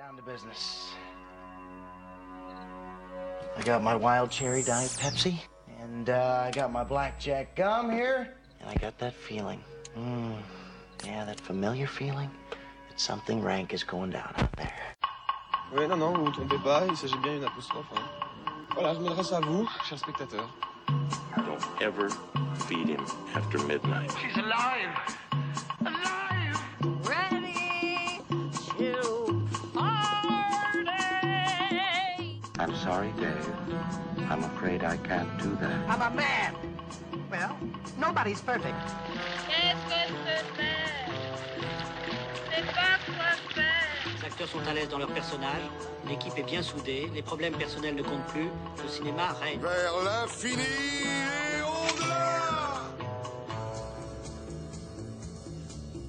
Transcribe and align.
Down 0.00 0.16
to 0.16 0.22
business. 0.22 0.88
I 3.58 3.62
got 3.64 3.82
my 3.82 3.94
wild 3.94 4.30
cherry 4.30 4.62
diet 4.62 4.88
Pepsi, 4.98 5.38
and 5.82 6.08
uh, 6.08 6.44
I 6.46 6.50
got 6.52 6.72
my 6.72 6.84
blackjack 6.84 7.54
gum 7.54 7.90
here, 7.92 8.32
and 8.60 8.70
I 8.70 8.74
got 8.76 8.96
that 8.98 9.12
feeling. 9.12 9.60
Mm, 9.98 10.38
yeah, 11.04 11.26
that 11.26 11.38
familiar 11.38 11.86
feeling 11.86 12.30
that 12.88 12.98
something 12.98 13.42
rank 13.42 13.74
is 13.74 13.84
going 13.84 14.12
down 14.12 14.32
out 14.38 14.50
there. 14.56 14.72
Oui, 15.76 15.86
non, 15.86 15.98
non, 15.98 16.14
vous 16.14 16.24
vous 16.24 16.32
trompez 16.32 16.56
pas, 16.64 16.86
il 16.88 16.96
s'agit 16.96 17.18
bien 17.22 17.34
d'une 17.34 17.44
apostrophe. 17.44 17.92
hein. 17.94 18.02
Voilà, 18.72 18.94
je 18.94 19.00
m'adresse 19.00 19.32
à 19.32 19.40
vous, 19.40 19.68
chers 19.86 19.98
spectateurs. 19.98 20.48
Don't 21.36 21.82
ever 21.82 22.08
feed 22.66 22.88
him 22.88 23.04
after 23.34 23.58
midnight. 23.66 24.10
She's 24.18 24.38
alive! 24.38 25.19
Sorry, 32.90 33.12
Dave. 33.20 33.46
I'm 34.30 34.42
afraid 34.42 34.82
I 34.82 34.96
can't 35.08 35.32
do 35.38 35.50
that. 35.62 35.78
I'm 35.92 36.02
a 36.02 36.10
man. 36.10 36.54
Well, 37.30 37.56
nobody's 37.98 38.40
perfect. 38.40 38.82
Qu'est-ce 39.48 39.84
que 39.90 40.00
c'est 40.24 40.44
faire 40.56 41.06
C'est 42.50 42.66
pas 42.78 42.96
quoi 43.06 43.32
faire. 43.54 43.86
Les 44.18 44.24
acteurs 44.26 44.48
sont 44.48 44.66
à 44.68 44.74
l'aise 44.74 44.88
dans 44.88 44.98
leur 44.98 45.12
personnage, 45.12 45.64
l'équipe 46.08 46.36
est 46.36 46.42
bien 46.54 46.62
soudée, 46.62 47.08
les 47.14 47.22
problèmes 47.22 47.54
personnels 47.54 47.94
ne 47.94 48.02
comptent 48.02 48.26
plus, 48.34 48.48
le 48.82 48.88
cinéma 48.88 49.28
règne. 49.40 49.60
Vers 49.60 49.96
l'infini 50.04 50.62
et 51.54 51.62
au-delà 51.62 52.90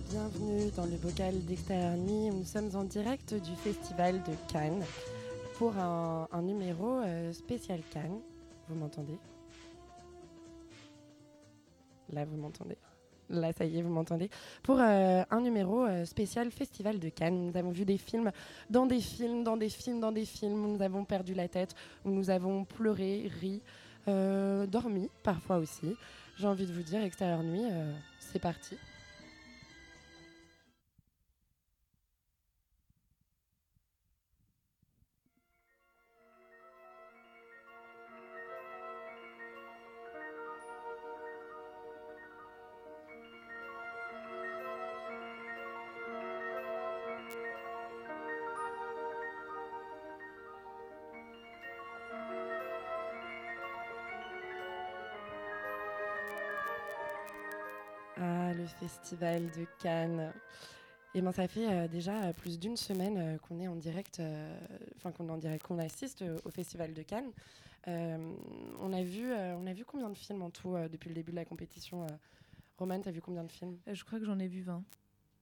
Bienvenue 0.10 0.72
dans 0.76 0.86
le 0.86 0.98
bocal 0.98 1.46
d'extérieur 1.46 1.96
nuit. 1.98 2.32
Nous 2.32 2.46
sommes 2.46 2.72
en 2.76 2.86
direct 2.86 3.36
du 3.36 3.56
festival 3.56 4.16
de 4.24 4.34
Cannes 4.52 4.84
pour 5.62 5.78
un, 5.78 6.42
numéro 6.42 7.02
euh, 7.02 7.32
spécial 7.34 7.82
Cannes. 7.92 8.20
Vous 8.68 8.74
m'entendez? 8.74 9.20
Là, 12.12 12.26
vous 12.26 12.36
m'entendez? 12.36 12.78
Là, 13.30 13.54
ça 13.54 13.66
y 13.66 13.78
est, 13.78 13.84
vous 13.84 13.94
m'entendez? 13.94 14.32
Pour 14.64 14.80
euh, 14.80 15.22
un 15.30 15.40
numéro 15.40 15.86
euh, 15.86 16.04
spécial 16.04 16.50
Festival 16.50 16.98
de 16.98 17.10
Cannes. 17.10 17.46
Nous 17.46 17.56
avons 17.56 17.70
vu 17.70 17.86
des 17.86 18.00
films 18.00 18.32
dans 18.72 18.88
des 18.88 19.02
films, 19.02 19.44
dans 19.44 19.56
des 19.56 19.70
films, 19.70 20.00
dans 20.00 20.12
des 20.12 20.26
films 20.26 20.60
nous 20.60 20.82
avons 20.82 21.06
perdu 21.06 21.36
la 21.36 21.48
tête, 21.48 21.76
nous 22.06 22.32
avons 22.32 22.66
pleuré, 22.66 23.30
ri, 23.40 23.62
dormi 24.08 25.12
parfois 25.22 25.58
aussi. 25.58 25.96
J'ai 26.38 26.48
envie 26.48 26.66
de 26.66 26.74
vous 26.74 26.82
dire, 26.82 27.04
extérieur 27.04 27.44
nuit, 27.44 27.68
c'est 28.18 28.40
parti. 28.40 28.78
Ah, 58.24 58.54
le 58.54 58.66
festival 58.68 59.50
de 59.52 59.66
Cannes. 59.82 60.32
Et 61.16 61.22
ben, 61.22 61.32
ça 61.32 61.48
fait 61.48 61.68
euh, 61.70 61.88
déjà 61.88 62.26
euh, 62.26 62.34
plus 62.34 62.60
d'une 62.60 62.78
semaine 62.78 63.18
euh, 63.18 63.38
qu'on 63.40 63.60
est 63.60 63.68
en 63.68 63.76
direct, 63.76 64.20
euh, 64.20 64.58
enfin 64.96 65.12
qu'on 65.12 65.28
est 65.28 65.32
en 65.32 65.38
direct, 65.38 65.66
qu'on 65.66 65.80
assiste 65.80 66.22
euh, 66.22 66.38
au 66.46 66.52
festival 66.52 66.94
de 66.94 67.02
Cannes. 67.02 67.32
Euh, 67.88 68.34
on 68.80 68.94
a 68.94 69.02
vu, 69.04 69.32
euh, 69.32 69.56
on 69.58 69.66
a 69.66 69.74
vu 69.74 69.84
combien 69.86 70.10
de 70.10 70.16
films 70.18 70.44
en 70.44 70.52
tout 70.52 70.76
euh, 70.76 70.88
depuis 70.88 71.10
le 71.10 71.16
début 71.16 71.32
de 71.32 71.36
la 71.38 71.46
compétition. 71.46 72.04
euh? 72.04 72.08
Roman, 72.78 73.02
t'as 73.02 73.12
vu 73.12 73.22
combien 73.22 73.44
de 73.44 73.52
films? 73.52 73.78
Euh, 73.88 73.94
Je 73.96 74.06
crois 74.06 74.20
que 74.20 74.26
j'en 74.26 74.38
ai 74.40 74.48
vu 74.48 74.62
20. 74.62 74.84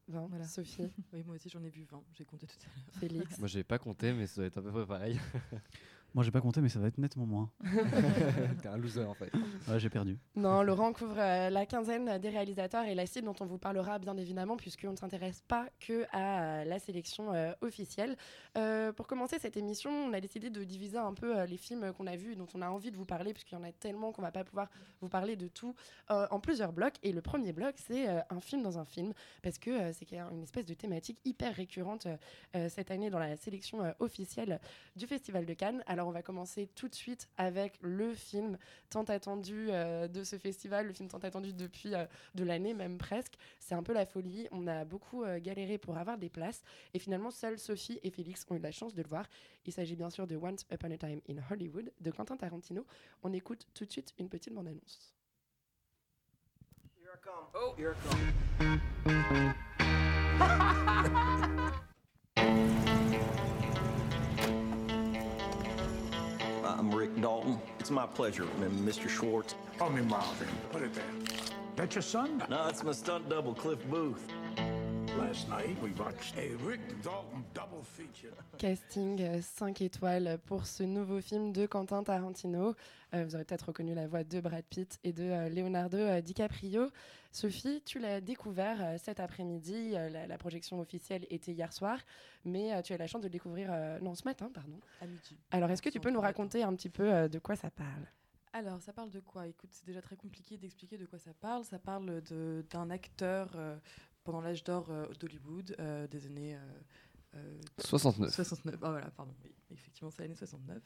20. 0.07 0.27
Voilà. 0.27 0.45
Sophie, 0.45 0.89
Oui, 1.13 1.21
moi 1.25 1.35
aussi 1.35 1.49
j'en 1.49 1.63
ai 1.63 1.69
vu 1.69 1.83
20. 1.83 2.01
J'ai 2.13 2.25
compté 2.25 2.47
tout 2.47 2.55
à 2.63 2.65
l'heure. 2.65 2.95
Félix? 2.99 3.37
Moi, 3.37 3.47
j'ai 3.49 3.63
pas 3.63 3.77
compté, 3.77 4.11
mais 4.13 4.25
ça 4.25 4.37
doit 4.37 4.45
être 4.45 4.57
à 4.57 4.61
peu 4.61 4.71
près 4.71 4.85
pareil. 4.87 5.19
Moi, 6.13 6.23
j'ai 6.23 6.31
pas 6.31 6.41
compté, 6.41 6.61
mais 6.61 6.69
ça 6.69 6.79
va 6.79 6.87
être 6.87 6.97
nettement 6.97 7.25
moins. 7.25 7.49
T'es 8.61 8.67
un 8.67 8.77
loser 8.77 9.03
en 9.05 9.13
fait. 9.13 9.31
Ouais, 9.67 9.79
j'ai 9.79 9.89
perdu. 9.89 10.17
Non, 10.35 10.63
Laurent 10.63 10.91
couvre 10.93 11.17
euh, 11.19 11.49
la 11.49 11.65
quinzaine 11.65 12.17
des 12.17 12.29
réalisateurs 12.29 12.85
et 12.85 12.95
la 12.95 13.05
cible 13.05 13.25
dont 13.27 13.35
on 13.39 13.45
vous 13.45 13.57
parlera 13.57 13.99
bien 13.99 14.17
évidemment 14.17 14.57
puisqu'on 14.57 14.91
ne 14.91 14.95
s'intéresse 14.97 15.41
pas 15.47 15.67
que 15.79 16.05
à 16.11 16.41
euh, 16.61 16.65
la 16.65 16.79
sélection 16.79 17.33
euh, 17.33 17.51
officielle. 17.61 18.15
Euh, 18.57 18.91
pour 18.91 19.07
commencer 19.07 19.37
cette 19.39 19.57
émission, 19.57 19.91
on 19.91 20.13
a 20.13 20.19
décidé 20.19 20.49
de 20.49 20.63
diviser 20.63 20.97
un 20.97 21.13
peu 21.13 21.37
euh, 21.37 21.45
les 21.45 21.57
films 21.57 21.93
qu'on 21.93 22.07
a 22.07 22.15
vus 22.15 22.33
et 22.33 22.35
dont 22.35 22.47
on 22.55 22.61
a 22.61 22.69
envie 22.69 22.91
de 22.91 22.97
vous 22.97 23.05
parler 23.05 23.33
puisqu'il 23.33 23.55
y 23.55 23.57
en 23.57 23.63
a 23.63 23.71
tellement 23.71 24.11
qu'on 24.11 24.21
va 24.21 24.31
pas 24.31 24.43
pouvoir 24.43 24.67
vous 25.01 25.09
parler 25.09 25.35
de 25.35 25.47
tout 25.47 25.75
euh, 26.11 26.27
en 26.31 26.39
plusieurs 26.39 26.73
blocs. 26.73 26.95
Et 27.03 27.11
le 27.11 27.21
premier 27.21 27.53
bloc, 27.53 27.75
c'est 27.77 28.09
euh, 28.09 28.19
un 28.29 28.39
film 28.39 28.63
dans 28.63 28.79
un 28.79 28.85
film 28.85 29.13
parce 29.43 29.57
que 29.59 29.69
euh, 29.69 29.91
c'est 29.93 30.11
une 30.11 30.43
espèce 30.43 30.65
de 30.65 30.73
thématique 30.73 31.19
hyper 31.23 31.53
récurrente 31.55 32.07
cette 32.67 32.89
année 32.91 33.09
dans 33.09 33.19
la 33.19 33.37
sélection 33.37 33.83
euh, 33.83 33.91
officielle 33.99 34.59
du 34.95 35.05
Festival 35.05 35.45
de 35.45 35.53
Cannes. 35.53 35.83
Alors 35.85 35.98
on 36.05 36.11
va 36.11 36.21
commencer 36.21 36.67
tout 36.75 36.87
de 36.87 36.95
suite 36.95 37.29
avec 37.37 37.77
le 37.81 38.13
film 38.13 38.57
tant 38.89 39.03
attendu 39.03 39.67
euh, 39.69 40.07
de 40.07 40.23
ce 40.23 40.37
festival, 40.37 40.87
le 40.87 40.93
film 40.93 41.09
tant 41.09 41.19
attendu 41.19 41.53
depuis 41.53 41.95
euh, 41.95 42.05
de 42.35 42.43
l'année 42.43 42.73
même 42.73 42.97
presque. 42.97 43.33
C'est 43.59 43.75
un 43.75 43.83
peu 43.83 43.93
la 43.93 44.05
folie. 44.05 44.47
On 44.51 44.67
a 44.67 44.85
beaucoup 44.85 45.23
euh, 45.23 45.39
galéré 45.39 45.77
pour 45.77 45.97
avoir 45.97 46.17
des 46.17 46.29
places 46.29 46.63
et 46.93 46.99
finalement 46.99 47.31
seuls 47.31 47.59
Sophie 47.59 47.99
et 48.03 48.11
Félix 48.11 48.45
ont 48.49 48.55
eu 48.55 48.59
la 48.59 48.71
chance 48.71 48.93
de 48.93 49.01
le 49.01 49.09
voir. 49.09 49.25
Il 49.65 49.73
s'agit 49.73 49.95
bien 49.95 50.09
sûr 50.09 50.27
de 50.27 50.35
Once 50.35 50.65
Upon 50.71 50.91
a 50.91 50.97
Time 50.97 51.21
in 51.29 51.35
Hollywood 51.49 51.91
de 51.99 52.11
Quentin 52.11 52.37
Tarantino. 52.37 52.85
On 53.23 53.33
écoute 53.33 53.67
tout 53.73 53.85
de 53.85 53.91
suite 53.91 54.13
une 54.17 54.29
petite 54.29 54.53
bande-annonce. 54.53 55.13
Here 56.97 57.11
I 57.13 57.19
come. 57.21 57.47
Oh, 57.55 57.75
here 57.77 57.93
I 57.93 57.95
come. 60.39 61.35
I'm 66.89 66.95
Rick 66.97 67.21
Dalton. 67.21 67.59
It's 67.79 67.91
my 67.91 68.07
pleasure, 68.07 68.45
Mr. 68.59 69.07
Schwartz. 69.07 69.53
Call 69.77 69.91
me 69.91 70.01
Marvin. 70.01 70.47
Put 70.71 70.81
it 70.81 70.91
there. 70.95 71.03
That 71.75 71.93
your 71.93 72.01
son? 72.01 72.43
No, 72.49 72.67
it's 72.67 72.83
my 72.83 72.93
stunt 72.93 73.29
double, 73.29 73.53
Cliff 73.53 73.87
Booth. 73.91 74.27
Last 75.19 75.47
night 75.49 75.75
we 75.83 75.91
watched 75.99 76.35
a 76.37 76.55
Rick 76.65 76.79
Dalton 77.03 77.43
double 77.53 77.83
feature. 77.83 78.33
Casting 78.57 79.41
5 79.41 79.81
étoiles 79.81 80.37
pour 80.45 80.65
ce 80.65 80.83
nouveau 80.83 81.19
film 81.21 81.51
de 81.51 81.65
Quentin 81.65 82.03
Tarantino. 82.03 82.75
Euh, 83.13 83.25
vous 83.25 83.35
aurez 83.35 83.43
peut-être 83.45 83.67
reconnu 83.67 83.93
la 83.95 84.07
voix 84.07 84.23
de 84.23 84.39
Brad 84.39 84.63
Pitt 84.65 84.99
et 85.03 85.11
de 85.13 85.23
euh, 85.23 85.49
Leonardo 85.49 85.97
euh, 85.97 86.21
DiCaprio. 86.21 86.89
Sophie, 87.31 87.81
tu 87.85 87.99
l'as 87.99 88.21
découvert 88.21 88.77
euh, 88.81 88.97
cet 88.97 89.19
après-midi. 89.19 89.93
Euh, 89.95 90.09
la, 90.09 90.27
la 90.27 90.37
projection 90.37 90.79
officielle 90.79 91.25
était 91.29 91.51
hier 91.53 91.73
soir, 91.73 91.99
mais 92.45 92.73
euh, 92.73 92.81
tu 92.81 92.93
as 92.93 92.97
la 92.97 93.07
chance 93.07 93.21
de 93.21 93.27
le 93.27 93.31
découvrir 93.31 93.69
euh, 93.71 93.99
non 93.99 94.15
ce 94.15 94.23
matin, 94.25 94.49
pardon. 94.53 94.79
À 95.01 95.05
midi. 95.07 95.37
Alors, 95.51 95.69
est-ce 95.69 95.81
que 95.81 95.89
tu 95.89 95.99
peux 95.99 96.11
nous 96.11 96.21
raconter 96.21 96.63
un 96.63 96.73
petit 96.75 96.89
peu 96.89 97.11
euh, 97.11 97.27
de 97.27 97.39
quoi 97.39 97.55
ça 97.55 97.69
parle? 97.71 98.05
Alors, 98.51 98.81
ça 98.81 98.91
parle 98.93 99.11
de 99.11 99.19
quoi? 99.19 99.45
Écoute, 99.45 99.69
c'est 99.71 99.85
déjà 99.85 100.01
très 100.01 100.15
compliqué 100.15 100.57
d'expliquer 100.57 100.97
de 100.97 101.05
quoi 101.05 101.19
ça 101.19 101.31
parle. 101.39 101.63
Ça 101.65 101.77
parle 101.77 102.23
de- 102.23 102.65
d'un 102.71 102.89
acteur 102.89 103.51
euh, 103.55 103.77
pendant 104.29 104.41
l'âge 104.41 104.63
d'or 104.63 104.91
euh, 104.91 105.07
d'Hollywood 105.19 105.75
euh, 105.79 106.05
des 106.07 106.27
années. 106.27 106.55
euh, 106.55 106.59
euh, 107.35 107.59
69. 107.79 108.31
69. 108.31 108.75
Ah 108.83 108.91
voilà, 108.91 109.09
pardon. 109.09 109.33
Oui, 109.43 109.51
effectivement, 109.71 110.11
c'est 110.11 110.21
l'année 110.21 110.35
69. 110.35 110.83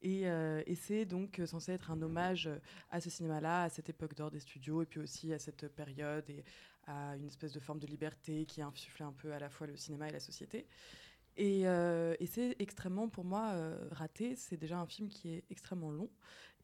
Et, 0.00 0.26
euh, 0.26 0.62
et 0.66 0.74
c'est 0.74 1.04
donc 1.04 1.38
censé 1.46 1.72
être 1.72 1.90
un 1.90 2.00
hommage 2.00 2.48
à 2.90 3.02
ce 3.02 3.10
cinéma-là, 3.10 3.64
à 3.64 3.68
cette 3.68 3.90
époque 3.90 4.14
d'or 4.14 4.30
des 4.30 4.40
studios, 4.40 4.80
et 4.80 4.86
puis 4.86 5.00
aussi 5.00 5.34
à 5.34 5.38
cette 5.38 5.68
période 5.68 6.28
et 6.30 6.44
à 6.86 7.14
une 7.16 7.26
espèce 7.26 7.52
de 7.52 7.60
forme 7.60 7.78
de 7.78 7.86
liberté 7.86 8.46
qui 8.46 8.62
a 8.62 8.66
insufflé 8.68 9.04
un 9.04 9.12
peu 9.12 9.34
à 9.34 9.38
la 9.38 9.50
fois 9.50 9.66
le 9.66 9.76
cinéma 9.76 10.08
et 10.08 10.12
la 10.12 10.20
société. 10.20 10.66
Et, 11.36 11.68
euh, 11.68 12.14
et 12.20 12.26
c'est 12.26 12.56
extrêmement, 12.58 13.10
pour 13.10 13.24
moi, 13.24 13.50
euh, 13.52 13.86
raté. 13.90 14.34
C'est 14.34 14.56
déjà 14.56 14.78
un 14.78 14.86
film 14.86 15.08
qui 15.10 15.28
est 15.34 15.44
extrêmement 15.50 15.90
long 15.90 16.08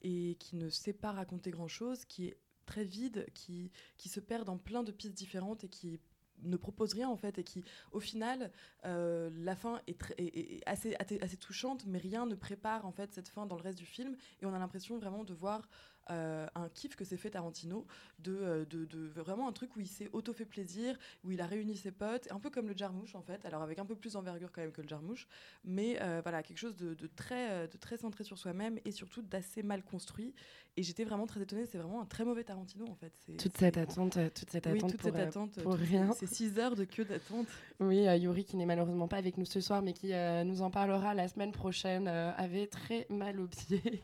et 0.00 0.36
qui 0.40 0.56
ne 0.56 0.70
sait 0.70 0.94
pas 0.94 1.12
raconter 1.12 1.50
grand-chose, 1.50 2.06
qui 2.06 2.28
est 2.28 2.38
très 2.66 2.84
vide, 2.84 3.26
qui, 3.34 3.70
qui 3.98 4.08
se 4.08 4.20
perd 4.20 4.44
dans 4.46 4.56
plein 4.56 4.82
de 4.82 4.90
pistes 4.90 5.12
différentes 5.14 5.64
et 5.64 5.68
qui 5.68 6.00
ne 6.42 6.56
propose 6.56 6.92
rien 6.94 7.08
en 7.08 7.16
fait 7.16 7.38
et 7.38 7.44
qui 7.44 7.64
au 7.92 8.00
final 8.00 8.50
euh, 8.84 9.30
la 9.34 9.56
fin 9.56 9.80
est, 9.86 10.62
assez, 10.66 10.94
assez 10.98 11.36
touchante 11.36 11.84
mais 11.86 11.98
rien 11.98 12.26
ne 12.26 12.34
prépare 12.34 12.86
en 12.86 12.92
fait 12.92 13.12
cette 13.12 13.28
fin 13.28 13.46
dans 13.46 13.56
le 13.56 13.62
reste 13.62 13.78
du 13.78 13.86
film 13.86 14.16
et 14.40 14.46
on 14.46 14.54
a 14.54 14.58
l'impression 14.58 14.98
vraiment 14.98 15.24
de 15.24 15.32
voir 15.34 15.68
euh, 16.10 16.46
un 16.54 16.68
kiff 16.68 16.96
que 16.96 17.04
s'est 17.04 17.16
fait 17.16 17.30
Tarantino, 17.30 17.86
de, 18.18 18.36
euh, 18.36 18.64
de, 18.66 18.84
de 18.84 19.08
vraiment 19.20 19.48
un 19.48 19.52
truc 19.52 19.74
où 19.76 19.80
il 19.80 19.86
s'est 19.88 20.08
auto-fait 20.12 20.44
plaisir, 20.44 20.98
où 21.24 21.30
il 21.30 21.40
a 21.40 21.46
réuni 21.46 21.76
ses 21.76 21.90
potes, 21.92 22.30
un 22.30 22.38
peu 22.40 22.50
comme 22.50 22.68
le 22.68 22.76
Jarmouche 22.76 23.14
en 23.14 23.22
fait, 23.22 23.44
alors 23.46 23.62
avec 23.62 23.78
un 23.78 23.86
peu 23.86 23.94
plus 23.96 24.12
d'envergure 24.12 24.52
quand 24.52 24.60
même 24.60 24.72
que 24.72 24.82
le 24.82 24.88
Jarmouche, 24.88 25.26
mais 25.64 25.98
euh, 26.02 26.20
voilà, 26.22 26.42
quelque 26.42 26.58
chose 26.58 26.76
de, 26.76 26.94
de 26.94 27.06
très, 27.06 27.66
de 27.68 27.76
très 27.78 27.96
centré 27.96 28.24
sur 28.24 28.38
soi-même 28.38 28.78
et 28.84 28.90
surtout 28.90 29.22
d'assez 29.22 29.62
mal 29.62 29.82
construit. 29.82 30.34
Et 30.76 30.82
j'étais 30.82 31.04
vraiment 31.04 31.26
très 31.26 31.40
étonnée, 31.40 31.66
c'est 31.66 31.78
vraiment 31.78 32.00
un 32.00 32.06
très 32.06 32.24
mauvais 32.24 32.42
Tarantino 32.44 32.86
en 32.88 32.94
fait. 32.96 33.12
C'est- 33.24 33.36
Toute 33.36 33.56
cette 33.56 33.76
attente, 33.76 34.18
toute 34.34 34.50
cette 34.50 34.66
Oui, 34.66 34.78
attente 34.78 34.90
toute 34.90 35.00
pour, 35.00 35.10
cette 35.12 35.20
attente, 35.28 35.62
pour 35.62 35.74
rien. 35.74 36.12
Ces 36.12 36.26
6 36.26 36.58
heures 36.58 36.74
de 36.74 36.84
queue 36.84 37.04
d'attente. 37.04 37.46
Oui, 37.80 38.06
euh, 38.08 38.16
Yuri, 38.16 38.44
qui 38.44 38.56
n'est 38.56 38.66
malheureusement 38.66 39.06
pas 39.08 39.16
avec 39.18 39.38
nous 39.38 39.44
ce 39.44 39.60
soir, 39.60 39.82
mais 39.82 39.92
qui 39.92 40.12
nous 40.44 40.62
en 40.62 40.70
parlera 40.70 41.14
la 41.14 41.28
semaine 41.28 41.52
prochaine, 41.52 42.08
avait 42.08 42.66
très 42.66 43.06
mal 43.08 43.38
au 43.40 43.46
pied. 43.46 44.02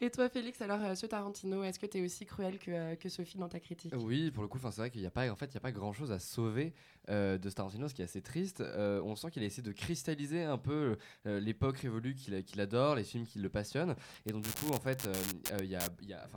Et 0.00 0.10
toi, 0.10 0.28
Félix, 0.28 0.60
alors, 0.60 0.82
euh, 0.82 0.94
ce 0.94 1.06
Tarantino, 1.06 1.62
est-ce 1.64 1.78
que 1.78 1.86
tu 1.86 1.98
es 1.98 2.02
aussi 2.04 2.26
cruel 2.26 2.58
que, 2.58 2.70
euh, 2.70 2.94
que 2.96 3.08
Sophie 3.08 3.38
dans 3.38 3.48
ta 3.48 3.60
critique? 3.60 3.92
Oui, 3.96 4.30
pour 4.30 4.42
le 4.42 4.48
coup, 4.48 4.58
c'est 4.62 4.76
vrai 4.76 4.90
qu'il 4.90 5.00
n'y 5.00 5.06
a 5.06 5.10
pas, 5.10 5.30
en 5.30 5.36
fait, 5.36 5.50
il 5.52 5.56
a 5.56 5.60
pas 5.60 5.72
grand-chose 5.72 6.12
à 6.12 6.18
sauver 6.18 6.72
euh, 7.08 7.38
de 7.38 7.50
Tarantino, 7.50 7.88
ce 7.88 7.94
qui 7.94 8.02
est 8.02 8.06
assez 8.06 8.22
triste. 8.22 8.62
On 8.62 9.16
sent 9.16 9.30
qu'il 9.30 9.42
a 9.42 9.46
essayé 9.46 9.62
de 9.62 9.72
cristalliser 9.72 10.42
un 10.44 10.58
peu 10.58 10.96
l'époque 11.24 11.78
révolue 11.78 12.14
qu'il 12.14 12.60
adore, 12.60 12.96
les 12.96 13.04
films 13.04 13.26
qui 13.26 13.38
le 13.38 13.48
passionnent. 13.48 13.94
Et 14.26 14.32
donc 14.32 14.42
du 14.44 14.50
coup, 14.50 14.72
en 14.72 14.80
fait, 14.80 15.08
il 15.60 15.66
y 15.66 15.76
a, 15.76 15.82
y 16.02 16.12
a- 16.12 16.28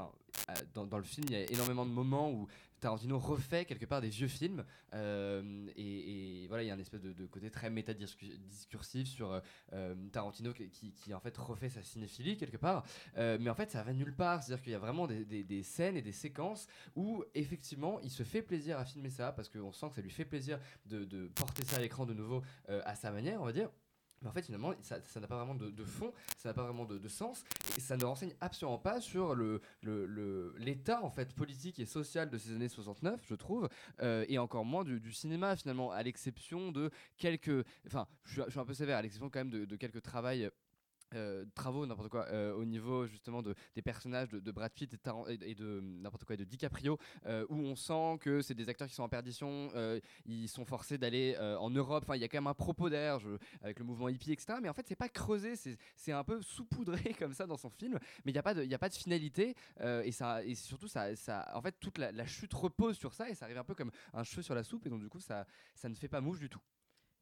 dans, 0.73 0.85
dans 0.85 0.97
le 0.97 1.03
film, 1.03 1.25
il 1.29 1.33
y 1.33 1.37
a 1.37 1.51
énormément 1.51 1.85
de 1.85 1.91
moments 1.91 2.31
où 2.31 2.47
Tarantino 2.79 3.17
refait 3.17 3.65
quelque 3.65 3.85
part 3.85 4.01
des 4.01 4.09
vieux 4.09 4.27
films 4.27 4.63
euh, 4.93 5.67
et, 5.75 6.45
voilà 6.47 6.63
il 6.63 6.67
y 6.67 6.69
a 6.69 6.73
un 6.75 6.79
espèce 6.79 7.01
de, 7.01 7.25
côté 7.25 7.49
très 7.49 7.69
métadiscursif 7.69 9.07
sur 9.07 9.31
euh, 9.31 9.39
euh, 9.73 9.95
Tarantino 10.11 10.53
qui, 10.53 11.13
en 11.13 11.19
fait 11.19 11.35
refait 11.37 11.69
sa 11.69 11.81
cinéphilie 11.81 12.37
quelque 12.37 12.57
part. 12.57 12.85
Euh, 13.17 13.37
mais 13.39 13.49
en 13.49 13.55
fait 13.55 13.71
ça 13.71 13.83
va 13.83 13.93
nulle 13.93 14.15
part. 14.15 14.43
C'est 14.43 14.53
à 14.53 14.55
dire 14.55 14.63
qu'il 14.63 14.71
y 14.71 14.75
a 14.75 14.79
vraiment 14.79 15.07
des, 15.07 15.63
scènes 15.63 15.97
et 15.97 16.01
des 16.01 16.11
séquences 16.11 16.67
où 16.95 17.23
effectivement 17.33 17.99
il 18.01 18.11
se 18.11 18.23
fait 18.23 18.41
plaisir 18.41 18.77
à 18.77 18.85
filmer 18.85 19.09
ça 19.09 19.31
parce 19.31 19.49
qu'on 19.49 19.71
sent 19.71 19.89
que 19.89 19.95
ça 19.95 20.01
lui 20.01 20.11
fait 20.11 20.25
plaisir 20.25 20.59
de, 20.85 21.27
porter 21.35 21.65
ça 21.65 21.77
à 21.77 21.79
l'écran 21.79 22.05
de 22.05 22.13
nouveau 22.13 22.43
euh, 22.69 22.81
à 22.85 22.95
sa 22.95 23.11
manière 23.11 23.41
on 23.41 23.45
va 23.45 23.53
dire 23.53 23.69
mais 24.21 24.29
en 24.29 24.31
fait, 24.31 24.43
finalement, 24.43 24.73
ça 24.81 24.99
n'a 25.19 25.27
pas 25.27 25.37
vraiment 25.37 25.55
de, 25.55 25.83
fond, 25.83 26.13
ça 26.37 26.49
n'a 26.49 26.53
pas 26.53 26.63
vraiment 26.63 26.85
de, 26.85 27.07
sens, 27.07 27.43
et 27.77 27.81
ça 27.81 27.97
ne 27.97 28.05
renseigne 28.05 28.33
absolument 28.41 28.77
pas 28.77 29.01
sur 29.01 29.35
l'état 30.57 31.01
politique 31.35 31.79
et 31.79 31.85
social 31.85 32.29
de 32.29 32.37
ces 32.37 32.53
années 32.53 32.69
69, 32.69 33.21
je 33.27 33.35
trouve, 33.35 33.69
euh, 34.01 34.25
et 34.27 34.37
encore 34.37 34.65
moins 34.65 34.83
du, 34.83 35.11
cinéma 35.11 35.55
finalement, 35.55 35.91
à 35.91 36.03
l'exception 36.03 36.71
de 36.71 36.89
quelques, 37.17 37.65
enfin, 37.85 38.07
je 38.23 38.41
suis, 38.49 38.59
un 38.59 38.65
peu 38.65 38.73
sévère, 38.73 38.97
à 38.97 39.01
l'exception 39.01 39.29
quand 39.29 39.39
même 39.39 39.49
de, 39.49 39.65
de 39.65 39.75
quelques 39.75 40.01
travails. 40.01 40.49
Euh, 41.13 41.45
travaux 41.53 41.85
n'importe 41.85 42.09
quoi 42.09 42.25
euh, 42.29 42.53
au 42.53 42.65
niveau 42.65 43.05
justement 43.05 43.41
de, 43.41 43.55
des 43.75 43.81
personnages 43.81 44.29
de, 44.29 44.39
de 44.39 44.51
Brad 44.51 44.71
Pitt 44.71 44.93
et, 45.27 45.55
de 45.55 45.79
n'importe 45.81 46.25
quoi 46.25 46.35
de 46.35 46.43
DiCaprio 46.43 46.97
euh, 47.25 47.45
où 47.49 47.57
on 47.57 47.75
sent 47.75 48.17
que 48.21 48.41
c'est 48.41 48.55
des 48.55 48.69
acteurs 48.69 48.87
qui 48.87 48.95
sont 48.95 49.03
en 49.03 49.09
perdition 49.09 49.69
euh, 49.75 49.99
ils 50.25 50.47
sont 50.47 50.65
forcés 50.65 50.97
d'aller 50.97 51.37
en 51.59 51.69
Europe. 51.69 52.03
Enfin 52.05 52.15
il 52.15 52.21
y 52.21 52.23
a 52.23 52.27
quand 52.27 52.37
même 52.37 52.47
un 52.47 52.53
propos 52.53 52.89
derrière 52.89 53.19
avec 53.61 53.79
le 53.79 53.85
mouvement 53.85 54.09
hippie 54.09 54.31
etc 54.31 54.57
mais 54.61 54.69
en 54.69 54.73
fait 54.73 54.85
c'est 54.87 54.95
pas 54.95 55.09
creusé 55.09 55.53
c'est 55.95 56.11
un 56.11 56.23
peu 56.23 56.41
saupoudré 56.41 57.13
comme 57.19 57.33
ça 57.33 57.45
dans 57.45 57.57
son 57.57 57.69
film. 57.69 57.99
Mais 58.23 58.31
il 58.31 58.33
n'y 58.33 58.39
a 58.39 58.43
pas 58.43 58.53
de 58.53 58.73
a 58.73 58.77
pas 58.77 58.89
de 58.89 58.95
finalité 58.95 59.55
et 59.81 60.11
ça 60.11 60.43
et 60.43 60.55
surtout 60.55 60.87
ça, 60.87 61.15
ça 61.15 61.49
en 61.53 61.61
fait 61.61 61.75
toute 61.79 61.97
la, 61.97 62.11
la 62.11 62.25
chute 62.25 62.53
repose 62.53 62.97
sur 62.97 63.13
ça 63.13 63.29
et 63.29 63.35
ça 63.35 63.45
arrive 63.45 63.57
un 63.57 63.63
peu 63.63 63.75
comme 63.75 63.91
un 64.13 64.23
cheveu 64.23 64.41
sur 64.41 64.55
la 64.55 64.63
soupe 64.63 64.85
et 64.85 64.89
donc 64.89 65.01
du 65.01 65.09
coup 65.09 65.19
ça 65.19 65.45
ça 65.75 65.87
ne 65.87 65.95
fait 65.95 66.09
pas 66.09 66.21
mouche 66.21 66.39
du 66.39 66.49
tout 66.49 66.61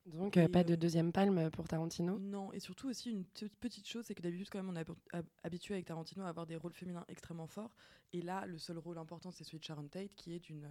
Donc, 0.06 0.36
euh, 0.38 0.50
pas 0.50 0.64
de 0.66 0.76
deuxième 0.76 1.14
palme 1.14 1.50
pour 1.52 1.68
Tarantino 1.68 2.20
Non, 2.20 2.52
et 2.52 2.60
surtout 2.60 2.90
aussi 2.90 3.10
une 3.12 3.24
petite- 3.24 3.88
chose, 3.88 4.04
c'est 4.06 4.14
que 4.16 4.22
d'habitude 4.22 4.50
quand 4.50 4.60
même 4.62 4.70
on 4.70 4.76
est 4.76 4.82
hab- 4.82 4.96
hab- 5.14 5.26
habitué 5.44 5.76
avec 5.76 5.86
Tarantino 5.86 6.26
à 6.26 6.30
avoir 6.30 6.46
des 6.46 6.58
rôles 6.58 6.74
féminins 6.74 7.06
extrêmement 7.08 7.48
forts. 7.48 7.74
Et 8.12 8.22
là, 8.22 8.46
le 8.46 8.58
seul 8.58 8.78
rôle 8.78 8.98
important, 8.98 9.32
c'est 9.32 9.46
celui 9.46 9.60
de 9.60 9.64
Sharon 9.64 9.88
Tate, 9.88 10.14
qui 10.16 10.34
est 10.34 10.40
d'une, 10.40 10.68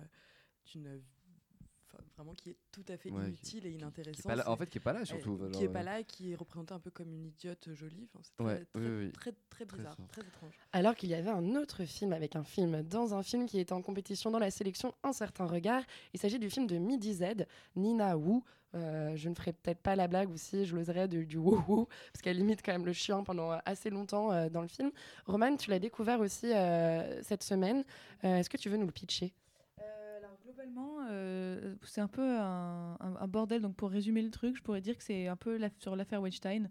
vraiment 2.17 2.35
qui 2.35 2.51
est 2.51 2.57
tout 2.71 2.85
à 2.89 2.97
fait 2.97 3.11
Ouais, 3.11 3.23
qui- 3.23 3.29
inutile 3.29 3.67
et 3.67 3.73
inintéressante. 3.73 4.25
pas 4.27 4.37
là- 4.37 4.49
en 4.51 4.57
fait, 4.57 4.69
qui 4.69 4.79
est 4.79 4.83
pas 4.83 4.93
là, 4.93 5.05
surtout, 5.05 5.37
qui 5.37 5.53
genre, 5.53 5.63
est 5.63 5.69
pas 5.73 5.81
euh. 5.81 5.83
là, 5.83 6.01
et 6.01 6.05
qui 6.05 6.33
est 6.33 6.35
représentée 6.35 6.73
un 6.75 6.79
peu 6.81 6.91
comme 6.91 7.13
une 7.13 7.27
idiote 7.27 7.73
jolie. 7.73 8.09
Enfin, 8.13 8.21
c'est 8.23 8.35
très, 8.35 8.45
Ouais, 8.45 8.65
très, 8.73 8.81
oui, 8.81 9.05
oui, 9.07 9.13
très, 9.13 9.33
très 9.51 9.67
Très 9.67 9.77
bizarre, 9.79 9.97
très 10.09 10.23
étrange. 10.23 10.53
Alors 10.73 10.95
qu'il 10.95 11.09
y 11.11 11.15
avait 11.15 11.31
un 11.31 11.55
autre 11.57 11.85
film 11.85 12.13
avec 12.13 12.37
un 12.37 12.45
film 12.45 12.83
dans 12.83 13.15
un 13.15 13.23
film 13.23 13.47
qui 13.47 13.59
était 13.61 13.73
en 13.73 13.83
compétition 13.83 14.31
dans 14.31 14.39
la 14.39 14.51
sélection 14.51 14.95
Un 15.03 15.13
certain 15.13 15.47
regard. 15.47 15.83
Il 16.15 16.21
s'agit 16.21 16.39
du 16.39 16.51
film 16.51 16.67
de 16.67 16.77
Midi 16.79 17.15
Z, 17.15 17.47
Nina 17.77 18.17
Wu. 18.17 18.43
Euh, 18.75 19.17
je 19.17 19.29
ne 19.29 19.35
ferai 19.35 19.53
peut-être 19.53 19.81
pas 19.81 19.97
la 19.97 20.09
blague 20.09 20.31
ou 20.31 20.37
si 20.37 20.65
je 20.65 20.75
l'oserais 20.75 21.09
de- 21.09 21.25
du 21.25 21.37
wouhou, 21.37 21.87
parce 22.13 22.23
qu'elle 22.23 22.39
limite 22.39 22.63
quand 22.65 22.73
même 22.73 22.87
le 22.87 22.93
chien 22.93 23.23
pendant 23.23 23.51
assez 23.67 23.91
longtemps 23.91 24.33
euh, 24.33 24.49
dans 24.49 24.63
le 24.63 24.69
film. 24.69 24.91
Roman, 25.27 25.57
tu 25.57 25.71
l'as 25.71 25.79
découvert 25.79 26.21
aussi 26.21 26.53
euh, 26.53 27.23
cette 27.23 27.43
semaine. 27.43 27.85
Est-ce 28.23 28.49
que 28.49 28.57
tu 28.57 28.69
veux 28.69 28.77
nous 28.77 28.87
le 28.87 28.93
pitcher? 28.93 29.33
Globalement, 30.45 30.99
c'est 31.83 32.01
un 32.01 32.09
peu 32.09 32.39
un, 32.39 33.27
bordel. 33.27 33.63
Donc 33.63 33.75
pour 33.75 33.91
résumer 33.91 34.23
le 34.23 34.31
truc, 34.31 34.57
je 34.57 34.63
pourrais 34.63 34.81
dire 34.81 34.97
que 34.97 35.03
c'est 35.03 35.27
un 35.27 35.37
peu 35.37 35.59
sur 35.79 35.97
l'affaire 35.97 36.21
Weinstein. 36.21 36.69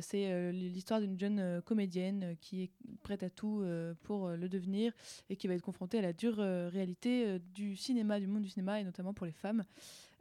C'est 0.00 0.52
l'histoire 0.52 1.00
d'une 1.00 1.18
jeune 1.18 1.60
comédienne 1.62 2.36
qui 2.40 2.62
est 2.62 2.70
prête 3.02 3.22
à 3.22 3.30
tout 3.30 3.64
pour 4.04 4.30
le 4.30 4.48
devenir 4.48 4.92
et 5.28 5.36
qui 5.36 5.48
va 5.48 5.54
être 5.54 5.62
confrontée 5.62 5.98
à 5.98 6.02
la 6.02 6.12
dure 6.12 6.36
réalité 6.36 7.38
du 7.54 7.76
cinéma, 7.76 8.20
du 8.20 8.26
monde 8.26 8.42
du 8.42 8.48
cinéma 8.48 8.80
et 8.80 8.84
notamment 8.84 9.12
pour 9.12 9.26
les 9.26 9.32
femmes. 9.32 9.64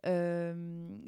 Euh, 0.07 0.54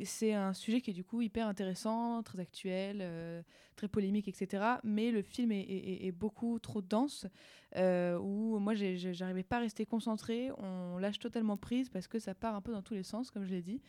c'est 0.03 0.33
un 0.33 0.53
sujet 0.53 0.81
qui 0.81 0.91
est 0.91 0.93
du 0.93 1.03
coup 1.03 1.21
hyper 1.21 1.47
intéressant, 1.47 2.23
très 2.23 2.39
actuel, 2.39 2.99
euh, 3.01 3.41
très 3.75 3.87
polémique, 3.87 4.27
etc. 4.27 4.63
Mais 4.83 5.11
le 5.11 5.21
film 5.21 5.51
est, 5.51 6.11
beaucoup 6.11 6.57
trop 6.59 6.81
dense, 6.81 7.27
euh, 7.75 8.17
où 8.17 8.57
moi 8.59 8.73
j'arrivais 8.73 9.43
pas 9.43 9.57
à 9.57 9.59
rester 9.59 9.85
concentrée. 9.85 10.49
On 10.57 10.97
lâche 10.97 11.19
totalement 11.19 11.57
prise 11.57 11.89
parce 11.89 12.07
que 12.07 12.17
ça 12.17 12.33
part 12.33 12.55
un 12.55 12.61
peu 12.61 12.71
dans 12.71 12.81
tous 12.81 12.95
les 12.95 13.03
sens, 13.03 13.29
comme 13.29 13.45
je 13.45 13.51
l'ai 13.51 13.61
dit. 13.61 13.81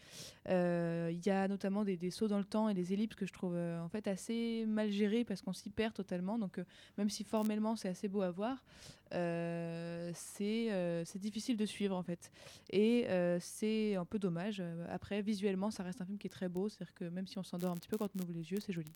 Il 0.47 1.27
y 1.27 1.31
a 1.31 1.49
notamment 1.49 1.85
des, 1.85 1.97
des 1.97 2.11
sauts 2.11 2.29
dans 2.29 2.39
le 2.39 2.45
temps 2.45 2.69
et 2.69 2.75
des 2.75 2.93
ellipses 2.93 3.17
que 3.17 3.27
je 3.27 3.33
trouve 3.33 3.57
en 3.57 3.89
fait 3.89 4.07
assez 4.09 4.65
mal 4.67 4.91
gérés 4.91 5.25
parce 5.25 5.41
qu'on 5.41 5.55
s'y 5.55 5.71
perd 5.71 5.95
totalement. 5.95 6.39
Donc 6.39 6.61
même 6.99 7.09
si 7.09 7.25
formellement 7.25 7.77
c'est 7.77 7.89
assez 7.89 8.09
beau 8.09 8.21
à 8.21 8.31
voir, 8.31 8.63
c'est 10.15 10.73
euh, 10.73 11.05
c'est 11.05 11.19
difficile 11.19 11.57
de 11.57 11.67
suivre 11.67 11.97
en 11.97 12.03
fait. 12.03 12.31
Et 12.71 13.07
euh, 13.09 13.39
c'est 13.41 13.95
un 13.97 14.05
peu 14.05 14.19
dommage. 14.19 14.61
Euh, 14.61 14.87
Après, 14.91 15.23
visuellement, 15.23 15.71
ça 15.71 15.83
reste 15.83 16.01
un 16.01 16.05
film 16.07 16.19
qui 16.19 16.27
est 16.27 16.31
très 16.31 16.49
beau. 16.49 16.69
C'est-à-dire 16.69 16.95
que 16.95 17.05
même 17.05 17.27
si 17.27 17.39
on 17.39 17.43
s'endort 17.43 17.73
un 17.73 17.77
petit 17.77 17.89
peu 17.89 17.97
quand 17.99 18.11
on 18.17 18.23
ouvre 18.23 18.33
les 18.33 18.51
yeux, 18.51 18.61
c'est 18.61 18.73
joli. 18.73 18.93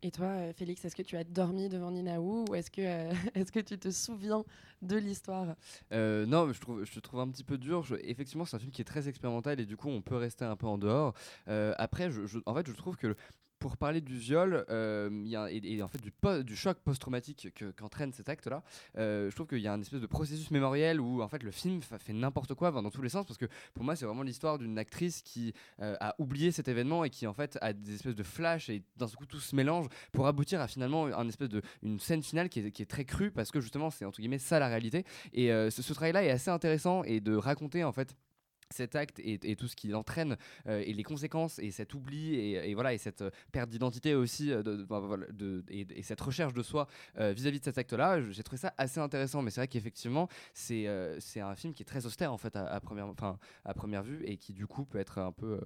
Et 0.00 0.12
toi, 0.12 0.26
euh, 0.26 0.52
Félix, 0.52 0.84
est-ce 0.84 0.94
que 0.94 1.02
tu 1.02 1.16
as 1.16 1.24
dormi 1.24 1.68
devant 1.68 1.90
Nina 1.90 2.20
Wu 2.20 2.44
ou 2.48 2.54
est-ce 2.54 2.70
que, 2.70 2.82
euh, 2.82 3.12
est-ce 3.34 3.50
que 3.50 3.58
tu 3.58 3.76
te 3.76 3.90
souviens 3.90 4.44
de 4.80 4.96
l'histoire? 4.96 5.56
Euh, 5.92 6.24
non, 6.24 6.52
je 6.52 6.60
trouve, 6.60 6.84
je 6.84 7.00
trouve 7.00 7.18
un 7.18 7.28
petit 7.28 7.42
peu 7.42 7.58
dur. 7.58 7.82
Je- 7.82 7.96
effectivement, 8.04 8.44
c'est 8.44 8.54
un 8.54 8.60
film 8.60 8.70
qui 8.70 8.80
est 8.80 8.84
très 8.84 9.08
expérimental 9.08 9.58
et 9.58 9.66
du 9.66 9.76
coup, 9.76 9.88
on 9.88 10.00
peut 10.00 10.14
rester 10.14 10.44
un 10.44 10.54
peu 10.54 10.68
en 10.68 10.78
dehors. 10.78 11.14
Euh, 11.48 11.74
après, 11.78 12.12
je, 12.12 12.26
je- 12.26 12.38
en 12.46 12.54
fait, 12.54 12.64
je 12.68 12.72
trouve 12.74 12.96
que 12.96 13.16
pour 13.58 13.76
parler 13.76 14.00
du 14.00 14.16
viol 14.16 14.64
euh, 14.70 15.48
et, 15.50 15.82
en 15.82 15.88
fait 15.88 16.00
du, 16.00 16.56
choc 16.56 16.78
post-traumatique 16.78 17.48
que- 17.54 17.70
qu'entraîne 17.70 18.12
cet 18.12 18.28
acte-là, 18.28 18.62
euh, 18.96 19.30
je 19.30 19.34
trouve 19.34 19.46
qu'il 19.46 19.58
y 19.60 19.66
a 19.66 19.72
un 19.72 19.80
espèce 19.80 20.00
de 20.00 20.06
processus 20.06 20.50
mémoriel 20.50 21.00
où 21.00 21.22
en 21.22 21.28
fait 21.28 21.42
le 21.42 21.50
film 21.50 21.82
fa- 21.82 21.98
fait 21.98 22.12
n'importe 22.12 22.54
quoi 22.54 22.70
dans 22.70 22.90
tous 22.90 23.02
les 23.02 23.08
sens 23.08 23.26
parce 23.26 23.38
que 23.38 23.46
pour 23.74 23.84
moi 23.84 23.96
c'est 23.96 24.04
vraiment 24.06 24.22
l'histoire 24.22 24.58
d'une 24.58 24.78
actrice 24.78 25.22
qui 25.22 25.52
euh, 25.80 25.96
a 26.00 26.14
oublié 26.18 26.50
cet 26.52 26.68
événement 26.68 27.04
et 27.04 27.10
qui 27.10 27.26
en 27.26 27.34
fait 27.34 27.58
a 27.60 27.72
des 27.72 27.94
espèces 27.94 28.14
de 28.14 28.22
flashs 28.22 28.68
et 28.68 28.82
d'un 28.96 29.08
coup 29.08 29.26
tout 29.26 29.40
se 29.40 29.54
mélange 29.56 29.86
pour 30.12 30.26
aboutir 30.26 30.60
à 30.60 30.68
finalement 30.68 31.06
un 31.06 31.28
espèce 31.28 31.48
de 31.48 31.62
une 31.82 31.98
scène 31.98 32.22
finale 32.22 32.48
qui 32.48 32.60
est, 32.60 32.86
très 32.88 33.04
crue 33.04 33.30
parce 33.30 33.50
que 33.50 33.60
justement 33.60 33.90
c'est 33.90 34.04
entre 34.04 34.20
guillemets 34.20 34.38
ça 34.38 34.58
la 34.58 34.68
réalité. 34.68 35.04
Et 35.32 35.48
ce, 35.48 35.82
ce 35.82 35.92
travail-là 35.92 36.24
est 36.24 36.30
assez 36.30 36.50
intéressant 36.50 37.02
et 37.04 37.20
de 37.20 37.34
raconter 37.34 37.84
en 37.84 37.92
fait 37.92 38.14
cet 38.70 38.96
acte 38.96 39.20
et, 39.22 39.56
tout 39.56 39.68
ce 39.68 39.76
qui 39.76 39.88
l'entraîne 39.88 40.36
euh, 40.66 40.82
et 40.84 40.92
les 40.92 41.02
conséquences 41.02 41.58
et 41.58 41.70
cet 41.70 41.94
oubli 41.94 42.34
et, 42.34 42.74
voilà 42.74 42.92
et 42.92 42.98
cette 42.98 43.22
euh, 43.22 43.30
perte 43.52 43.70
d'identité 43.70 44.14
aussi 44.14 44.52
euh, 44.52 45.62
et, 45.68 45.86
et 45.90 46.02
cette 46.02 46.20
recherche 46.20 46.52
de 46.52 46.62
soi 46.62 46.86
euh, 47.18 47.32
vis-à-vis 47.32 47.60
de 47.60 47.64
cet 47.64 47.78
acte-là, 47.78 48.20
j'ai 48.30 48.42
trouvé 48.42 48.58
ça 48.58 48.74
assez 48.78 49.00
intéressant. 49.00 49.42
Mais 49.42 49.50
c'est 49.50 49.60
vrai 49.60 49.68
qu'effectivement 49.68 50.28
c'est 50.54 50.86
c'est 51.18 51.40
un 51.40 51.54
film 51.54 51.74
qui 51.74 51.82
est 51.82 51.86
très 51.86 52.06
austère 52.06 52.32
en 52.32 52.38
fait 52.38 52.54
à, 52.56 52.66
à 52.74 53.74
première 53.74 54.02
vue 54.02 54.24
et 54.24 54.36
qui 54.36 54.52
du 54.52 54.66
coup 54.66 54.84
peut 54.84 54.98
être 54.98 55.18
un 55.18 55.32
peu 55.32 55.60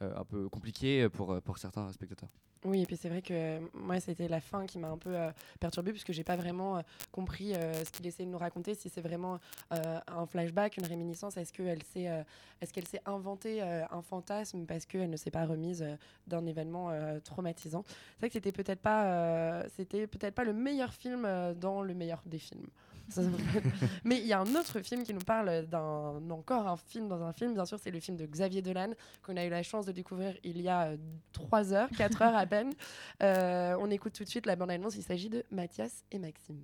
un 0.00 0.24
peu 0.24 0.48
compliqué 0.48 1.08
pour 1.08 1.40
pour 1.42 1.58
certains 1.58 1.90
spectateurs. 1.92 2.30
Oui, 2.64 2.80
et 2.80 2.86
puis 2.86 2.96
c'est 2.96 3.10
vrai 3.10 3.20
que 3.20 3.34
euh, 3.34 3.60
moi, 3.74 4.00
c'était 4.00 4.26
la 4.26 4.40
fin 4.40 4.64
qui 4.64 4.78
m'a 4.78 4.88
un 4.88 4.96
peu 4.96 5.14
euh, 5.14 5.30
perturbée, 5.60 5.90
puisque 5.92 6.12
j'ai 6.12 6.24
pas 6.24 6.36
vraiment 6.36 6.78
euh, 6.78 6.80
compris 7.12 7.54
euh, 7.54 7.84
ce 7.84 7.90
qu'il 7.90 8.06
essayait 8.06 8.24
de 8.24 8.30
nous 8.32 8.38
raconter, 8.38 8.74
si 8.74 8.88
c'est 8.88 9.02
vraiment 9.02 9.38
euh, 9.72 10.00
un 10.06 10.24
flashback, 10.24 10.78
une 10.78 10.86
réminiscence, 10.86 11.36
est-ce 11.36 11.52
qu'elle 11.52 11.82
s'est 11.82 12.08
euh, 12.08 12.22
est-ce 12.62 12.72
qu'elle 12.72 12.88
s'est 12.88 13.02
inventé 13.04 13.62
euh, 13.62 13.84
un 13.90 14.00
fantasme 14.00 14.64
parce 14.64 14.86
qu'elle 14.86 15.10
ne 15.10 15.16
s'est 15.16 15.30
pas 15.30 15.44
remise 15.44 15.82
euh, 15.82 15.96
d'un 16.26 16.46
événement 16.46 16.88
euh, 16.90 17.20
traumatisant? 17.20 17.84
C'est 17.86 18.18
vrai 18.20 18.28
que 18.28 18.32
c'était 18.32 18.52
peut-être 18.52 18.80
pas, 18.80 19.04
euh, 19.04 19.68
c'était 19.76 20.06
peut-être 20.06 20.34
pas 20.34 20.44
le 20.44 20.54
meilleur 20.54 20.94
film 20.94 21.26
euh, 21.26 21.52
dans 21.52 21.82
le 21.82 21.92
meilleur 21.92 22.22
des 22.24 22.38
films. 22.38 22.68
Mais 24.04 24.18
il 24.18 24.26
y 24.26 24.32
a 24.32 24.40
un 24.40 24.54
autre 24.54 24.80
film 24.80 25.02
qui 25.02 25.12
nous 25.14 25.20
parle 25.20 25.66
d'un 25.66 26.20
encore 26.30 26.66
un 26.66 26.76
film 26.76 27.08
dans 27.08 27.22
un 27.22 27.32
film. 27.32 27.54
Bien 27.54 27.64
sûr, 27.64 27.78
c'est 27.78 27.90
le 27.90 28.00
film 28.00 28.16
de 28.16 28.26
Xavier 28.26 28.62
Dolan 28.62 28.90
qu'on 29.22 29.36
a 29.36 29.44
eu 29.44 29.50
la 29.50 29.62
chance 29.62 29.86
de 29.86 29.92
découvrir 29.92 30.34
il 30.42 30.60
y 30.60 30.68
a 30.68 30.92
3 31.32 31.72
heures, 31.72 31.88
4 31.96 32.22
heures 32.22 32.36
à 32.36 32.46
peine. 32.46 32.72
Euh, 33.22 33.76
on 33.80 33.90
écoute 33.90 34.12
tout 34.12 34.24
de 34.24 34.28
suite 34.28 34.46
la 34.46 34.56
bande-annonce. 34.56 34.96
Il 34.96 35.02
s'agit 35.02 35.28
de 35.30 35.44
Mathias 35.50 36.04
et 36.10 36.18
Maxime. 36.18 36.60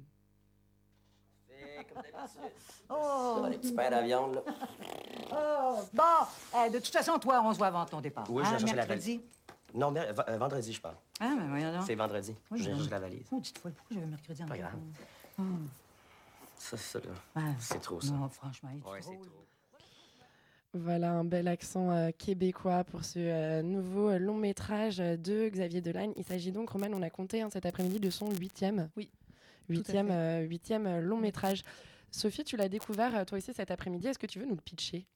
comme 1.48 2.02
d'habitude. 2.02 2.50
Oh. 2.90 3.46
Les 3.50 3.58
petits 3.58 3.72
pains 3.72 3.92
à 3.92 4.02
viande, 4.02 4.34
là. 4.34 4.42
Oh, 5.32 5.78
bon, 5.92 6.02
Eh, 6.66 6.70
de 6.70 6.78
toute 6.78 6.88
façon, 6.92 7.18
toi, 7.18 7.40
on 7.44 7.52
se 7.52 7.58
voit 7.58 7.68
avant 7.68 7.84
ton 7.86 8.00
départ. 8.00 8.24
Oui, 8.30 8.42
je 8.44 8.48
Hein, 8.48 8.52
vais 8.54 8.58
chercher 8.58 8.74
la 8.76 8.86
mercredi? 8.86 9.16
valise. 9.16 9.30
Non, 9.74 9.92
v- 9.92 10.00
euh, 10.28 10.36
vendredi, 10.38 10.72
je 10.72 10.80
parle. 10.80 10.96
Ah, 11.20 11.32
mais 11.38 11.46
voyons 11.48 11.72
donc. 11.72 11.82
C'est 11.86 11.94
vendredi. 11.94 12.34
Oui, 12.50 12.58
je 12.62 12.68
vais 12.70 12.74
chercher 12.76 12.90
la 12.90 12.98
valise. 13.00 13.26
Oh, 13.30 13.40
dites 13.40 13.58
fois, 13.58 13.70
pourquoi 13.70 13.94
j'avais 13.94 14.06
mercredi 14.06 14.42
en 14.42 14.46
Pas 14.46 14.58
grave. 14.58 14.72
Hum. 15.38 15.68
Ça, 16.60 16.76
ça, 16.76 16.98
là. 17.00 17.14
Ah, 17.34 17.54
C'est 17.58 17.80
trop, 17.80 18.00
ça. 18.00 18.12
Non, 18.12 18.28
franchement, 18.28 18.68
il 18.74 18.80
est 18.80 18.84
Ouais, 18.86 19.00
trop. 19.00 19.12
c'est 19.12 19.28
trop. 19.28 19.46
Voilà 20.72 21.12
un 21.14 21.24
bel 21.24 21.48
accent 21.48 21.90
euh, 21.90 22.10
québécois 22.16 22.84
pour 22.84 23.04
ce 23.04 23.18
euh, 23.18 23.62
nouveau 23.62 24.10
euh, 24.10 24.18
long 24.18 24.36
métrage 24.36 24.98
de 24.98 25.48
Xavier 25.48 25.80
Dolan. 25.80 26.12
Il 26.16 26.24
s'agit 26.24 26.52
donc, 26.52 26.70
Roman, 26.70 26.88
on 26.92 27.02
a 27.02 27.10
compté 27.10 27.40
hein, 27.42 27.48
cet 27.50 27.66
après-midi 27.66 27.98
de 27.98 28.10
son 28.10 28.30
huitième. 28.30 28.88
Oui. 28.96 29.10
Huitième, 29.68 30.10
euh, 30.10 30.42
huitième 30.42 30.86
euh, 30.86 31.00
long 31.00 31.16
métrage. 31.18 31.64
Sophie, 32.12 32.44
tu 32.44 32.56
l'as 32.56 32.68
découvert 32.68 33.16
euh, 33.16 33.24
toi 33.24 33.38
aussi 33.38 33.52
cet 33.54 33.70
après-midi. 33.72 34.06
Est-ce 34.08 34.18
que 34.18 34.26
tu 34.26 34.38
veux 34.38 34.46
nous 34.46 34.54
le 34.54 34.60
pitcher? 34.60 35.06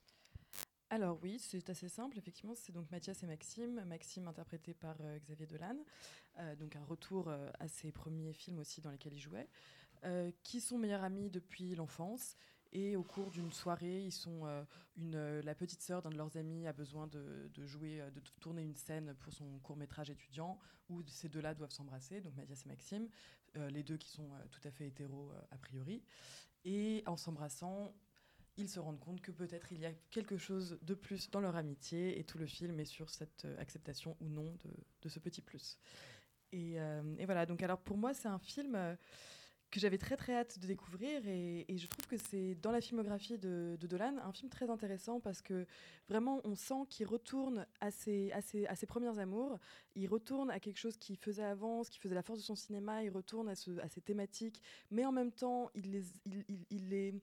Alors 0.91 1.19
oui, 1.23 1.39
c'est 1.41 1.69
assez 1.71 1.89
simple, 1.89 2.19
effectivement. 2.19 2.55
C'est 2.57 2.73
donc 2.73 2.91
Mathias 2.91 3.23
et 3.23 3.27
Maxime. 3.27 3.83
Maxime 3.87 4.27
interprété 4.29 4.75
par 4.75 4.97
euh, 5.03 5.19
Xavier 5.21 5.47
Dolan. 5.47 5.77
Euh, 6.41 6.57
donc 6.57 6.75
un 6.77 6.85
retour 6.85 7.27
euh, 7.29 7.49
à 7.61 7.69
ses 7.69 7.93
premiers 7.93 8.33
films 8.33 8.59
aussi 8.59 8.81
dans 8.81 8.91
lesquels 8.91 9.13
il 9.15 9.21
jouait. 9.21 9.49
Euh, 10.05 10.31
qui 10.43 10.61
sont 10.61 10.79
meilleurs 10.79 11.05
amis 11.05 11.31
depuis 11.31 11.75
l'enfance. 11.75 12.37
Et 12.73 12.97
au 12.97 13.05
cours 13.05 13.31
d'une 13.31 13.53
soirée, 13.53 14.09
euh, 14.27 14.65
euh, 15.15 15.43
la 15.43 15.55
petite 15.55 15.81
sœur 15.81 16.03
d'un 16.03 16.11
de 16.11 16.17
leurs 16.17 16.37
amis 16.37 16.67
a 16.67 16.73
besoin 16.73 17.07
de, 17.07 17.49
jouer, 17.65 18.03
de 18.13 18.21
tourner 18.41 18.63
une 18.63 18.75
scène 18.75 19.15
pour 19.21 19.33
son 19.33 19.61
court 19.61 19.77
métrage 19.77 20.11
étudiant 20.11 20.59
où 20.89 21.01
ces 21.07 21.29
deux-là 21.29 21.55
doivent 21.55 21.71
s'embrasser, 21.71 22.21
donc 22.21 22.35
Mathias 22.35 22.67
et 22.67 22.69
Maxime, 22.69 23.09
les 23.55 23.85
deux 23.85 23.97
qui 23.97 24.11
sont 24.11 24.29
tout 24.51 24.61
à 24.65 24.73
fait 24.73 24.89
hétéros 24.89 25.31
a 25.53 25.57
priori. 25.57 26.03
Et 26.65 27.05
en 27.07 27.17
s'embrassant, 27.17 27.95
ils 28.57 28.69
se 28.69 28.81
rendent 28.81 28.99
compte 28.99 29.21
que 29.21 29.31
peut-être 29.31 29.71
il 29.71 29.81
y 29.81 29.87
a 29.87 29.93
quelque 30.11 30.37
chose 30.37 30.77
de 30.83 30.95
plus 30.95 31.31
dans 31.31 31.41
leur 31.41 31.55
amitié 31.55 32.19
et 32.19 32.25
tout 32.25 32.39
le 32.39 32.47
film 32.47 32.81
est 32.81 32.85
sur 32.85 33.09
cette 33.09 33.47
acceptation 33.59 34.17
ou 34.21 34.29
non 34.29 34.53
de, 35.01 35.09
ce 35.09 35.21
petit 35.21 35.43
plus. 35.43 35.79
Et, 36.51 36.77
voilà, 37.25 37.47
donc 37.47 37.63
alors 37.63 37.79
pour 37.79 37.97
moi 37.97 38.15
c'est 38.15 38.29
un 38.29 38.41
film 38.41 38.97
que 39.75 39.81
j'avais 39.81 39.99
très 39.99 40.16
très 40.16 40.37
hâte 40.37 40.61
de 40.61 40.69
découvrir 40.69 41.26
et, 41.26 41.66
je 41.69 41.87
trouve 41.88 42.07
que 42.07 42.16
c'est 42.16 42.54
dans 42.62 42.71
la 42.71 42.81
filmographie 42.81 43.38
de, 43.38 43.76
Dolan 43.81 44.14
un 44.23 44.33
film 44.33 44.49
très 44.49 44.71
intéressant 44.71 45.19
parce 45.19 45.43
que 45.43 45.66
vraiment 46.09 46.40
on 46.45 46.54
sent 46.54 46.87
qu'il 46.88 47.09
retourne 47.09 47.66
à 47.81 47.90
ses, 47.90 48.31
à, 48.31 48.40
ses, 48.40 48.66
à 48.69 48.76
ses 48.76 48.87
premières 48.87 49.19
amours, 49.19 49.59
il 49.97 50.07
retourne 50.07 50.49
à 50.52 50.61
quelque 50.61 50.78
chose 50.78 50.97
qu'il 50.97 51.16
faisait 51.16 51.43
avant, 51.43 51.83
ce 51.83 51.90
qui 51.90 51.99
faisait 51.99 52.14
la 52.14 52.23
force 52.23 52.38
de 52.38 52.45
son 52.45 52.54
cinéma, 52.54 53.02
il 53.02 53.11
retourne 53.11 53.49
à, 53.49 53.52
à 53.83 53.88
ces 53.88 54.00
thématiques, 54.00 54.62
mais 54.93 55.04
en 55.04 55.11
même 55.12 55.33
temps 55.33 55.71
il 55.75 55.90
les, 55.90 56.04
il, 56.25 56.45
il- 56.49 56.66
il 56.71 56.88
les, 56.88 57.14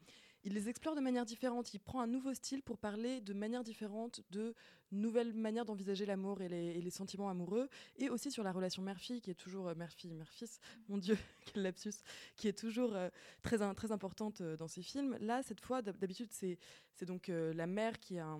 il 0.43 0.53
les 0.53 0.69
explore 0.69 0.95
de 0.95 1.01
manière 1.01 1.25
différente, 1.25 1.73
il 1.73 1.79
prend 1.79 2.01
un 2.01 2.07
nouveau 2.07 2.33
style 2.33 2.63
pour 2.63 2.77
parler 2.77 3.21
de 3.21 3.33
manière 3.33 3.63
différente 3.63 4.21
de 4.31 4.55
nouvelles 4.91 5.33
manières 5.33 5.65
d'envisager 5.65 6.05
l'amour 6.05 6.41
et 6.41 6.49
les, 6.49 6.89
sentiments 6.89 7.29
amoureux, 7.29 7.69
et 7.97 8.09
aussi 8.09 8.31
sur 8.31 8.43
la 8.43 8.51
relation 8.51 8.81
mère-fille, 8.81 9.21
qui 9.21 9.31
est 9.31 9.35
toujours 9.35 9.69
euh, 9.69 9.75
mère-fille, 9.75 10.13
mère-fils, 10.13 10.59
mon 10.89 10.97
Dieu, 10.97 11.17
quel 11.45 11.63
lapsus, 11.63 11.93
qui 12.35 12.47
est 12.47 12.57
toujours 12.57 12.93
euh, 12.95 13.09
très, 13.43 13.57
très 13.73 13.91
importante 13.91 14.41
euh, 14.41 14.57
dans 14.57 14.67
ces 14.67 14.81
films. 14.81 15.17
Là, 15.21 15.43
cette 15.43 15.61
fois, 15.61 15.81
d'hab- 15.81 15.97
d'habitude, 15.97 16.31
c'est 16.31 16.57
donc 17.05 17.29
la 17.29 17.65
mère 17.65 17.99
qui 17.99 18.19
a 18.19 18.27
un- 18.27 18.39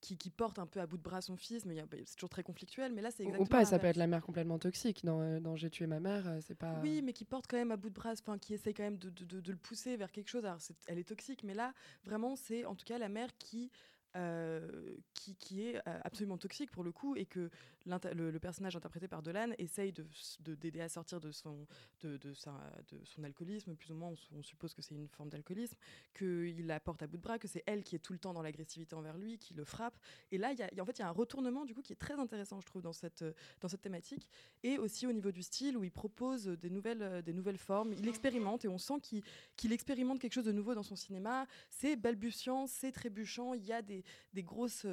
Qui, 0.00 0.16
qui 0.18 0.30
porte 0.30 0.58
un 0.58 0.66
peu 0.66 0.80
à 0.80 0.86
bout 0.86 0.96
de 0.96 1.02
bras 1.02 1.20
son 1.20 1.36
fils, 1.36 1.64
mais 1.64 1.78
a- 1.78 1.86
c'est 2.04 2.14
toujours 2.16 2.28
très 2.30 2.42
conflictuel. 2.42 2.92
Mais 2.92 3.02
là, 3.02 3.10
c'est 3.10 3.22
exactement 3.22 3.44
Ou 3.44 3.48
pas, 3.48 3.64
ça 3.64 3.78
peut 3.78 3.86
être 3.86 3.96
la 3.96 4.06
mère 4.08 4.22
complètement 4.22 4.58
toxique. 4.58 5.04
Dans, 5.04 5.20
euh, 5.20 5.38
dans 5.38 5.54
J'ai 5.54 5.70
tué 5.70 5.86
ma 5.86 6.00
mère, 6.00 6.26
euh, 6.26 6.38
c'est 6.40 6.56
pas. 6.56 6.80
Oui, 6.82 7.02
mais 7.02 7.12
qui 7.12 7.24
porte 7.24 7.46
quand 7.48 7.56
même 7.56 7.70
à 7.70 7.76
bout 7.76 7.88
de 7.88 7.94
bras, 7.94 8.12
enfin 8.12 8.36
qui 8.38 8.54
essaie 8.54 8.74
quand 8.74 8.82
même 8.82 8.98
de, 8.98 9.10
de- 9.10 9.24
de- 9.24 9.40
de 9.40 9.52
le 9.52 9.58
pousser 9.58 9.96
vers 9.96 10.10
quelque 10.10 10.28
chose. 10.28 10.44
Alors 10.44 10.58
elle 10.86 10.98
est 10.98 11.04
toxique, 11.08 11.44
mais 11.44 11.54
là 11.54 11.72
vraiment 12.04 12.34
c'est 12.34 12.64
en 12.64 12.74
tout 12.74 12.84
cas 12.84 12.98
la 12.98 13.08
mère 13.08 13.30
qui 13.38 13.70
euh, 14.16 14.94
qui, 15.14 15.36
qui 15.36 15.62
est 15.66 15.76
euh, 15.88 15.98
absolument 16.04 16.36
toxique 16.36 16.70
pour 16.70 16.84
le 16.84 16.92
coup 16.92 17.16
et 17.16 17.24
que 17.24 17.48
le, 17.86 18.38
personnage 18.38 18.76
interprété 18.76 19.08
par 19.08 19.22
Dolan 19.22 19.50
essaye 19.58 19.92
de 19.92 20.04
s- 20.12 20.38
de- 20.40 20.54
d'aider 20.54 20.80
à 20.80 20.88
sortir 20.88 21.20
de 21.20 21.30
son 21.30 21.66
de, 22.00 22.16
de 22.16 22.32
son 22.34 23.24
alcoolisme 23.24 23.74
plus 23.76 23.90
ou 23.90 23.94
moins 23.94 24.12
on, 24.32 24.42
suppose 24.42 24.74
que 24.74 24.82
c'est 24.82 24.94
une 24.94 25.08
forme 25.08 25.28
d'alcoolisme 25.30 25.76
qu'il 26.14 26.66
la 26.66 26.80
porte 26.80 27.02
à 27.02 27.06
bout 27.06 27.16
de 27.16 27.22
bras 27.22 27.38
que 27.38 27.48
c'est 27.48 27.62
elle 27.66 27.82
qui 27.82 27.96
est 27.96 28.00
tout 28.00 28.12
le 28.12 28.18
temps 28.18 28.32
dans 28.32 28.42
l'agressivité 28.42 28.94
envers 28.94 29.16
lui 29.16 29.38
qui 29.38 29.54
le 29.54 29.64
frappe 29.64 29.96
et 30.30 30.38
là 30.38 30.52
y 30.52 30.76
y 30.76 30.80
en 30.80 30.84
fait 30.84 30.98
il 30.98 31.00
y 31.00 31.04
a 31.04 31.08
un 31.08 31.12
retournement 31.12 31.64
du 31.64 31.74
coup 31.74 31.82
qui 31.82 31.92
est 31.92 31.96
très 31.96 32.14
intéressant 32.14 32.60
je 32.60 32.66
trouve 32.66 32.82
dans 32.82 32.92
cette 32.92 33.24
dans 33.60 33.68
cette 33.68 33.82
thématique 33.82 34.28
et 34.62 34.78
aussi 34.78 35.06
au 35.06 35.12
niveau 35.12 35.30
du 35.32 35.42
style 35.42 35.76
où 35.76 35.84
il 35.84 35.90
propose 35.90 36.46
des 36.46 36.70
nouvelles, 36.70 37.22
des 37.22 37.32
nouvelles 37.32 37.58
formes. 37.58 37.92
Il 37.92 38.08
expérimente 38.08 38.64
et 38.64 38.68
on 38.68 38.78
sent 38.78 39.00
qu'il 39.02 39.22
qu'il 39.56 39.72
expérimente 39.72 40.20
quelque 40.20 40.32
chose 40.32 40.44
de 40.44 40.52
nouveau 40.52 40.74
dans 40.74 40.82
son 40.82 40.96
cinéma. 40.96 41.46
C'est 41.70 41.96
balbutiant, 41.96 42.66
c'est 42.66 42.92
trébuchant. 42.92 43.54
Il 43.54 43.64
y 43.64 43.72
a 43.72 43.82
des, 43.82 44.04
des 44.32 44.42
grosses, 44.42 44.86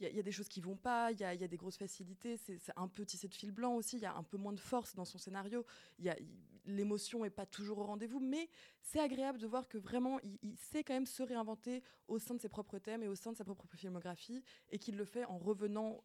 il 0.00 0.14
y, 0.14 0.18
a- 0.18 0.22
des 0.22 0.32
choses 0.32 0.48
qui 0.48 0.60
vont 0.60 0.76
pas. 0.76 1.12
Il 1.12 1.20
y 1.20 1.24
a, 1.24 1.36
des 1.36 1.56
grosses 1.56 1.76
facilités. 1.76 2.36
C'est 2.36 2.60
un 2.76 2.88
peu 2.88 3.04
tissé 3.04 3.28
de 3.28 3.34
fil 3.34 3.52
blanc 3.52 3.74
aussi. 3.74 3.96
Il 3.96 4.02
y 4.02 4.06
a 4.06 4.14
un 4.14 4.22
peu 4.22 4.36
moins 4.36 4.52
de 4.52 4.60
force 4.60 4.94
dans 4.94 5.04
son 5.04 5.18
scénario. 5.18 5.64
L'émotion 6.66 7.24
est 7.24 7.30
pas 7.30 7.46
toujours 7.46 7.78
au 7.78 7.84
rendez-vous, 7.84 8.20
mais 8.20 8.48
c'est 8.80 9.00
agréable 9.00 9.38
de 9.38 9.46
voir 9.46 9.68
que 9.68 9.76
vraiment 9.78 10.18
il 10.42 10.56
sait 10.56 10.82
quand 10.82 10.94
même 10.94 11.06
se 11.06 11.22
réinventer 11.22 11.82
au 12.08 12.18
sein 12.18 12.34
de 12.34 12.40
ses 12.40 12.48
propres 12.48 12.78
thèmes 12.78 13.02
et 13.02 13.08
au 13.08 13.14
sein 13.14 13.32
de 13.32 13.36
sa 13.36 13.44
propre 13.44 13.66
filmographie 13.76 14.42
et 14.70 14.78
qu'il 14.78 14.96
le 14.96 15.04
fait 15.04 15.24
en 15.26 15.38
revenant 15.38 16.02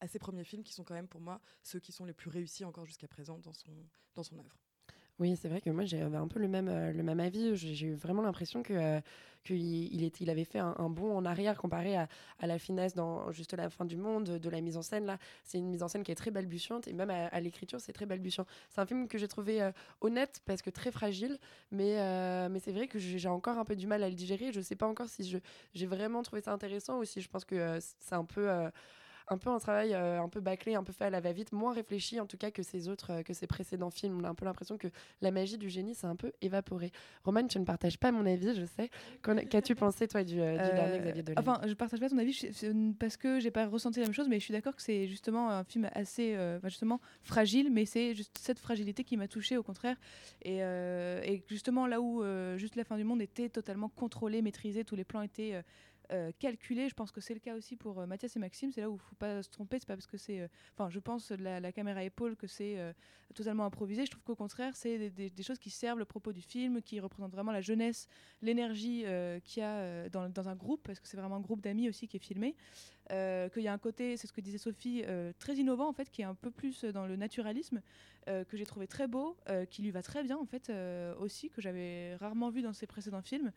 à 0.00 0.08
ses 0.08 0.18
premiers 0.18 0.44
films 0.44 0.64
qui 0.64 0.72
sont 0.72 0.84
quand 0.84 0.94
même 0.94 1.08
pour 1.08 1.20
moi 1.20 1.40
ceux 1.62 1.78
qui 1.78 1.92
sont 1.92 2.04
les 2.04 2.12
plus 2.12 2.28
réussis 2.28 2.64
encore 2.64 2.84
jusqu'à 2.84 3.08
présent 3.08 3.38
dans 3.38 3.52
son, 3.52 3.72
dans 4.14 4.22
son 4.24 4.38
œuvre. 4.38 4.58
Oui, 5.18 5.36
c'est 5.36 5.48
vrai 5.48 5.60
que 5.60 5.70
moi 5.70 5.84
j'avais 5.84 6.16
un 6.16 6.26
peu 6.26 6.40
le 6.40 6.48
même, 6.48 6.68
euh, 6.68 6.92
le 6.92 7.02
même 7.02 7.20
avis. 7.20 7.54
J'ai 7.54 7.86
eu 7.86 7.94
vraiment 7.94 8.22
l'impression 8.22 8.62
que 8.62 8.72
euh, 8.72 9.00
qu'il 9.44 9.92
il 10.20 10.30
avait 10.30 10.44
fait 10.44 10.58
un, 10.58 10.88
bond 10.88 11.16
en 11.16 11.24
arrière 11.24 11.56
comparé 11.56 11.96
à, 11.96 12.08
à 12.38 12.46
la 12.46 12.58
finesse 12.58 12.94
dans 12.94 13.30
juste 13.32 13.54
la 13.54 13.68
fin 13.70 13.84
du 13.84 13.96
monde, 13.96 14.24
de 14.24 14.50
la 14.50 14.60
mise 14.60 14.76
en 14.76 14.82
scène. 14.82 15.04
Là, 15.04 15.18
c'est 15.44 15.58
une 15.58 15.68
mise 15.68 15.82
en 15.82 15.88
scène 15.88 16.02
qui 16.02 16.12
est 16.12 16.16
très 16.16 16.30
balbutiante 16.30 16.88
et 16.88 16.92
même 16.92 17.10
à, 17.10 17.40
l'écriture, 17.40 17.80
c'est 17.80 17.92
très 17.92 18.06
balbutiant. 18.06 18.46
C'est 18.70 18.80
un 18.80 18.86
film 18.86 19.08
que 19.08 19.18
j'ai 19.18 19.28
trouvé 19.28 19.60
euh, 19.62 19.72
honnête 20.00 20.40
parce 20.44 20.62
que 20.62 20.70
très 20.70 20.90
fragile, 20.92 21.38
mais, 21.70 21.96
mais 22.48 22.58
c'est 22.60 22.72
vrai 22.72 22.88
que 22.88 22.98
j'ai 22.98 23.28
encore 23.28 23.58
un 23.58 23.64
peu 23.64 23.76
du 23.76 23.86
mal 23.86 24.02
à 24.02 24.08
le 24.08 24.14
digérer. 24.14 24.52
Je 24.52 24.60
sais 24.60 24.76
pas 24.76 24.86
encore 24.86 25.08
si 25.08 25.40
j'ai 25.74 25.86
vraiment 25.86 26.22
trouvé 26.22 26.42
ça 26.42 26.52
intéressant 26.52 26.98
ou 26.98 27.04
si 27.04 27.20
je 27.20 27.28
pense 27.28 27.44
que 27.44 27.78
c'est 27.80 28.14
un 28.14 28.24
peu. 28.24 28.48
Un 29.32 29.38
peu 29.38 29.50
un 29.50 29.58
travail 29.58 29.94
euh, 29.94 30.20
un 30.22 30.28
peu 30.28 30.40
bâclé, 30.40 30.74
un 30.74 30.84
peu 30.84 30.92
fait 30.92 31.04
à 31.06 31.10
la 31.10 31.20
va-vite, 31.20 31.52
moins 31.52 31.72
réfléchi 31.72 32.20
en 32.20 32.26
tout 32.26 32.36
cas 32.36 32.50
que 32.50 32.62
ces 32.62 32.88
autres, 32.88 33.10
euh, 33.12 33.22
que 33.22 33.32
ces 33.32 33.46
précédents 33.46 33.90
films. 33.90 34.18
On 34.20 34.24
a 34.24 34.28
un 34.28 34.34
peu 34.34 34.44
l'impression 34.44 34.78
que 34.78 34.88
la 35.20 35.30
magie 35.30 35.58
du 35.58 35.68
génie 35.70 35.94
s'est 35.94 36.06
un 36.06 36.16
peu 36.16 36.32
évaporée. 36.40 36.92
Roman, 37.24 37.46
tu 37.46 37.58
ne 37.58 37.64
partages 37.64 37.98
pas 37.98 38.12
mon 38.12 38.26
avis, 38.26 38.54
je 38.54 38.64
sais. 38.66 38.90
Qu'as-tu 39.50 39.74
pensé 39.74 40.06
toi 40.06 40.22
du, 40.22 40.40
euh, 40.40 40.52
du 40.68 40.74
dernier 40.74 40.98
Xavier 41.00 41.22
Dolan? 41.22 41.40
Enfin, 41.40 41.60
je 41.66 41.74
partage 41.74 42.00
pas 42.00 42.08
ton 42.08 42.18
avis 42.18 42.32
je- 42.32 42.92
parce 42.94 43.16
que 43.16 43.40
j'ai 43.40 43.50
pas 43.50 43.66
ressenti 43.66 43.98
la 44.00 44.06
même 44.06 44.14
chose, 44.14 44.28
mais 44.28 44.38
je 44.38 44.44
suis 44.44 44.52
d'accord 44.52 44.76
que 44.76 44.82
c'est 44.82 45.06
justement 45.08 45.50
un 45.50 45.64
film 45.64 45.88
assez 45.94 46.36
justement 46.64 47.00
fragile, 47.22 47.70
mais 47.72 47.84
c'est 47.86 48.14
juste 48.14 48.36
cette 48.38 48.58
fragilité 48.58 49.04
qui 49.04 49.16
m'a 49.16 49.28
touchée 49.28 49.56
au 49.56 49.62
contraire. 49.62 49.96
Et, 50.42 50.58
et 50.58 51.42
justement 51.48 51.86
là 51.86 52.00
où 52.00 52.22
juste 52.56 52.76
la 52.76 52.84
fin 52.84 52.96
du 52.96 53.04
monde 53.04 53.22
était 53.22 53.48
totalement 53.48 53.88
contrôlée, 53.88 54.42
maîtrisée, 54.42 54.84
tous 54.84 54.96
les 54.96 55.04
plans 55.04 55.22
étaient 55.22 55.62
euh, 56.12 56.30
calculés. 56.38 56.88
Je 56.88 56.94
pense 56.94 57.10
que 57.10 57.20
c'est 57.20 57.34
le 57.34 57.40
cas 57.40 57.54
aussi 57.56 57.76
pour 57.76 57.98
euh, 57.98 58.06
Mathias 58.06 58.36
et 58.36 58.38
Maxime. 58.38 58.70
C'est 58.72 58.80
là 58.80 58.90
où 58.90 58.94
il 58.94 59.00
faut 59.00 59.14
pas 59.16 59.42
se 59.42 59.50
tromper. 59.50 59.78
C'est 59.78 59.86
pas 59.86 59.96
parce 59.96 60.06
que 60.06 60.16
c'est, 60.16 60.40
euh, 60.40 60.48
enfin, 60.74 60.90
je 60.90 60.98
pense 61.00 61.30
la, 61.30 61.60
la 61.60 61.72
caméra 61.72 62.02
épaule 62.02 62.36
que 62.36 62.46
c'est 62.46 62.78
euh, 62.78 62.92
totalement 63.34 63.64
improvisé. 63.64 64.04
Je 64.06 64.10
trouve 64.10 64.22
qu'au 64.22 64.36
contraire, 64.36 64.76
c'est 64.76 65.10
des, 65.10 65.42
choses 65.42 65.58
qui 65.58 65.70
servent 65.70 65.98
le 65.98 66.04
propos 66.04 66.32
du 66.32 66.42
film, 66.42 66.82
qui 66.82 67.00
représentent 67.00 67.32
vraiment 67.32 67.52
la 67.52 67.60
jeunesse, 67.60 68.06
l'énergie 68.42 69.02
euh, 69.06 69.40
qu'il 69.40 69.62
y 69.62 69.66
a 69.66 70.08
dans, 70.08 70.28
dans 70.28 70.48
un 70.48 70.54
groupe, 70.54 70.82
parce 70.84 71.00
que 71.00 71.08
c'est 71.08 71.16
vraiment 71.16 71.36
un 71.36 71.40
groupe 71.40 71.60
d'amis 71.60 71.88
aussi 71.88 72.06
qui 72.08 72.16
est 72.16 72.20
filmé. 72.20 72.54
Euh, 73.10 73.48
qu'il 73.48 73.62
y 73.62 73.68
a 73.68 73.72
un 73.72 73.78
côté, 73.78 74.16
c'est 74.16 74.26
ce 74.26 74.32
que 74.32 74.40
disait 74.40 74.58
Sophie, 74.58 75.02
euh, 75.06 75.32
très 75.38 75.56
innovant 75.56 75.88
en 75.88 75.92
fait, 75.92 76.10
qui 76.10 76.22
est 76.22 76.26
un 76.26 76.34
peu 76.34 76.50
plus 76.50 76.84
dans 76.84 77.06
le 77.06 77.16
naturalisme, 77.16 77.82
euh, 78.28 78.44
que 78.44 78.56
j'ai 78.56 78.64
trouvé 78.64 78.86
très 78.86 79.08
beau, 79.08 79.36
qui 79.70 79.82
lui 79.82 79.90
va 79.90 80.02
très 80.02 80.22
bien 80.22 80.38
en 80.38 80.46
fait 80.46 80.72
aussi, 81.18 81.50
que 81.50 81.60
j'avais 81.60 82.14
rarement 82.16 82.50
vu 82.50 82.62
dans 82.62 82.72
ses 82.72 82.86
précédents 82.86 83.22
films. 83.22 83.52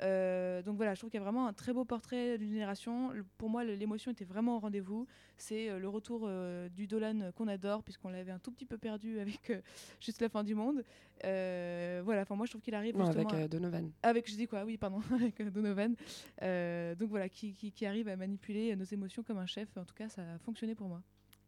Donc 0.00 0.76
voilà, 0.76 0.94
je 0.94 1.00
trouve 1.00 1.10
qu'il 1.10 1.18
y 1.18 1.22
a 1.22 1.24
vraiment 1.24 1.46
un 1.46 1.52
très 1.52 1.72
beau 1.72 1.84
portrait 1.84 2.38
d'une 2.38 2.52
génération. 2.52 3.12
Pour 3.38 3.48
moi, 3.48 3.64
l'émotion 3.64 4.10
était 4.10 4.24
vraiment 4.24 4.56
au 4.56 4.58
rendez-vous. 4.58 5.06
C'est 5.36 5.78
le 5.78 5.88
retour 5.88 6.28
du 6.74 6.86
Dolan 6.86 7.32
qu'on 7.36 7.48
adore, 7.48 7.82
puisqu'on 7.82 8.08
l'avait 8.08 8.32
un 8.32 8.38
tout 8.38 8.50
petit 8.50 8.66
peu 8.66 8.78
perdu 8.78 9.20
avec 9.20 9.52
juste 10.00 10.20
la 10.20 10.28
fin 10.28 10.42
du 10.42 10.54
monde. 10.54 10.84
Euh, 11.24 12.00
voilà, 12.04 12.22
enfin 12.22 12.34
moi 12.34 12.46
je 12.46 12.52
trouve 12.52 12.62
qu'il 12.62 12.74
arrive 12.74 12.96
Non, 12.96 13.04
justement 13.06 13.28
avec 13.28 13.44
euh, 13.44 13.48
Donovan. 13.48 13.90
avec, 14.02 14.30
je 14.30 14.36
dis 14.36 14.46
quoi, 14.46 14.64
oui, 14.64 14.76
pardon, 14.78 15.00
avec 15.14 15.40
euh, 15.40 15.50
Donovan. 15.50 15.94
Euh, 16.42 16.94
donc 16.94 17.10
voilà, 17.10 17.28
qui, 17.28 17.54
qui, 17.54 17.72
qui 17.72 17.86
arrive 17.86 18.08
à 18.08 18.16
manipuler 18.16 18.74
nos 18.76 18.84
émotions 18.84 19.22
comme 19.22 19.38
un 19.38 19.46
chef. 19.46 19.68
En 19.76 19.84
tout 19.84 19.94
cas, 19.94 20.08
ça 20.08 20.22
a 20.22 20.38
fonctionné 20.38 20.74
pour 20.74 20.88
moi. 20.88 21.02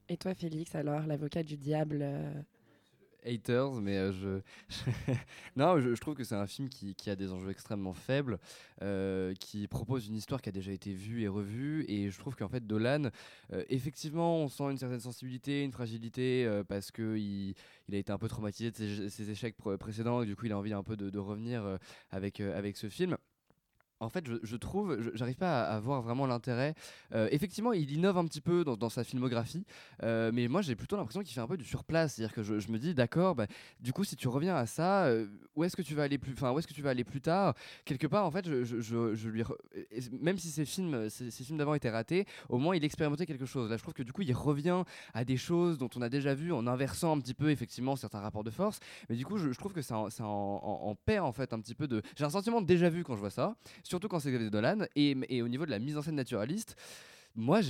Et 0.09 0.17
toi, 0.17 0.35
Félix, 0.35 0.75
alors, 0.75 1.07
l'avocat 1.07 1.43
du 1.43 1.57
diable 1.57 2.05
haters, 3.25 3.73
mais 3.81 3.97
euh, 3.97 4.13
je, 4.13 4.41
non, 5.57 5.81
je, 5.81 5.95
trouve 6.01 6.15
que 6.15 6.25
c'est 6.25 6.35
un 6.35 6.47
film 6.47 6.69
qui, 6.69 7.11
a 7.11 7.17
des 7.17 7.33
enjeux 7.33 7.51
extrêmement 7.51 7.95
faibles, 7.95 8.39
euh, 8.83 9.35
qui 9.35 9.67
propose 9.69 10.09
une 10.09 10.17
histoire 10.17 10.41
qui 10.41 10.49
a 10.49 10.53
déjà 10.53 10.73
été 10.73 10.93
vue 10.93 11.23
et 11.23 11.29
revue, 11.29 11.85
et 11.89 12.11
je 12.11 12.19
trouve 12.19 12.37
qu'en 12.37 12.49
fait 12.49 12.67
Dolan, 12.67 13.11
euh, 13.53 13.65
effectivement, 13.69 14.39
on 14.39 14.49
sent 14.49 14.65
une 14.65 14.79
certaine 14.79 15.01
sensibilité, 15.01 15.63
une 15.63 15.73
fragilité, 15.73 16.63
parce 16.69 16.91
que 16.91 17.17
il, 17.17 17.55
a 17.93 17.97
été 17.97 18.13
un 18.13 18.19
peu 18.19 18.29
traumatisé 18.29 18.71
de 18.71 19.09
ses, 19.09 19.31
échecs 19.31 19.57
pr- 19.63 19.77
précédents, 19.77 20.23
et 20.23 20.27
du 20.27 20.37
coup 20.37 20.47
il 20.47 20.53
a 20.53 20.59
envie 20.59 20.73
un 20.73 20.83
peu 20.83 20.97
de, 20.97 21.11
de 21.11 21.19
revenir 21.19 21.79
avec 22.11 22.41
avec 22.41 22.77
ce 22.77 22.89
film. 22.89 23.17
En 24.03 24.09
fait, 24.09 24.27
je, 24.27 24.35
je 24.43 24.57
trouve, 24.57 24.99
j'arrive 25.15 25.37
pas 25.37 25.63
à, 25.63 25.79
voir 25.79 26.03
vraiment 26.03 26.27
l'intérêt. 26.27 26.75
Euh, 27.15 27.29
effectivement, 27.31 27.73
il 27.73 27.91
innove 27.93 28.19
un 28.19 28.25
petit 28.25 28.41
peu 28.41 28.65
dans, 28.65 28.89
sa 28.89 29.05
filmographie, 29.05 29.65
euh, 30.03 30.33
mais 30.35 30.49
moi 30.49 30.61
j'ai 30.61 30.75
plutôt 30.75 30.97
l'impression 30.97 31.23
qu'il 31.23 31.33
fait 31.33 31.41
un 31.41 31.47
peu 31.47 31.57
du 31.57 31.65
surplace. 31.65 32.15
C'est-à-dire 32.15 32.35
que 32.35 32.43
je, 32.43 32.71
me 32.71 32.79
dis, 32.79 32.95
d'accord, 32.95 33.37
bah, 33.37 33.47
du 33.81 33.93
coup, 33.93 34.03
si 34.03 34.17
tu 34.17 34.27
reviens 34.27 34.57
à 34.57 34.67
ça, 34.67 35.05
euh, 35.05 35.29
où 35.55 35.63
est-ce 35.63 35.77
que 35.77 35.83
tu 35.83 35.95
vas 35.95 36.03
aller 36.03 36.19
plus, 36.19 36.33
enfin, 36.33 36.51
où 36.51 36.59
est-ce 36.59 36.67
que 36.67 36.75
tu 36.75 36.83
vas 36.83 36.91
aller 36.91 37.05
plus 37.05 37.21
tard? 37.21 37.55
Quelque 37.85 38.09
part, 38.09 38.27
en 38.27 38.33
fait, 38.33 38.45
je, 38.45 39.29
lui, 39.29 39.45
même 40.21 40.37
si 40.37 40.49
ces 40.49 40.65
films, 40.65 41.09
ces 41.09 41.31
films 41.31 41.59
d'avant 41.59 41.75
étaient 41.75 41.91
ratés, 41.91 42.27
au 42.49 42.59
moins 42.59 42.75
il 42.75 42.85
expérimentait 42.85 43.27
quelque 43.27 43.47
chose. 43.47 43.71
Là, 43.71 43.77
je 43.77 43.83
trouve 43.83 43.95
que 43.95 44.03
du 44.03 44.13
coup, 44.13 44.23
il 44.23 44.33
revient 44.33 44.83
à 45.15 45.25
des 45.25 45.37
choses 45.37 45.79
dont 45.79 45.91
on 45.95 46.03
a 46.03 46.09
déjà 46.09 46.35
vu 46.35 46.53
en 46.53 46.67
inversant 46.67 47.17
un 47.17 47.21
petit 47.21 47.35
peu, 47.35 47.51
effectivement, 47.51 47.95
certains 47.95 48.21
rapports 48.21 48.45
de 48.45 48.51
force. 48.51 48.81
Mais 49.09 49.15
du 49.15 49.25
coup, 49.25 49.39
je, 49.39 49.51
trouve 49.51 49.73
que 49.73 49.83
ça, 49.83 49.97
en- 49.97 50.09
en 50.23 50.95
perd 50.97 51.25
en 51.25 51.33
fait 51.33 51.53
un 51.53 51.61
petit 51.61 51.77
peu 51.77 51.87
de. 51.87 52.03
J'ai 52.17 52.25
un 52.25 52.31
sentiment 52.31 52.61
de 52.61 52.67
déjà 52.67 52.89
vu 52.89 53.05
quand 53.05 53.15
je 53.15 53.21
vois 53.21 53.31
ça, 53.31 53.55
surtout 53.93 54.09
quand 54.09 54.21
c'est 54.21 54.31
Xavier 54.31 54.49
Dolan. 54.49 54.87
Et, 54.97 55.15
et 55.29 55.43
au 55.43 55.49
niveau 55.49 55.67
de 55.67 55.71
la 55.71 55.79
mise 55.79 55.99
en 55.99 56.03
scène 56.03 56.15
naturaliste, 56.15 56.77
moi, 57.35 57.61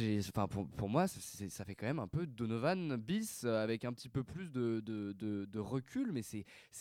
pour, 0.50 0.68
pour 0.68 0.88
moi, 0.88 1.06
ça 1.06 1.64
fait 1.64 1.74
quand 1.76 1.86
même 1.86 1.98
un 2.00 2.08
peu 2.08 2.26
Donovan 2.26 2.96
bis 2.96 3.42
euh, 3.44 3.62
avec 3.62 3.84
un 3.84 3.92
petit 3.92 4.08
peu 4.08 4.22
plus 4.24 4.50
de, 4.50 4.80
de, 4.80 5.12
de- 5.12 5.44
de 5.44 5.58
recul, 5.60 6.10
mais 6.12 6.22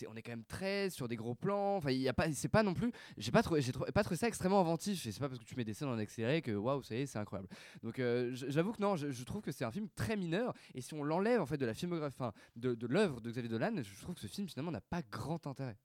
on 0.09 0.15
est 0.15 0.21
quand 0.23 0.31
même 0.31 0.45
très 0.45 0.89
sur 0.89 1.07
des 1.07 1.15
gros 1.15 1.35
plans. 1.35 1.77
Enfin, 1.77 1.91
il 1.91 1.99
y 1.99 2.09
a 2.09 2.13
pas, 2.13 2.31
c'est 2.31 2.49
pas 2.49 2.63
non 2.63 2.73
plus, 2.73 2.91
j'ai 3.17 3.31
pas 3.31 3.43
trouvé, 3.43 3.61
j'ai 3.61 3.71
pas 3.71 4.03
trouvé 4.03 4.17
ça 4.17 4.27
extrêmement 4.27 4.61
inventif. 4.61 5.05
Et 5.05 5.11
c'est 5.11 5.19
pas 5.19 5.27
parce 5.29 5.39
que 5.39 5.45
tu 5.45 5.55
mets 5.55 5.63
des 5.63 5.75
scènes 5.75 5.89
en 5.89 5.97
accéléré 5.97 6.41
que 6.41 6.51
waouh, 6.51 6.81
ça 6.83 6.95
y 6.95 7.01
est, 7.01 7.05
c'est 7.07 7.19
incroyable. 7.19 7.49
Donc, 7.83 7.97
euh, 7.99 8.31
j'avoue 8.33 8.73
que 8.73 8.81
non, 8.81 8.95
je, 8.95 9.11
je 9.11 9.23
trouve 9.23 9.41
que 9.41 9.51
c'est 9.51 9.65
un 9.65 9.71
film 9.71 9.87
très 9.95 10.17
mineur. 10.17 10.53
Et 10.73 10.81
si 10.81 10.93
on 10.95 11.03
l'enlève 11.03 11.41
en 11.41 11.45
fait 11.47 11.57
de 11.57 11.65
la 11.67 11.75
filmographie, 11.75 12.17
de, 12.55 12.73
de 12.75 12.87
l'œuvre 12.87 13.21
de 13.21 13.29
Xavier 13.31 13.49
Dolan, 13.49 13.75
je 13.83 14.01
trouve 14.01 14.15
que 14.15 14.21
ce 14.21 14.27
film 14.27 14.47
finalement 14.47 14.71
n'a 14.71 14.81
pas 14.81 15.01
grand 15.03 15.45
intérêt. 15.47 15.77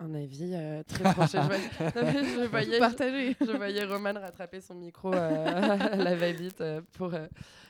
Un 0.00 0.14
avis 0.14 0.52
euh, 0.54 0.82
très 0.84 1.02
tranché. 1.12 1.38
Je 1.38 1.46
voyais, 1.46 2.24
je 2.24 2.46
voyais, 2.46 2.78
Partagé. 2.78 3.36
je 3.40 3.56
voyais 3.56 3.84
Roman 3.84 4.12
rattraper 4.14 4.60
son 4.60 4.74
micro 4.74 5.12
euh, 5.12 5.76
à 5.78 5.96
la 5.96 6.14
va-vite 6.14 6.60
euh, 6.60 6.80
pour, 6.92 7.14
euh, 7.14 7.26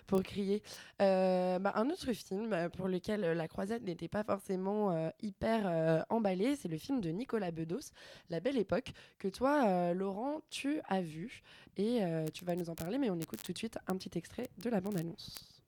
pour 0.06 0.23
crier. 0.23 0.62
Bah, 0.99 1.73
un 1.75 1.88
autre 1.90 2.12
film 2.12 2.68
pour 2.76 2.88
lequel 2.88 3.20
la 3.20 3.49
croisade 3.49 3.82
n'était 3.82 4.08
pas 4.08 4.25
forcément 4.25 5.11
hyper 5.23 6.04
emballée, 6.11 6.56
c'est 6.56 6.68
le 6.68 6.78
film 6.78 7.00
de 7.00 7.11
Nicolas 7.11 7.50
Bedos, 7.50 7.92
La 8.30 8.40
Belle 8.40 8.58
Époque, 8.58 8.92
que 9.18 9.28
toi, 9.28 9.92
Laurent, 9.94 10.40
tu 10.50 10.80
as 10.88 11.02
vu. 11.02 11.42
Et 11.76 12.00
tu 12.32 12.44
vas 12.44 12.56
nous 12.56 12.70
en 12.70 12.75
parler, 12.75 12.99
mais 12.99 13.11
on 13.11 13.18
écoute 13.18 13.42
tout 13.42 13.52
de 13.52 13.58
suite 13.58 13.78
un 13.87 13.97
petit 13.97 14.16
extrait 14.16 14.49
de 14.62 14.70
la 14.70 14.80
bande-annonce. 14.80 15.58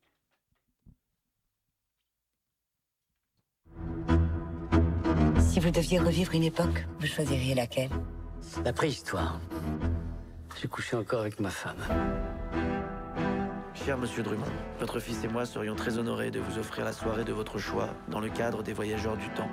Si 5.50 5.58
vous 5.58 5.72
deviez 5.72 5.98
revivre 5.98 6.32
une 6.32 6.44
époque, 6.44 6.86
vous 7.00 7.08
choisiriez 7.08 7.56
laquelle 7.56 7.90
La 8.64 8.72
préhistoire. 8.72 9.40
J'ai 10.60 10.68
couché 10.68 10.94
encore 10.94 11.22
avec 11.22 11.40
ma 11.40 11.50
femme. 11.50 11.82
Cher 13.74 13.98
monsieur 13.98 14.22
Drummond, 14.22 14.44
votre 14.78 15.00
fils 15.00 15.24
et 15.24 15.26
moi 15.26 15.44
serions 15.44 15.74
très 15.74 15.98
honorés 15.98 16.30
de 16.30 16.38
vous 16.38 16.56
offrir 16.58 16.84
la 16.84 16.92
soirée 16.92 17.24
de 17.24 17.32
votre 17.32 17.58
choix 17.58 17.88
dans 18.06 18.20
le 18.20 18.28
cadre 18.28 18.62
des 18.62 18.72
voyageurs 18.72 19.16
du 19.16 19.28
temps. 19.30 19.50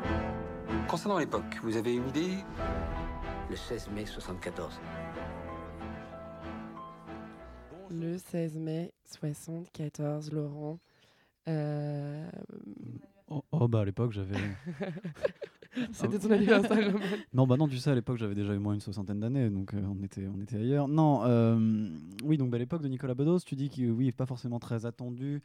Concernant 0.87 1.17
l'époque, 1.17 1.57
vous 1.63 1.77
avez 1.77 1.95
une 1.95 2.07
idée? 2.09 2.35
Le 3.49 3.55
16 3.55 3.89
mai 3.89 4.05
74. 4.05 4.79
Le 7.89 8.19
16 8.19 8.59
mai 8.59 8.93
74, 9.03 10.31
Laurent. 10.31 10.77
Euh, 11.47 12.29
Oh, 13.29 13.43
oh, 13.51 13.67
bah 13.67 13.81
à 13.81 13.85
l'époque 13.85 14.13
j'avais. 14.13 14.37
C'était 15.93 16.19
ton 16.19 16.31
anniversaire. 16.31 16.95
Non 17.33 17.45
bah 17.47 17.57
non 17.57 17.67
tu 17.67 17.77
sais 17.77 17.89
à 17.91 17.95
l'époque 17.95 18.17
j'avais 18.17 18.35
déjà 18.35 18.53
eu 18.53 18.59
moins 18.59 18.73
une 18.73 18.81
soixantaine 18.81 19.19
d'années 19.19 19.49
donc 19.49 19.73
euh, 19.73 19.81
on 19.87 20.03
était 20.03 20.27
on 20.27 20.39
était 20.41 20.57
ailleurs. 20.57 20.87
Non 20.87 21.21
euh, 21.25 21.89
oui 22.23 22.37
donc 22.37 22.49
bah, 22.49 22.55
à 22.55 22.59
l'époque 22.59 22.81
de 22.81 22.87
Nicolas 22.87 23.13
Bedos 23.15 23.39
tu 23.45 23.55
dis 23.55 23.69
qu'il 23.69 23.91
oui 23.91 24.11
pas 24.11 24.25
forcément 24.25 24.59
très 24.59 24.85
attendu 24.85 25.41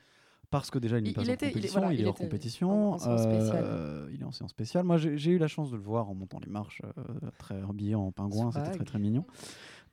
parce 0.50 0.70
que 0.70 0.78
déjà 0.78 0.98
il 0.98 1.04
n'est 1.04 1.10
Il- 1.10 1.14
pas 1.14 1.22
il 1.22 1.30
en 1.30 1.32
était- 1.34 1.46
il 1.46 1.64
est- 1.64 1.68
compétition, 1.68 1.80
il, 1.80 1.82
voilà, 1.82 1.94
il 1.94 2.00
est 2.00 2.04
hors 2.06 2.14
était 2.14 2.24
compétition, 2.24 2.90
en- 2.92 2.94
en 2.94 2.98
séance 2.98 3.22
spéciale. 3.22 3.64
euh, 3.64 4.08
il 4.12 4.20
est 4.20 4.24
en 4.24 4.32
séance 4.32 4.50
spéciale. 4.50 4.84
Moi 4.84 4.96
j'ai 4.98 5.30
eu 5.30 5.38
la 5.38 5.48
chance 5.48 5.70
de 5.70 5.76
le 5.76 5.82
voir 5.82 6.10
en 6.10 6.14
montant 6.14 6.38
les 6.44 6.50
marches, 6.50 6.82
euh, 6.98 7.30
très 7.38 7.56
habillé 7.62 7.94
en 7.94 8.12
pingouin, 8.12 8.52
c'était 8.52 8.70
très 8.72 8.84
très 8.84 8.98
mignon. 8.98 9.24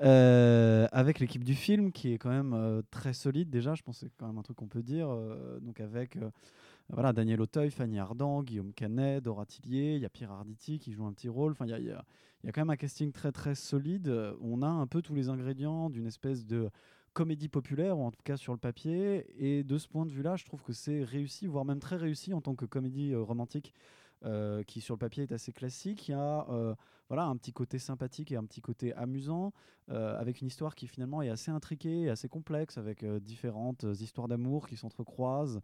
Euh, 0.02 0.88
avec 0.94 1.20
l'équipe 1.20 1.44
du 1.44 1.56
film 1.56 1.92
qui 1.92 2.14
est 2.14 2.18
quand 2.18 2.30
même 2.30 2.54
euh, 2.54 2.82
très 2.90 3.12
solide 3.14 3.50
déjà, 3.50 3.76
je 3.76 3.84
pense 3.84 4.00
que 4.00 4.06
c'est 4.06 4.12
quand 4.18 4.28
même 4.28 4.38
un 4.38 4.42
truc 4.44 4.58
qu'on 4.58 4.68
peut 4.68 4.82
dire. 4.84 5.10
euh, 5.10 5.60
donc 5.60 5.80
avec 5.82 6.16
euh, 6.16 6.30
voilà, 6.92 7.14
Daniel 7.14 7.42
Auteuil, 7.42 7.70
Fanny 7.70 8.00
Ardant, 8.00 8.42
Guillaume 8.42 8.74
Canet, 8.74 9.24
Dora 9.24 9.46
Tillier, 9.46 9.96
il 9.96 10.02
y 10.02 10.06
a 10.06 10.10
Pierre 10.10 10.32
Arditi 10.32 10.80
qui 10.80 10.92
joue 10.92 11.06
un 11.06 11.14
petit 11.14 11.30
rôle. 11.30 11.52
Enfin, 11.52 11.66
il 11.66 11.86
y 11.86 11.92
a, 11.92 12.04
quand 12.52 12.62
même 12.62 12.72
un 12.72 12.78
casting 12.78 13.12
très 13.12 13.32
très 13.32 13.54
solide. 13.54 14.12
On 14.42 14.62
a 14.64 14.68
un 14.68 14.88
peu 14.88 15.02
tous 15.02 15.14
les 15.14 15.30
ingrédients 15.30 15.90
d'une 15.90 16.08
espèce 16.08 16.46
de 16.46 16.70
comédie 17.14 17.50
populaire, 17.50 17.98
ou 17.98 18.04
en 18.04 18.12
tout 18.12 18.22
cas 18.24 18.38
sur 18.38 18.54
le 18.54 18.60
papier. 18.60 19.26
Et 19.38 19.64
de 19.64 19.78
ce 19.78 19.88
point 19.88 20.06
de 20.06 20.12
vue-là, 20.12 20.36
je 20.36 20.46
trouve 20.46 20.64
que 20.64 20.74
c'est 20.74 21.04
réussi, 21.04 21.48
voire 21.48 21.66
même 21.66 21.80
très 21.80 21.96
réussi 21.96 22.34
en 22.34 22.42
tant 22.42 22.56
que 22.56 22.66
comédie 22.66 23.14
euh, 23.14 23.22
romantique. 23.22 23.74
Euh, 24.26 24.64
qui 24.64 24.82
sur 24.82 24.96
le 24.96 25.00
papier 25.00 25.24
est 25.24 25.32
assez 25.32 25.54
classique. 25.54 26.10
Il 26.10 26.12
y 26.12 26.14
a 26.14 26.46
euh, 26.50 26.76
voilà, 27.08 27.24
un 27.24 27.38
petit 27.38 27.54
côté 27.54 27.80
sympathique 27.80 28.34
et 28.34 28.36
un 28.36 28.44
petit 28.44 28.60
côté 28.60 28.94
amusant, 28.96 29.54
euh, 29.90 30.20
avec 30.20 30.42
une 30.42 30.48
histoire 30.48 30.76
qui 30.76 30.88
finalement 30.88 31.22
est 31.22 31.30
assez 31.30 31.52
intriquée, 31.52 32.02
et 32.02 32.10
assez 32.10 32.28
complexe, 32.28 32.78
avec 32.78 33.06
différentes 33.06 33.86
histoires 34.00 34.28
d'amour 34.28 34.68
qui 34.68 34.76
s'entrecroisent, 34.76 35.62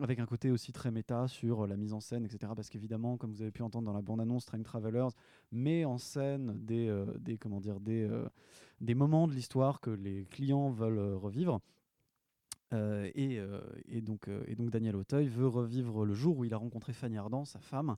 avec 0.00 0.20
un 0.20 0.26
côté 0.26 0.50
aussi 0.50 0.70
très 0.70 0.90
méta 0.90 1.26
sur 1.26 1.66
la 1.66 1.76
mise 1.76 1.92
en 1.92 2.00
scène, 2.00 2.24
etc. 2.24 2.52
Parce 2.54 2.68
qu'évidemment, 2.68 3.16
comme 3.16 3.32
vous 3.32 3.42
avez 3.42 3.50
pu 3.50 3.62
entendre 3.62 3.86
dans 3.86 3.94
la 3.94 4.02
bande-annonce, 4.02 4.44
Train 4.44 4.62
Travelers 4.62 5.08
met 5.50 5.84
en 5.84 5.98
scène 5.98 6.54
des, 6.64 7.38
comment 7.40 7.58
dire, 7.58 7.80
des, 7.80 8.94
moments 8.94 9.26
de 9.26 9.32
l'histoire 9.32 9.80
que 9.80 9.90
les 9.90 10.26
clients 10.26 10.70
veulent 10.70 11.14
revivre. 11.14 11.60
Euh, 12.72 13.10
et, 13.14 13.38
euh, 13.38 13.60
euh, 14.28 14.42
et 14.46 14.54
donc 14.54 14.70
Daniel 14.70 14.96
Auteuil 14.96 15.26
veut 15.28 15.48
revivre 15.48 16.04
le 16.04 16.14
jour 16.14 16.38
où 16.38 16.44
il 16.44 16.54
a 16.54 16.56
rencontré 16.56 16.92
Fanny 16.92 17.18
Ardant, 17.18 17.44
sa 17.44 17.60
femme, 17.60 17.96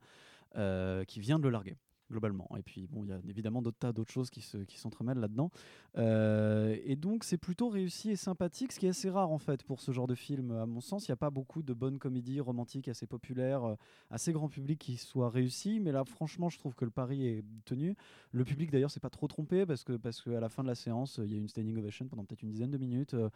qui 1.06 1.20
vient 1.20 1.38
de 1.38 1.44
le 1.44 1.50
larguer 1.50 1.76
globalement. 2.12 2.48
Et 2.56 2.62
puis 2.62 2.86
bon, 2.86 3.02
il 3.04 3.10
y 3.10 3.12
a 3.12 3.18
évidemment 3.28 3.62
d'autres 3.62 3.78
tas 3.78 3.92
d'autres 3.92 4.12
choses 4.12 4.30
qui 4.30 4.40
se 4.40 4.58
qui 4.58 4.78
s'entremêlent 4.78 5.18
là-dedans. 5.18 5.50
Euh, 5.98 6.76
et 6.84 6.94
donc 6.94 7.24
c'est 7.24 7.38
plutôt 7.38 7.68
réussi 7.68 8.10
et 8.10 8.16
sympathique, 8.16 8.72
ce 8.72 8.78
qui 8.78 8.86
est 8.86 8.90
assez 8.90 9.10
rare 9.10 9.32
en 9.32 9.38
fait 9.38 9.64
pour 9.64 9.80
ce 9.80 9.90
genre 9.90 10.06
de 10.06 10.14
film. 10.14 10.52
À 10.52 10.66
mon 10.66 10.80
sens, 10.80 11.08
il 11.08 11.10
n'y 11.10 11.14
a 11.14 11.16
pas 11.16 11.30
beaucoup 11.30 11.62
de 11.62 11.74
bonnes 11.74 11.98
comédies 11.98 12.40
romantiques 12.40 12.88
assez 12.88 13.06
populaires, 13.06 13.64
euh, 13.64 13.74
assez 14.10 14.32
grand 14.32 14.48
public 14.48 14.78
qui 14.78 14.96
soient 14.96 15.30
réussies. 15.30 15.80
Mais 15.80 15.90
là, 15.90 16.04
franchement, 16.04 16.48
je 16.48 16.58
trouve 16.58 16.74
que 16.74 16.84
le 16.84 16.90
pari 16.90 17.26
est 17.26 17.44
tenu. 17.64 17.96
Le 18.30 18.44
public 18.44 18.70
d'ailleurs 18.70 18.90
s'est 18.90 19.00
pas 19.00 19.10
trop 19.10 19.26
trompé 19.26 19.66
parce 19.66 19.82
que 19.82 19.94
parce 19.94 20.22
qu'à 20.22 20.40
la 20.40 20.48
fin 20.48 20.62
de 20.62 20.68
la 20.68 20.76
séance, 20.76 21.18
il 21.22 21.32
y 21.32 21.34
a 21.34 21.38
une 21.38 21.48
standing 21.48 21.76
ovation 21.78 22.06
pendant 22.06 22.24
peut-être 22.24 22.42
une 22.42 22.50
dizaine 22.50 22.70
de 22.70 22.78
minutes. 22.78 23.14
Euh, 23.14 23.28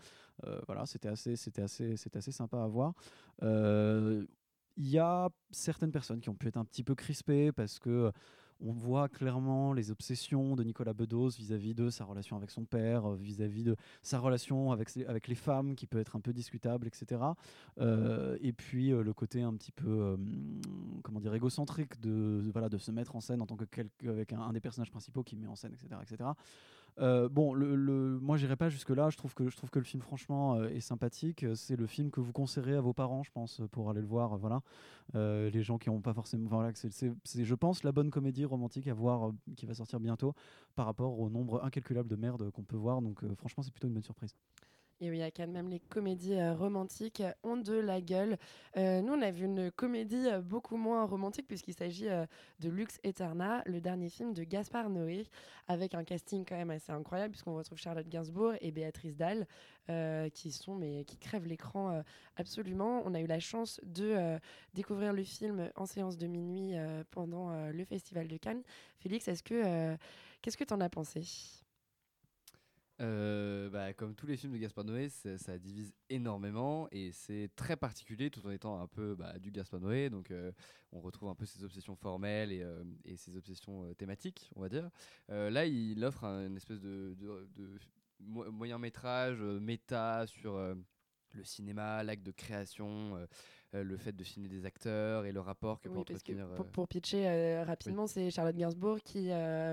voilà, 0.66 0.86
c'était 0.86 1.08
assez 1.08 1.34
assez 1.58 1.96
assez 2.14 2.32
sympa 2.32 2.62
à 2.62 2.66
voir. 2.68 2.94
Il 4.76 4.88
y 4.90 4.98
a 4.98 5.30
certaines 5.50 5.90
personnes 5.90 6.20
qui 6.20 6.28
ont 6.28 6.34
pu 6.34 6.48
être 6.48 6.58
un 6.58 6.64
petit 6.64 6.84
peu 6.84 6.94
crispées 6.94 7.50
parce 7.50 7.78
que 7.78 8.12
on 8.60 8.72
voit 8.72 9.08
clairement 9.08 9.72
les 9.72 9.90
obsessions 9.90 10.56
de 10.56 10.64
Nicolas 10.64 10.92
Bedos 10.92 11.30
vis-à-vis 11.30 11.74
de 11.74 11.90
sa 11.90 12.04
relation 12.04 12.36
avec 12.36 12.50
son 12.50 12.64
père, 12.64 13.06
euh, 13.06 13.16
vis-à-vis 13.16 13.64
de 13.64 13.76
sa 14.02 14.18
relation 14.18 14.72
avec, 14.72 14.88
avec 15.08 15.28
les 15.28 15.34
femmes 15.34 15.74
qui 15.74 15.86
peut 15.86 15.98
être 15.98 16.16
un 16.16 16.20
peu 16.20 16.32
discutable, 16.32 16.86
etc. 16.86 17.20
Euh, 17.78 18.38
et 18.40 18.52
puis 18.52 18.92
euh, 18.92 19.02
le 19.02 19.12
côté 19.12 19.42
un 19.42 19.54
petit 19.54 19.72
peu, 19.72 20.16
comment 21.02 21.20
dire, 21.20 21.34
égocentrique 21.34 22.00
de, 22.00 22.50
voilà, 22.52 22.68
de 22.68 22.78
se 22.78 22.90
mettre 22.90 23.16
en 23.16 23.20
scène 23.20 23.42
en 23.42 23.46
tant 23.46 23.56
que 23.56 23.64
avec 24.08 24.32
un, 24.32 24.40
un 24.40 24.52
des 24.52 24.60
personnages 24.60 24.90
principaux 24.90 25.22
qui 25.22 25.36
met 25.36 25.46
en 25.46 25.56
scène, 25.56 25.72
etc. 25.74 26.00
etc. 26.02 26.30
Euh, 26.98 27.28
bon, 27.28 27.52
le, 27.52 27.76
le- 27.76 28.18
moi 28.20 28.38
j'irai 28.38 28.56
pas 28.56 28.70
jusque 28.70 28.88
là. 28.90 29.10
Je 29.10 29.16
trouve 29.18 29.34
que 29.34 29.48
je 29.50 29.56
trouve 29.56 29.68
que 29.70 29.78
le 29.78 29.84
film 29.84 30.02
franchement 30.02 30.54
euh, 30.54 30.68
est 30.68 30.80
sympathique. 30.80 31.44
C'est 31.54 31.76
le 31.76 31.86
film 31.86 32.10
que 32.10 32.20
vous 32.20 32.32
conseillerez 32.32 32.74
à 32.74 32.80
vos 32.80 32.94
parents, 32.94 33.22
je 33.22 33.30
pense, 33.30 33.60
pour 33.70 33.90
aller 33.90 34.00
le 34.00 34.06
voir. 34.06 34.32
euh, 34.32 34.36
Voilà, 34.38 34.62
Euh, 35.14 35.50
les 35.50 35.62
gens 35.62 35.76
qui 35.78 35.90
n'ont 35.90 36.00
pas 36.00 36.14
forcément. 36.14 36.48
voilà, 36.48 36.72
c'est, 36.74 37.44
je 37.44 37.54
pense, 37.54 37.82
la 37.84 37.92
bonne 37.92 38.10
comédie 38.10 38.44
romantique 38.46 38.88
à 38.88 38.94
voir 38.94 39.28
euh, 39.28 39.32
qui 39.56 39.66
va 39.66 39.74
sortir 39.74 40.00
bientôt 40.00 40.34
par 40.74 40.86
rapport 40.86 41.18
au 41.20 41.28
nombre 41.30 41.62
incalculable 41.64 42.08
de 42.08 42.16
merde 42.16 42.50
qu'on 42.50 42.62
peut 42.64 42.76
voir. 42.76 43.02
Donc 43.02 43.22
euh, 43.24 43.34
franchement, 43.36 43.62
c'est 43.62 43.72
plutôt 43.72 43.88
une 43.88 43.94
bonne 43.94 44.02
surprise. 44.02 44.34
Et 45.02 45.10
oui, 45.10 45.22
a 45.22 45.30
quand 45.30 45.46
même 45.46 45.68
les 45.68 45.80
comédies 45.80 46.40
euh, 46.40 46.54
romantiques 46.54 47.20
euh, 47.20 47.32
ont 47.42 47.58
de 47.58 47.74
la 47.74 48.00
gueule. 48.00 48.38
Euh, 48.78 49.02
nous, 49.02 49.12
on 49.12 49.20
a 49.20 49.30
vu 49.30 49.44
une 49.44 49.70
comédie 49.70 50.26
beaucoup 50.42 50.78
moins 50.78 51.04
romantique 51.04 51.46
puisqu'il 51.46 51.74
s'agit 51.74 52.06
de 52.60 52.70
Lux 52.70 52.98
Eterna, 53.04 53.62
le 53.66 53.82
dernier 53.82 54.08
film 54.08 54.32
de 54.32 54.42
Gaspard 54.42 54.88
Noé, 54.88 55.26
avec 55.68 55.94
un 55.94 56.02
casting 56.02 56.46
quand 56.46 56.56
même 56.56 56.70
assez 56.70 56.92
incroyable 56.92 57.32
puisqu'on 57.32 57.54
retrouve 57.54 57.78
Charlotte 57.78 58.08
Gainsbourg 58.08 58.54
et 58.62 58.70
Béatrice 58.70 59.16
Dalle 59.16 59.46
qui 60.32 60.50
sont 60.50 60.74
mais 60.74 61.04
qui 61.04 61.16
crèvent 61.16 61.46
l'écran 61.46 62.02
absolument. 62.36 63.02
On 63.04 63.14
a 63.14 63.20
eu 63.20 63.26
la 63.26 63.40
chance 63.40 63.80
de 63.84 64.38
découvrir 64.74 65.12
le 65.12 65.22
film 65.22 65.70
en 65.76 65.86
séance 65.86 66.16
de 66.16 66.26
minuit 66.26 66.74
pendant 67.10 67.70
le 67.70 67.84
Festival 67.84 68.28
de 68.28 68.36
Cannes. 68.36 68.62
Félix, 68.98 69.28
est-ce 69.28 69.42
que 69.42 69.96
qu'est-ce 70.42 70.56
que 70.56 70.64
tu 70.64 70.74
en 70.74 70.80
as 70.80 70.90
pensé? 70.90 71.22
Euh, 73.02 73.68
bah, 73.68 73.92
comme 73.92 74.14
tous 74.14 74.26
les 74.26 74.38
films 74.38 74.52
de 74.54 74.58
Gaspard 74.58 74.84
Noé, 74.84 75.10
ça, 75.10 75.58
divise 75.58 75.92
énormément 76.08 76.88
et 76.90 77.12
c'est 77.12 77.50
très 77.54 77.76
particulier 77.76 78.30
tout 78.30 78.44
en 78.46 78.50
étant 78.50 78.80
un 78.80 78.86
peu 78.86 79.14
bah, 79.14 79.38
du 79.38 79.50
Gaspard 79.50 79.80
Noé. 79.80 80.08
Donc 80.08 80.30
euh, 80.30 80.50
on 80.92 81.00
retrouve 81.00 81.28
un 81.28 81.34
peu 81.34 81.44
ses 81.44 81.62
obsessions 81.62 81.94
formelles 81.94 82.52
et, 82.52 82.62
euh, 82.62 82.82
ses 83.16 83.36
obsessions 83.36 83.92
thématiques, 83.94 84.50
on 84.56 84.62
va 84.62 84.68
dire. 84.68 84.88
Là, 85.28 85.66
il 85.66 86.02
offre 86.04 86.24
un- 86.24 86.46
une 86.46 86.56
espèce 86.56 86.80
de, 86.80 87.14
de- 87.18 87.48
de 87.54 87.78
mo- 88.20 88.50
moyen 88.50 88.78
métrage 88.78 89.40
méta 89.42 90.26
sur 90.26 90.56
le 91.34 91.44
cinéma, 91.44 92.02
l'acte 92.02 92.24
de 92.24 92.30
création, 92.32 93.26
euh, 93.74 93.82
le 93.82 93.96
fait 93.96 94.12
de 94.12 94.22
filmer 94.24 94.48
des 94.48 94.64
acteurs 94.64 95.24
et 95.26 95.32
le 95.32 95.40
rapport 95.40 95.80
que 95.80 95.88
peut 95.88 95.94
Oui, 95.98 96.04
que 96.04 96.12
entretenir. 96.12 96.46
pour, 96.54 96.64
euh, 96.66 96.68
pour 96.72 96.88
pitcher 96.88 97.28
euh, 97.28 97.64
rapidement, 97.64 98.06
c'est 98.06 98.30
Charlotte 98.30 98.56
Gainsbourg 98.56 98.98
qui 99.02 99.30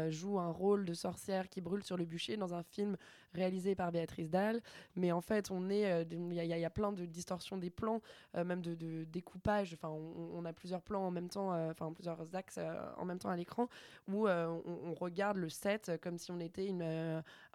joue 0.09 0.39
un 0.39 0.51
rôle 0.51 0.85
de 0.85 0.93
sorcière 0.93 1.47
qui 1.49 1.61
brûle 1.61 1.83
sur 1.83 1.97
le 1.97 2.05
bûcher 2.05 2.37
dans 2.37 2.53
un 2.53 2.63
film 2.63 2.97
réalisé 3.33 3.75
par 3.75 3.91
Béatrice 3.91 4.29
Dalle. 4.29 4.61
Mais 4.95 5.11
en 5.11 5.21
fait, 5.21 5.49
on 5.51 5.69
est, 5.69 6.05
il 6.11 6.33
y, 6.33 6.39
a- 6.39 6.43
il 6.43 6.59
y 6.61 6.65
a 6.65 6.69
plein 6.69 6.91
de 6.91 7.05
distorsions 7.05 7.57
des 7.57 7.69
plans, 7.69 8.01
même 8.35 8.61
de, 8.61 8.75
de 8.75 9.03
découpage. 9.05 9.73
Enfin, 9.73 9.89
on, 9.89 10.31
on 10.33 10.45
a 10.45 10.53
plusieurs 10.53 10.81
plans 10.81 11.05
en 11.05 11.11
même 11.11 11.29
temps, 11.29 11.51
enfin 11.69 11.91
plusieurs 11.93 12.35
axes 12.35 12.59
en 12.97 13.05
même 13.05 13.19
temps 13.19 13.29
à 13.29 13.35
l'écran 13.37 13.67
où 14.07 14.27
on, 14.27 14.61
on 14.65 14.93
regarde 14.93 15.37
le 15.37 15.49
set 15.49 15.91
comme 16.01 16.17
si 16.17 16.31
on 16.31 16.39
était 16.39 16.65
une, 16.67 16.83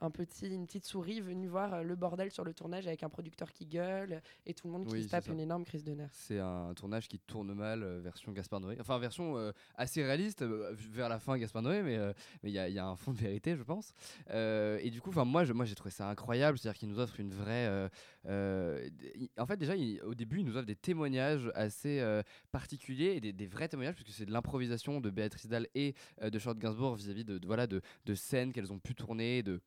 un 0.00 0.10
petit, 0.10 0.48
une 0.48 0.66
petite 0.66 0.84
souris 0.84 1.20
venue 1.20 1.48
voir 1.48 1.82
le 1.84 1.94
bordel 1.96 2.30
sur 2.30 2.44
le 2.44 2.54
tournage 2.54 2.86
avec 2.86 3.02
un 3.02 3.08
producteur 3.08 3.52
qui 3.52 3.66
gueule 3.66 4.22
et 4.46 4.54
tout 4.54 4.66
le 4.66 4.72
monde 4.72 4.86
qui 4.86 4.94
Oui, 4.94 5.02
se 5.04 5.08
tape 5.08 5.28
une 5.28 5.40
énorme 5.40 5.64
crise 5.64 5.84
de 5.84 5.92
nerfs. 5.94 6.10
C'est 6.28 6.40
un 6.40 6.74
tournage 6.74 7.08
qui 7.08 7.18
tourne 7.18 7.54
mal, 7.54 7.82
euh, 7.82 8.00
version 8.00 8.32
Gaspard 8.32 8.60
Noé. 8.60 8.76
Enfin, 8.78 8.98
version 8.98 9.38
euh, 9.38 9.50
assez 9.76 10.04
réaliste, 10.04 10.42
euh, 10.42 10.74
vers 10.92 11.08
la 11.08 11.18
fin 11.18 11.38
Gaspard 11.38 11.62
Noé, 11.62 11.82
mais 11.82 11.98
il 12.42 12.50
y, 12.50 12.58
a- 12.58 12.86
un 12.86 12.96
fond 12.96 13.12
de 13.12 13.16
vérité, 13.16 13.56
je 13.56 13.62
pense. 13.62 13.94
Et 14.30 14.90
du 14.90 15.00
coup, 15.00 15.10
moi, 15.24 15.44
je- 15.44 15.54
moi 15.54 15.64
j'ai 15.64 15.74
trouvé 15.74 15.90
ça 15.90 16.06
incroyable, 16.10 16.58
c'est-à-dire 16.58 16.78
qu'il 16.78 16.90
nous 16.90 16.98
offre 16.98 17.18
une 17.18 17.32
vraie. 17.32 17.88
en 18.26 19.46
fait, 19.46 19.56
déjà, 19.56 19.72
au 20.04 20.14
début, 20.14 20.40
il 20.40 20.44
nous 20.44 20.56
offre 20.58 20.66
des 20.66 20.76
témoignages 20.76 21.50
assez 21.54 22.04
particuliers 22.52 23.18
et 23.22 23.32
des, 23.32 23.46
vrais 23.46 23.68
témoignages, 23.68 23.94
puisque 23.94 24.12
c'est 24.12 24.26
de 24.26 24.32
l'improvisation 24.32 25.00
de 25.00 25.08
Béatrice 25.08 25.46
Dalle 25.46 25.66
et 25.74 25.94
de 26.22 26.38
Charlotte 26.38 26.58
Gainsbourg 26.60 26.96
vis-à-vis 26.96 27.24
de, 27.24 27.38
de- 27.38 27.46
voilà 27.46 27.66
de, 27.66 27.80
de 28.04 28.14
scènes 28.14 28.52
qu'elles 28.52 28.70
ont 28.72 28.78
pu 28.78 28.94
tourner, 28.94 29.42
de 29.42 29.62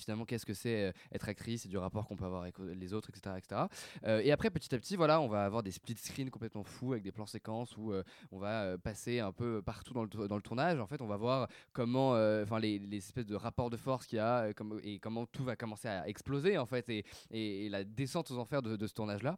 finalement 0.00 0.24
qu'est-ce 0.24 0.46
que 0.46 0.54
c'est 0.54 0.88
euh, 0.88 0.92
être 1.12 1.28
actrice 1.28 1.64
et 1.66 1.68
du 1.68 1.78
rapport 1.78 2.06
qu'on 2.06 2.16
peut 2.16 2.24
avoir 2.24 2.42
avec 2.42 2.58
euh, 2.60 2.74
les 2.74 2.92
autres 2.92 3.10
etc 3.10 3.34
etc 3.38 3.62
Euh, 4.04 4.20
et 4.24 4.32
après 4.32 4.50
petit 4.50 4.74
à 4.74 4.78
petit 4.78 4.96
voilà 4.96 5.20
on 5.20 5.28
va 5.28 5.44
avoir 5.44 5.62
des 5.62 5.70
split 5.72 5.96
screens 5.96 6.30
complètement 6.30 6.64
fous 6.64 6.92
avec 6.92 7.02
des 7.02 7.12
plans 7.12 7.26
séquences 7.26 7.76
où 7.76 7.92
on 8.32 8.38
va 8.38 8.78
passer 8.78 9.20
un 9.20 9.32
peu 9.32 9.62
partout 9.62 9.92
dans 9.92 10.04
le, 10.04 10.28
dans 10.28 10.36
le 10.36 10.42
tournage. 10.42 10.78
En 10.80 10.86
fait 10.86 11.00
on 11.00 11.06
va 11.06 11.16
voir 11.16 11.48
comment 11.72 12.10
enfin 12.42 12.58
les, 12.58 12.78
les 12.78 12.96
espèces 12.98 13.26
de 13.26 13.34
rapports 13.34 13.70
de 13.70 13.76
force 13.76 14.06
qu'il 14.06 14.16
y 14.16 14.20
a 14.20 14.52
comme, 14.54 14.80
et 14.82 14.98
comment 14.98 15.26
tout 15.26 15.44
va 15.44 15.56
commencer 15.56 15.88
à 15.88 16.08
exploser 16.08 16.58
en 16.58 16.66
fait 16.66 16.88
et, 16.88 17.04
et, 17.30 17.68
la 17.68 17.84
descente 17.84 18.30
aux 18.30 18.38
enfers 18.38 18.62
de, 18.62 18.86
ce 18.86 18.94
tournage 18.94 19.22
là 19.22 19.36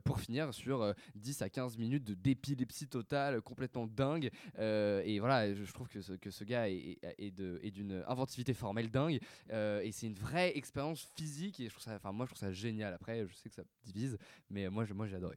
pour 0.00 0.20
finir 0.20 0.52
sur 0.54 0.82
euh, 0.82 0.92
10 1.14 1.42
à 1.42 1.48
15 1.48 1.76
minutes 1.78 2.04
de 2.04 2.14
d'épilepsie 2.14 2.88
totale 2.88 3.40
complètement 3.42 3.86
dingue. 3.86 4.30
Et 4.58 5.18
voilà 5.20 5.54
je, 5.54 5.72
trouve 5.72 5.88
que 5.88 6.00
ce, 6.00 6.12
que 6.14 6.30
ce 6.30 6.44
gars 6.44 6.68
est, 6.68 6.98
est- 7.18 7.70
d'une 7.70 8.04
inventivité 8.08 8.54
formelle 8.54 8.90
dingue 8.90 9.18
et 9.82 9.92
c'est 9.92 10.06
une 10.06 10.14
vraie 10.14 10.56
expérience 10.56 11.02
physique 11.16 11.60
et 11.60 11.64
je 11.68 11.70
trouve 11.70 11.82
ça 11.84 11.94
enfin 11.96 12.12
moi 12.12 12.26
je 12.26 12.30
trouve 12.34 12.40
ça 12.40 12.52
génial. 12.52 12.94
Après 12.94 13.26
je 13.26 13.34
sais 13.34 13.48
que 13.48 13.54
ça 13.54 13.62
divise 13.84 14.16
mais 14.50 14.68
moi 14.70 14.84
je- 14.84 14.94
moi 14.94 15.06
j'ai 15.06 15.16
adoré. 15.16 15.36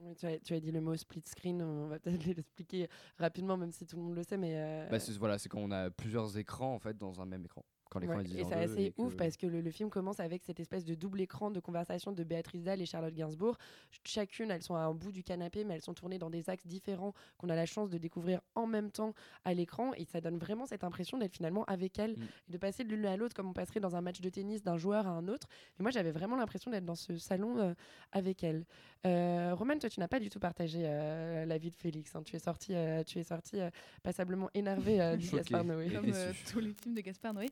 Oui, 0.00 0.14
tu, 0.14 0.26
as, 0.26 0.38
tu 0.38 0.54
as 0.54 0.60
dit 0.60 0.70
le 0.70 0.80
mot 0.80 0.96
split 0.96 1.22
screen, 1.26 1.60
on 1.60 1.88
va 1.88 1.98
peut-être 1.98 2.24
l'expliquer 2.36 2.88
rapidement, 3.18 3.56
même 3.56 3.72
si 3.72 3.84
tout 3.84 3.96
le 3.96 4.02
monde 4.02 4.14
le 4.14 4.22
sait, 4.22 4.36
mais... 4.36 4.52
euh, 4.56 4.88
Bah, 4.88 5.00
c'est 5.00 5.12
voilà 5.18 5.38
c'est 5.38 5.48
quand 5.48 5.58
on 5.58 5.72
a 5.72 5.90
plusieurs 5.90 6.38
écrans 6.38 6.72
en 6.74 6.78
fait 6.78 6.96
dans 6.96 7.20
un 7.20 7.26
même 7.26 7.44
écran 7.44 7.64
quand 7.90 7.98
l'écran 8.00 8.16
Ouais, 8.16 8.22
est 8.22 8.24
divisé 8.24 8.42
et 8.42 8.44
c'est 8.44 8.54
assez 8.54 8.82
et 8.84 8.90
que- 8.92 9.00
ouf 9.02 9.16
parce 9.16 9.36
que 9.36 9.46
le, 9.46 9.60
le 9.60 9.70
film 9.70 9.90
commence 9.90 10.20
avec 10.20 10.42
cette 10.44 10.60
espèce 10.60 10.84
de 10.84 10.94
double 10.94 11.20
écran 11.20 11.50
de 11.50 11.60
conversation 11.60 12.12
de 12.12 12.22
Béatrice 12.24 12.62
Dalle 12.64 12.80
et 12.82 12.86
Charlotte 12.86 13.14
Gainsbourg. 13.14 13.56
Ch- 13.90 14.00
Chacune, 14.28 14.50
elles 14.50 14.62
sont 14.62 14.74
à 14.74 14.80
un 14.80 14.94
bout 14.94 15.12
du 15.12 15.22
canapé, 15.22 15.64
mais 15.64 15.74
elles 15.74 15.82
sont 15.82 15.94
tournées 15.94 16.18
dans 16.18 16.30
des 16.30 16.50
axes 16.50 16.66
différents 16.66 17.14
qu'on 17.38 17.48
a 17.48 17.54
la 17.56 17.66
chance 17.66 17.88
de 17.90 17.98
découvrir 17.98 18.40
en 18.54 18.66
même 18.66 18.90
temps 18.90 19.14
à 19.44 19.54
l'écran. 19.54 19.92
Et 19.94 20.04
ça 20.04 20.20
donne 20.20 20.38
vraiment 20.38 20.66
cette 20.66 20.84
impression 20.84 21.18
d'être 21.18 21.32
finalement 21.34 21.64
avec 21.64 21.98
elles 21.98 22.16
et 22.48 22.52
de 22.52 22.58
passer 22.58 22.84
de 22.84 22.88
l'une 22.94 23.06
à 23.06 23.16
l'autre 23.16 23.34
comme 23.34 23.48
on 23.48 23.52
passerait 23.52 23.80
dans 23.80 23.96
un 23.96 24.00
match 24.00 24.20
de 24.20 24.28
tennis 24.28 24.62
d'un 24.62 24.76
joueur 24.76 25.06
à 25.06 25.10
un 25.10 25.28
autre. 25.28 25.46
Et 25.78 25.82
moi, 25.82 25.90
j'avais 25.90 26.10
vraiment 26.12 26.36
l'impression 26.36 26.70
d'être 26.70 26.84
dans 26.84 26.94
ce 26.94 27.16
salon 27.16 27.58
euh, 27.58 27.74
avec 28.12 28.42
elles. 28.44 28.64
Euh, 29.06 29.54
Roman, 29.54 29.78
toi, 29.78 29.88
tu 29.88 30.00
n'as 30.00 30.08
pas 30.08 30.18
du 30.20 30.28
tout 30.28 30.40
partagé 30.40 30.80
euh, 30.84 31.44
l'avis 31.46 31.70
de 31.70 31.76
Félix. 31.76 32.14
hein. 32.16 32.22
Tu 32.24 32.34
es 32.36 32.38
sorti, 32.40 32.74
euh, 32.74 33.02
tu 33.04 33.18
es 33.18 33.22
sorti 33.22 33.60
euh, 33.60 33.70
passablement 34.02 34.50
énervé 34.54 35.00
euh, 35.00 35.16
du 35.16 35.28
Gaspard 35.28 35.64
Noé. 35.64 35.88
Comme 35.90 36.10
euh, 36.12 36.32
tous 36.50 36.58
les 36.60 36.72
films 36.74 36.94
de 36.94 37.00
Gaspard 37.00 37.34
Noé. 37.34 37.46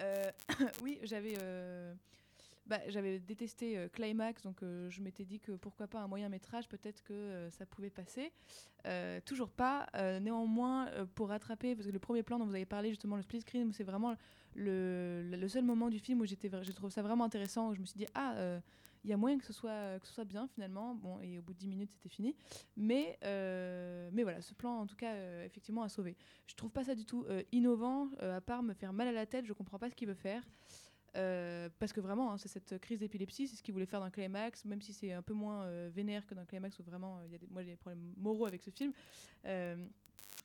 Euh, 0.00 0.30
oui, 0.82 0.98
j'avais. 1.02 1.34
euh, 1.40 1.94
bah, 2.66 2.78
j'avais 2.88 3.18
détesté 3.18 3.76
euh, 3.76 3.88
Climax, 3.88 4.42
donc 4.42 4.60
je 4.62 5.00
m'étais 5.00 5.24
dit 5.24 5.40
que 5.40 5.52
pourquoi 5.52 5.88
pas 5.88 5.98
un 6.00 6.06
moyen 6.06 6.28
métrage, 6.28 6.68
peut-être 6.68 7.02
que 7.02 7.48
ça 7.50 7.66
pouvait 7.66 7.90
passer. 7.90 8.32
Toujours 9.24 9.50
pas. 9.50 9.86
Néanmoins, 10.20 10.88
pour 11.14 11.30
rattraper, 11.30 11.74
parce 11.74 11.86
que 11.86 11.92
le 11.92 11.98
premier 11.98 12.22
plan 12.22 12.38
dont 12.38 12.46
vous 12.46 12.54
avez 12.54 12.66
parlé, 12.66 12.90
justement, 12.90 13.16
le 13.16 13.22
split 13.22 13.40
screen, 13.40 13.72
c'est 13.72 13.82
vraiment 13.82 14.14
le, 14.54 15.46
seul 15.48 15.64
moment 15.64 15.88
du 15.88 15.98
film 15.98 16.20
où 16.20 16.26
je 16.26 16.72
trouve 16.72 16.90
ça 16.90 17.02
vraiment 17.02 17.24
intéressant, 17.24 17.70
où 17.70 17.74
je 17.74 17.80
me 17.80 17.86
suis 17.86 17.98
dit, 17.98 18.06
ah, 18.14 18.60
il 19.04 19.10
y 19.10 19.12
a 19.12 19.16
moyen 19.16 19.38
que 19.38 19.44
ce, 19.44 19.52
soit, 19.52 19.98
que 19.98 20.06
ce 20.06 20.12
soit 20.12 20.24
bien 20.24 20.46
finalement. 20.48 20.94
Bon, 20.94 21.20
et 21.20 21.38
au 21.38 21.42
bout 21.42 21.54
de 21.54 21.58
10 21.58 21.68
minutes, 21.68 21.90
c'était 21.92 22.08
fini. 22.08 22.36
Mais, 22.76 23.18
euh, 23.24 24.10
mais 24.12 24.22
voilà, 24.22 24.42
ce 24.42 24.54
plan, 24.54 24.80
en 24.80 24.86
tout 24.86 24.96
cas, 24.96 25.12
euh, 25.14 25.44
effectivement, 25.44 25.82
a 25.82 25.88
sauvé. 25.88 26.16
Je 26.46 26.54
trouve 26.54 26.70
pas 26.70 26.84
ça 26.84 26.94
du 26.94 27.04
tout 27.04 27.24
euh, 27.28 27.42
innovant, 27.52 28.08
à 28.20 28.40
part 28.40 28.62
me 28.62 28.74
faire 28.74 28.92
mal 28.92 29.08
à 29.08 29.12
la 29.12 29.26
tête, 29.26 29.46
je 29.46 29.52
comprends 29.52 29.78
pas 29.78 29.88
ce 29.90 29.94
qu'il 29.94 30.08
veut 30.08 30.14
faire. 30.14 30.42
Parce 31.12 31.92
que 31.92 32.00
vraiment, 32.00 32.32
hein, 32.32 32.38
c'est 32.38 32.48
cette 32.48 32.78
crise 32.78 33.00
d'épilepsie, 33.00 33.48
c'est 33.48 33.56
ce 33.56 33.62
qu'il 33.62 33.74
voulait 33.74 33.86
faire 33.86 34.00
dans 34.00 34.10
Climax, 34.10 34.64
même 34.64 34.80
si 34.80 34.92
c'est 34.92 35.12
un 35.12 35.22
peu 35.22 35.34
moins 35.34 35.88
vénère 35.88 36.24
que 36.26 36.34
dans 36.34 36.44
Climax, 36.44 36.78
où 36.78 36.82
vraiment, 36.84 37.20
il 37.24 37.32
y 37.32 37.34
a 37.34 37.38
moi 37.50 37.62
j'ai 37.62 37.70
des 37.70 37.76
problèmes 37.76 38.14
moraux 38.16 38.46
avec 38.46 38.62
ce 38.62 38.70
film. 38.70 38.92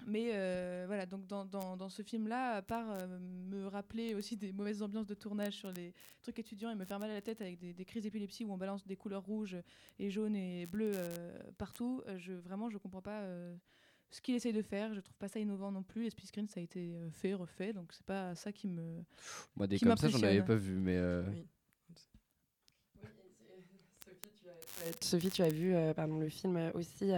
Mais 0.08 0.32
euh, 0.34 0.84
voilà, 0.88 1.06
donc 1.06 1.26
dans, 1.26 1.46
dans, 1.46 1.78
dans 1.78 1.90
ce 1.90 2.04
film-là, 2.04 2.56
à 2.58 2.62
part 2.62 2.92
euh, 2.92 3.18
me 3.50 3.66
rappeler 3.68 4.14
aussi 4.14 4.36
des 4.38 4.52
mauvaises 4.52 4.84
ambiances 4.84 5.08
de 5.08 5.16
tournage 5.16 5.54
sur 5.54 5.72
les 5.72 5.94
trucs 6.22 6.38
étudiants 6.38 6.70
et 6.70 6.76
me 6.76 6.86
faire 6.86 7.00
mal 7.00 7.10
à 7.10 7.14
la 7.14 7.22
tête 7.22 7.42
avec 7.42 7.58
des, 7.58 7.74
des 7.74 7.86
crises 7.86 8.04
d'épilepsie 8.04 8.44
où 8.44 8.52
on 8.52 8.58
balance 8.58 8.86
des 8.86 8.98
couleurs 8.98 9.24
rouges 9.24 9.58
et 9.98 10.10
jaunes 10.10 10.36
et 10.36 10.66
bleues 10.68 10.92
euh, 10.96 11.40
partout, 11.58 12.04
je, 12.18 12.34
vraiment, 12.34 12.70
je 12.70 12.78
comprends 12.78 13.02
pas 13.02 13.22
euh, 13.22 13.56
ce 14.12 14.22
qu'il 14.22 14.36
essaye 14.36 14.54
de 14.54 14.62
faire. 14.62 14.94
Je 14.94 15.00
trouve 15.00 15.18
pas 15.18 15.28
ça 15.30 15.40
innovant 15.40 15.72
non 15.72 15.82
plus. 15.82 16.04
Les 16.04 16.10
split 16.12 16.28
screen, 16.28 16.48
ça 16.48 16.60
a 16.60 16.64
été 16.64 16.94
fait, 17.14 17.34
refait, 17.34 17.74
donc 17.74 17.92
c'est 17.94 18.06
pas 18.06 18.36
ça 18.36 18.52
qui 18.52 18.68
me. 18.68 19.04
moi 19.56 19.66
des 19.66 19.80
qui 19.80 19.86
comme 19.86 19.98
ça 19.98 20.10
j'en 20.10 20.22
avais 20.22 20.44
pas 20.44 20.56
vu 20.56 20.76
mais 20.76 20.98
euh, 20.98 21.24
Euh, 24.86 24.92
Sophie, 25.02 25.30
tu 25.32 25.42
as 25.42 25.50
vu 25.50 25.74
euh, 25.74 25.94
pardon, 25.94 26.20
le 26.20 26.30
film 26.30 26.72
aussi, 26.74 27.12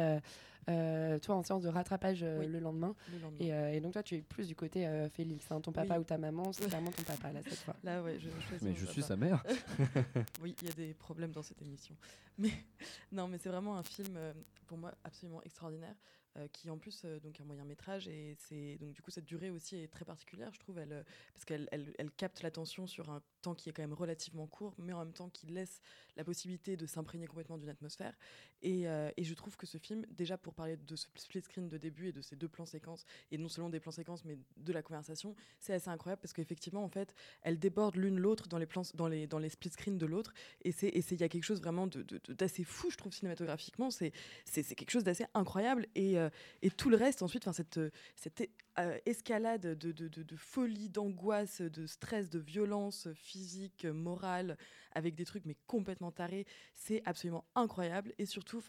toi, 0.67 1.35
en 1.35 1.43
séance 1.43 1.63
de 1.63 1.69
rattrapage 1.69 2.19
euh, 2.23 2.45
le, 2.45 2.59
lendemain. 2.59 2.95
le 3.11 3.19
lendemain. 3.19 3.37
Et, 3.39 3.53
euh, 3.53 3.73
et 3.73 3.79
donc, 3.79 3.93
toi, 3.93 4.03
tu 4.03 4.15
es 4.15 4.21
plus 4.21 4.47
du 4.47 4.55
côté 4.55 4.85
euh, 4.87 5.09
Félix. 5.09 5.49
hein. 5.51 5.61
ton 5.61 5.71
papa 5.71 5.95
Oui. 5.95 6.01
ou 6.01 6.03
ta 6.03 6.17
maman, 6.17 6.51
c'est 6.53 6.67
clairement 6.67 6.91
ton 6.91 7.03
papa, 7.03 7.31
là, 7.31 7.39
cette 7.47 7.59
fois. 7.59 7.75
Là, 7.83 8.01
ouais, 8.03 8.17
je 8.19 8.29
choisis 8.47 8.61
Mais 8.61 8.73
je 8.75 8.85
suis 8.85 9.01
papa. 9.01 9.07
sa 9.07 9.15
mère. 9.15 9.43
oui, 10.41 10.55
il 10.61 10.67
y 10.67 10.71
a 10.71 10.73
des 10.75 10.93
problèmes 10.93 11.31
dans 11.31 11.43
cette 11.43 11.61
émission. 11.61 11.95
Mais 12.37 12.51
non, 13.11 13.27
mais 13.27 13.37
c'est 13.37 13.49
vraiment 13.49 13.77
un 13.77 13.83
film 13.83 14.15
euh, 14.17 14.33
pour 14.67 14.77
moi 14.77 14.91
absolument 15.03 15.41
extraordinaire. 15.43 15.95
Euh, 16.37 16.47
qui 16.53 16.69
en 16.69 16.77
plus 16.77 17.01
euh, 17.05 17.19
donc 17.19 17.39
un 17.41 17.43
moyen 17.43 17.65
métrage 17.65 18.07
et 18.07 18.35
c'est 18.37 18.77
donc 18.77 18.93
du 18.93 19.01
coup 19.01 19.11
cette 19.11 19.25
durée 19.25 19.49
aussi 19.49 19.75
est 19.77 19.87
très 19.87 20.05
particulière 20.05 20.51
je 20.53 20.59
trouve. 20.59 20.77
Elle 20.77 20.93
euh, 20.93 21.03
parce 21.33 21.45
qu'elle 21.45 21.67
elle, 21.71 21.93
elle 21.97 22.11
capte 22.11 22.41
l'attention 22.43 22.87
sur 22.87 23.09
un 23.09 23.21
temps 23.41 23.55
qui 23.55 23.69
est 23.69 23.73
quand 23.73 23.81
même 23.83 23.93
relativement 23.93 24.47
court 24.47 24.75
mais 24.77 24.93
en 24.93 24.99
même 24.99 25.13
temps 25.13 25.29
qui 25.29 25.47
laisse 25.47 25.81
la 26.15 26.23
possibilité 26.23 26.77
de 26.77 26.85
s'imprégner 26.85 27.27
complètement 27.27 27.57
d'une 27.57 27.69
atmosphère. 27.69 28.15
Et, 28.63 28.87
euh, 28.87 29.11
et 29.17 29.23
je 29.23 29.33
trouve 29.35 29.55
que 29.55 29.67
ce 29.67 29.77
film 29.77 30.05
déjà 30.09 30.37
pour 30.37 30.53
parler 30.55 30.77
de 30.77 30.95
ce 30.95 31.07
split 31.15 31.41
screen 31.41 31.67
de 31.69 31.77
début 31.77 32.07
et 32.07 32.11
de 32.11 32.21
ces 32.21 32.35
deux 32.35 32.47
plans 32.47 32.65
séquences 32.65 33.05
et 33.31 33.37
non 33.37 33.49
seulement 33.49 33.69
des 33.69 33.79
plans 33.79 33.91
séquences 33.91 34.25
mais 34.25 34.37
de 34.57 34.73
la 34.73 34.81
conversation 34.81 35.35
c'est 35.59 35.73
assez 35.73 35.89
incroyable 35.89 36.21
parce 36.21 36.33
qu'effectivement 36.33 36.83
en 36.83 36.89
fait 36.89 37.13
elles 37.43 37.59
débordent 37.59 37.95
l'une 37.97 38.17
l'autre 38.17 38.47
dans 38.47 38.57
les 38.57 38.65
plans 38.65 38.83
dans 38.95 39.07
les 39.07 39.27
dans 39.27 39.39
les 39.39 39.49
split 39.49 39.69
screens 39.69 39.97
de 39.97 40.05
l'autre. 40.05 40.33
Et 40.63 40.71
c'est 40.71 40.87
et 40.87 41.03
il 41.11 41.19
y 41.21 41.23
a 41.23 41.29
quelque 41.29 41.43
chose 41.43 41.59
vraiment 41.61 41.87
de- 41.87 42.03
de- 42.03 42.19
de- 42.23 42.33
d'assez 42.33 42.63
fou 42.63 42.89
je 42.89 42.97
trouve 42.97 43.13
cinématographiquement. 43.13 43.89
C'est 43.91 44.11
c'est 44.45 44.63
c'est 44.63 44.75
quelque 44.75 44.91
chose 44.91 45.03
d'assez 45.03 45.25
incroyable. 45.33 45.87
Et 45.95 46.17
euh, 46.19 46.26
et 46.61 46.69
tout 46.69 46.89
le 46.89 46.97
reste 46.97 47.21
ensuite 47.21 47.47
enfin 47.47 47.53
cette 47.53 47.79
cette 48.15 48.49
euh, 48.79 48.97
escalade 49.05 49.61
de, 49.61 49.91
de, 49.91 50.07
de, 50.07 50.35
folie 50.35 50.89
d'angoisse 50.89 51.61
de 51.61 51.87
stress 51.87 52.29
de 52.29 52.37
violence 52.37 53.07
physique 53.15 53.85
morale 53.85 54.55
avec 54.93 55.15
des 55.15 55.25
trucs 55.25 55.45
mais 55.45 55.55
complètement 55.67 56.11
tarés. 56.11 56.45
C'est 56.73 57.01
absolument 57.05 57.45
incroyable. 57.55 58.13
Et 58.17 58.25
surtout, 58.25 58.61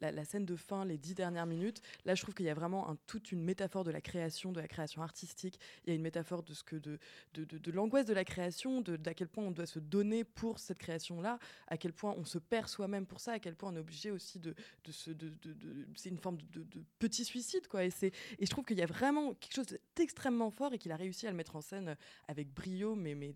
la, 0.00 0.24
scène 0.24 0.44
de 0.44 0.56
fin, 0.56 0.84
les 0.84 0.98
dix 0.98 1.14
dernières 1.14 1.46
minutes, 1.46 1.80
là, 2.04 2.14
je 2.14 2.22
trouve 2.22 2.34
qu'il 2.34 2.46
y 2.46 2.50
a 2.50 2.54
vraiment 2.54 2.88
un, 2.90 2.96
toute 3.06 3.32
une 3.32 3.42
métaphore 3.42 3.84
de 3.84 3.90
la 3.90 4.00
création, 4.00 4.52
de 4.52 4.60
la 4.60 4.68
création 4.68 5.02
artistique. 5.02 5.58
Il 5.84 5.90
y 5.90 5.92
a 5.92 5.96
une 5.96 6.02
métaphore 6.02 6.42
de 6.42 6.54
ce 6.54 6.62
que 6.62 6.76
de, 6.76 6.98
de, 7.34 7.70
l'angoisse 7.70 8.06
de 8.06 8.14
la 8.14 8.24
création, 8.24 8.80
de 8.80 8.96
d'à 8.96 9.14
quel 9.14 9.28
point 9.28 9.44
on 9.44 9.50
doit 9.50 9.66
se 9.66 9.78
donner 9.78 10.24
pour 10.24 10.58
cette 10.58 10.78
création-là, 10.78 11.38
à 11.68 11.76
quel 11.76 11.92
point 11.92 12.14
on 12.16 12.24
se 12.24 12.38
perd 12.38 12.68
soi-même 12.68 13.06
pour 13.06 13.20
ça, 13.20 13.32
à 13.32 13.38
quel 13.38 13.56
point 13.56 13.70
on 13.72 13.76
est 13.76 13.80
obligé 13.80 14.10
aussi 14.10 14.38
de, 14.38 14.54
de 14.84 15.12
de, 15.12 15.28
de, 15.28 15.86
c'est 15.96 16.08
une 16.08 16.18
forme 16.18 16.38
de 16.52 16.64
petit 16.98 17.24
suicide, 17.24 17.66
quoi. 17.68 17.84
Et 17.84 17.90
c'est, 17.90 18.12
et 18.38 18.46
je 18.46 18.50
trouve 18.50 18.64
qu'il 18.64 18.78
y 18.78 18.82
a 18.82 18.86
vraiment 18.86 19.33
quelque 19.34 19.54
chose 19.54 19.78
d'extrêmement 19.96 20.50
fort 20.50 20.72
et 20.72 20.78
qu'il 20.78 20.92
a 20.92 20.96
réussi 20.96 21.26
à 21.26 21.30
le 21.30 21.36
mettre 21.36 21.56
en 21.56 21.60
scène 21.60 21.96
avec 22.28 22.52
brio, 22.52 22.94
mais, 22.94 23.14
mais 23.14 23.34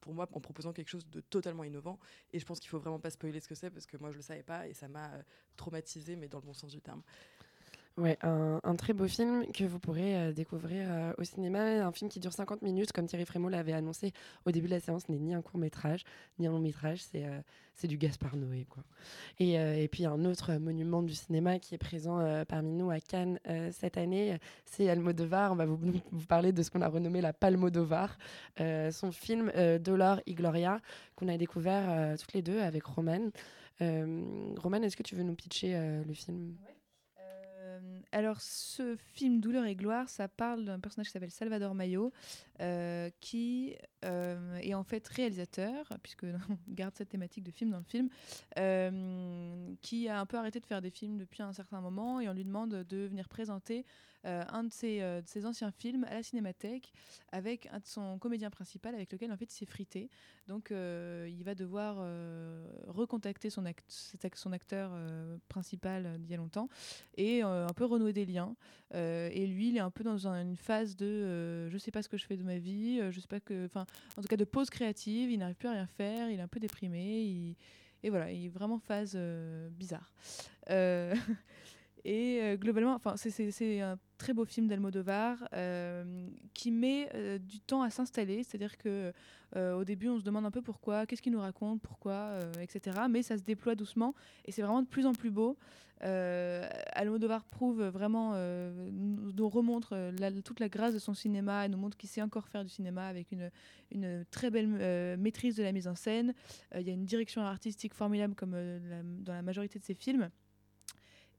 pour 0.00 0.14
moi, 0.14 0.28
en 0.32 0.40
proposant 0.40 0.72
quelque 0.72 0.88
chose 0.88 1.08
de 1.08 1.20
totalement 1.20 1.64
innovant. 1.64 1.98
Et 2.32 2.38
je 2.38 2.46
pense 2.46 2.60
qu'il 2.60 2.68
faut 2.68 2.78
vraiment 2.78 3.00
pas 3.00 3.10
spoiler 3.10 3.40
ce 3.40 3.48
que 3.48 3.54
c'est 3.54 3.70
parce 3.70 3.86
que 3.86 3.96
moi 3.96 4.10
je 4.10 4.16
le 4.16 4.22
savais 4.22 4.42
pas 4.42 4.66
et 4.66 4.74
ça 4.74 4.88
m'a 4.88 5.12
euh, 5.12 5.22
traumatisé, 5.56 6.16
mais 6.16 6.28
dans 6.28 6.38
le 6.38 6.46
bon 6.46 6.54
sens 6.54 6.72
du 6.72 6.80
terme. 6.80 7.02
Ouais, 8.00 8.16
un, 8.22 8.76
très 8.76 8.94
beau 8.94 9.06
film 9.06 9.44
que 9.52 9.64
vous 9.64 9.78
pourrez 9.78 10.16
euh, 10.16 10.32
découvrir 10.32 10.86
euh, 10.88 11.12
au 11.18 11.24
cinéma. 11.24 11.84
Un 11.84 11.92
film 11.92 12.08
qui 12.08 12.18
dure 12.18 12.32
50 12.32 12.62
minutes, 12.62 12.92
comme 12.92 13.04
Thierry 13.04 13.26
Frémaux 13.26 13.50
l'avait 13.50 13.74
annoncé 13.74 14.14
au 14.46 14.52
début 14.52 14.68
de 14.68 14.72
la 14.72 14.80
séance, 14.80 15.06
n'est 15.10 15.18
ni 15.18 15.34
un 15.34 15.42
court 15.42 15.58
métrage, 15.58 16.04
ni 16.38 16.46
un 16.46 16.50
long 16.50 16.60
métrage, 16.60 17.02
c'est 17.02 17.26
euh, 17.26 17.40
c'est 17.74 17.88
du 17.88 17.98
Gaspard 17.98 18.36
Noé. 18.36 18.66
Quoi. 18.70 18.82
Et, 19.38 19.88
puis 19.88 20.06
un 20.06 20.24
autre 20.24 20.54
monument 20.54 21.02
du 21.02 21.14
cinéma 21.14 21.58
qui 21.58 21.74
est 21.74 21.78
présent 21.78 22.44
parmi 22.46 22.74
nous 22.74 22.90
à 22.90 23.00
Cannes 23.00 23.38
cette 23.72 23.96
année, 23.96 24.38
c'est 24.66 24.90
Almodovar. 24.90 25.52
On 25.52 25.56
va 25.56 25.64
vous, 25.64 25.78
vous 26.12 26.26
parler 26.26 26.52
de 26.52 26.62
ce 26.62 26.70
qu'on 26.70 26.82
a 26.82 26.88
renommé 26.88 27.22
la 27.22 27.32
Palmodovar, 27.32 28.18
son 28.58 29.12
film 29.12 29.50
Dolor 29.78 30.20
y 30.26 30.34
Gloria, 30.34 30.82
qu'on 31.16 31.28
a 31.28 31.38
découvert 31.38 32.18
toutes 32.18 32.34
les 32.34 32.42
deux 32.42 32.60
avec 32.60 32.84
Romane. 32.84 33.30
Euh, 33.80 34.52
Romane, 34.58 34.84
est-ce 34.84 34.96
que 34.96 35.02
tu 35.02 35.14
veux 35.14 35.22
nous 35.22 35.34
pitcher 35.34 35.72
le 36.06 36.12
film? 36.12 36.56
Alors, 38.12 38.40
ce 38.40 38.96
film 38.96 39.40
Douleur 39.40 39.64
et 39.66 39.76
gloire, 39.76 40.08
ça 40.08 40.26
parle 40.26 40.64
d'un 40.64 40.80
personnage 40.80 41.06
qui 41.06 41.12
s'appelle 41.12 41.30
Salvador 41.30 41.74
Mayo, 41.74 42.12
euh, 42.60 43.08
qui 43.20 43.76
euh, 44.04 44.56
est 44.56 44.74
en 44.74 44.82
fait 44.82 45.06
réalisateur, 45.06 45.86
puisque 46.02 46.24
on 46.50 46.58
garde 46.68 46.94
cette 46.96 47.10
thématique 47.10 47.44
de 47.44 47.52
film 47.52 47.70
dans 47.70 47.78
le 47.78 47.84
film, 47.84 48.08
euh, 48.58 49.74
qui 49.80 50.08
a 50.08 50.18
un 50.18 50.26
peu 50.26 50.38
arrêté 50.38 50.58
de 50.58 50.66
faire 50.66 50.82
des 50.82 50.90
films 50.90 51.18
depuis 51.18 51.42
un 51.42 51.52
certain 51.52 51.80
moment 51.80 52.20
et 52.20 52.28
on 52.28 52.32
lui 52.32 52.44
demande 52.44 52.70
de 52.70 53.06
venir 53.06 53.28
présenter 53.28 53.86
un 54.24 54.64
de 54.64 54.72
ses, 54.72 55.00
euh, 55.00 55.22
de 55.22 55.28
ses 55.28 55.46
anciens 55.46 55.70
films 55.70 56.04
à 56.04 56.14
la 56.14 56.22
Cinémathèque 56.22 56.92
avec 57.32 57.66
un 57.72 57.78
de 57.78 57.86
son 57.86 58.18
comédien 58.18 58.50
principal 58.50 58.94
avec 58.94 59.12
lequel 59.12 59.32
en 59.32 59.36
fait 59.36 59.52
il 59.52 59.56
s'est 59.56 59.66
frité. 59.66 60.10
Donc 60.46 60.70
euh, 60.70 61.28
il 61.30 61.44
va 61.44 61.54
devoir 61.54 61.96
euh, 62.00 62.66
recontacter 62.88 63.50
son, 63.50 63.64
acteur 63.64 64.90
euh, 64.92 65.38
principal 65.48 66.06
euh, 66.06 66.18
d'il 66.18 66.30
y 66.30 66.34
a 66.34 66.36
longtemps 66.36 66.68
et 67.16 67.44
euh, 67.44 67.66
un 67.66 67.72
peu 67.72 67.84
renouer 67.84 68.12
des 68.12 68.26
liens. 68.26 68.56
Euh, 68.94 69.30
et 69.32 69.46
lui, 69.46 69.68
il 69.68 69.76
est 69.76 69.80
un 69.80 69.90
peu 69.90 70.02
dans 70.02 70.26
un- 70.26 70.42
une 70.42 70.56
phase 70.56 70.96
de 70.96 71.06
euh, 71.06 71.70
je 71.70 71.78
sais 71.78 71.90
pas 71.90 72.02
ce 72.02 72.08
que 72.08 72.16
je 72.16 72.26
fais 72.26 72.36
de 72.36 72.42
ma 72.42 72.58
vie, 72.58 72.98
euh, 73.00 73.10
je 73.12 73.20
sais 73.20 73.28
pas 73.28 73.40
que, 73.40 73.64
enfin, 73.66 73.86
en 74.16 74.22
tout 74.22 74.28
cas 74.28 74.36
de 74.36 74.44
pause 74.44 74.70
créative. 74.70 75.30
Il 75.30 75.38
n'arrive 75.38 75.56
plus 75.56 75.68
à 75.68 75.72
rien 75.72 75.86
faire, 75.86 76.30
il 76.30 76.38
est 76.38 76.42
un 76.42 76.48
peu 76.48 76.60
déprimé. 76.60 77.56
et 78.02 78.10
voilà, 78.10 78.32
il 78.32 78.46
est 78.46 78.48
vraiment 78.48 78.78
phase 78.78 79.12
euh, 79.14 79.68
bizarre. 79.70 80.12
Euh, 80.70 81.14
et 82.04 82.40
euh, 82.42 82.56
globalement, 82.56 82.98
c'est- 83.16 83.80
un 83.80 83.98
très 84.18 84.32
beau 84.34 84.44
film 84.44 84.68
d'Almodovar 84.68 85.48
euh, 85.54 86.28
qui 86.54 86.70
met 86.70 87.08
euh, 87.14 87.38
du 87.38 87.60
temps 87.60 87.82
à 87.82 87.90
s'installer. 87.90 88.42
C'est-à-dire 88.42 88.76
que 88.78 89.12
au 89.56 89.82
début, 89.82 90.08
on 90.08 90.16
se 90.16 90.22
demande 90.22 90.46
un 90.46 90.52
peu 90.52 90.62
pourquoi, 90.62 91.06
qu'est-ce 91.06 91.22
qu'il 91.22 91.32
nous 91.32 91.40
raconte, 91.40 91.82
pourquoi, 91.82 92.38
etc. 92.60 92.98
Mais 93.10 93.24
ça 93.24 93.36
se 93.36 93.42
déploie 93.42 93.74
doucement 93.74 94.14
et 94.44 94.52
c'est 94.52 94.62
vraiment 94.62 94.80
de 94.80 94.86
plus 94.86 95.06
en 95.06 95.12
plus 95.12 95.32
beau. 95.32 95.58
Almodovar 96.00 97.42
prouve 97.46 97.82
vraiment, 97.82 98.36
nous, 98.92 99.48
remontre 99.48 100.12
toute 100.44 100.60
la 100.60 100.68
grâce 100.68 100.94
de 100.94 101.00
son 101.00 101.14
cinéma 101.14 101.64
et 101.66 101.68
nous 101.68 101.78
montre 101.78 101.96
qu'il 101.96 102.08
sait 102.08 102.22
encore 102.22 102.46
faire 102.46 102.62
du 102.62 102.70
cinéma 102.70 103.08
avec 103.08 103.32
une, 103.90 104.24
très 104.30 104.52
belle 104.52 105.16
maîtrise 105.18 105.56
de 105.56 105.64
la 105.64 105.72
mise 105.72 105.88
en 105.88 105.96
scène. 105.96 106.32
Il 106.76 106.82
y 106.82 106.90
a 106.90 106.94
une 106.94 107.04
direction 107.04 107.42
artistique 107.42 107.92
formidable 107.92 108.36
comme 108.36 108.54
dans 109.24 109.34
la 109.34 109.42
majorité 109.42 109.80
de 109.80 109.84
ses 109.84 109.94
films. 109.94 110.30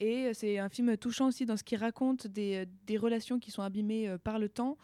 Et 0.02 0.26
euh, 0.26 0.32
c'est 0.34 0.58
un 0.60 0.68
film 0.70 0.98
touchant 0.98 1.28
aussi 1.28 1.46
dans 1.46 1.56
ce 1.56 1.64
qu'il 1.64 1.78
raconte 1.78 2.28
des, 2.28 2.66
des 2.88 2.98
relations 2.98 3.40
qui 3.40 3.52
sont 3.52 3.62
abîmées 3.62 4.10
euh, 4.10 4.18
par 4.18 4.40
le 4.40 4.50
temps, 4.50 4.78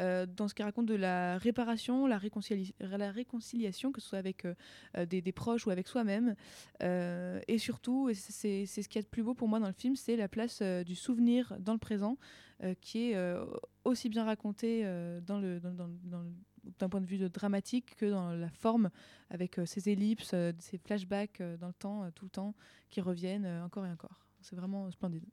euh, 0.00 0.26
dans 0.26 0.48
ce 0.48 0.54
qu'il 0.54 0.64
raconte 0.64 0.86
de 0.86 0.96
la 0.96 1.38
réparation, 1.38 2.08
la, 2.08 2.18
réconciliation, 2.18 3.92
que 3.92 4.00
ce 4.00 4.08
soit 4.08 4.18
avec 4.18 4.44
euh, 4.44 4.54
euh, 4.96 5.06
des, 5.06 5.22
proches 5.32 5.66
ou 5.66 5.70
avec 5.70 5.86
soi-même. 5.86 6.34
Euh, 6.82 7.40
et 7.46 7.58
surtout, 7.58 8.10
c'est 8.14 8.66
ce 8.66 8.88
qu'il 8.88 8.96
y 8.96 8.98
a 8.98 9.02
de 9.02 9.08
plus 9.08 9.22
beau 9.22 9.34
pour 9.34 9.46
moi 9.48 9.60
dans 9.60 9.68
le 9.68 9.72
film, 9.72 9.94
c'est 9.94 10.16
la 10.16 10.28
place 10.28 10.58
euh, 10.60 10.82
du 10.82 10.96
souvenir 10.96 11.54
dans 11.60 11.72
le 11.74 11.78
présent, 11.78 12.18
euh, 12.64 12.74
qui 12.80 13.10
est 13.12 13.16
euh, 13.16 13.46
aussi 13.84 14.08
bien 14.08 14.24
raconté 14.24 14.82
euh, 14.84 15.20
dans 15.20 15.38
le, 15.38 15.60
dans, 15.60 15.72
dans- 15.72 15.88
dans 16.04 16.22
le- 16.22 16.32
d'un 16.78 16.88
point 16.88 17.00
de 17.02 17.06
vue 17.06 17.18
dramatique 17.28 17.94
que 17.96 18.06
dans 18.06 18.30
la 18.32 18.48
forme, 18.50 18.88
avec 19.30 19.58
euh, 19.58 19.66
ces 19.66 19.90
ellipses, 19.90 20.32
euh, 20.34 20.50
ces 20.58 20.78
flashbacks 20.78 21.40
euh, 21.42 21.56
dans 21.58 21.68
le 21.68 21.74
temps, 21.74 22.02
euh, 22.04 22.10
tout 22.14 22.24
le 22.24 22.30
temps, 22.30 22.54
qui 22.90 23.00
reviennent 23.02 23.44
euh, 23.44 23.64
encore 23.64 23.84
et 23.86 23.90
encore. 23.90 24.23
C'est 24.44 24.56
vraiment 24.56 24.90
splendide. 24.90 25.24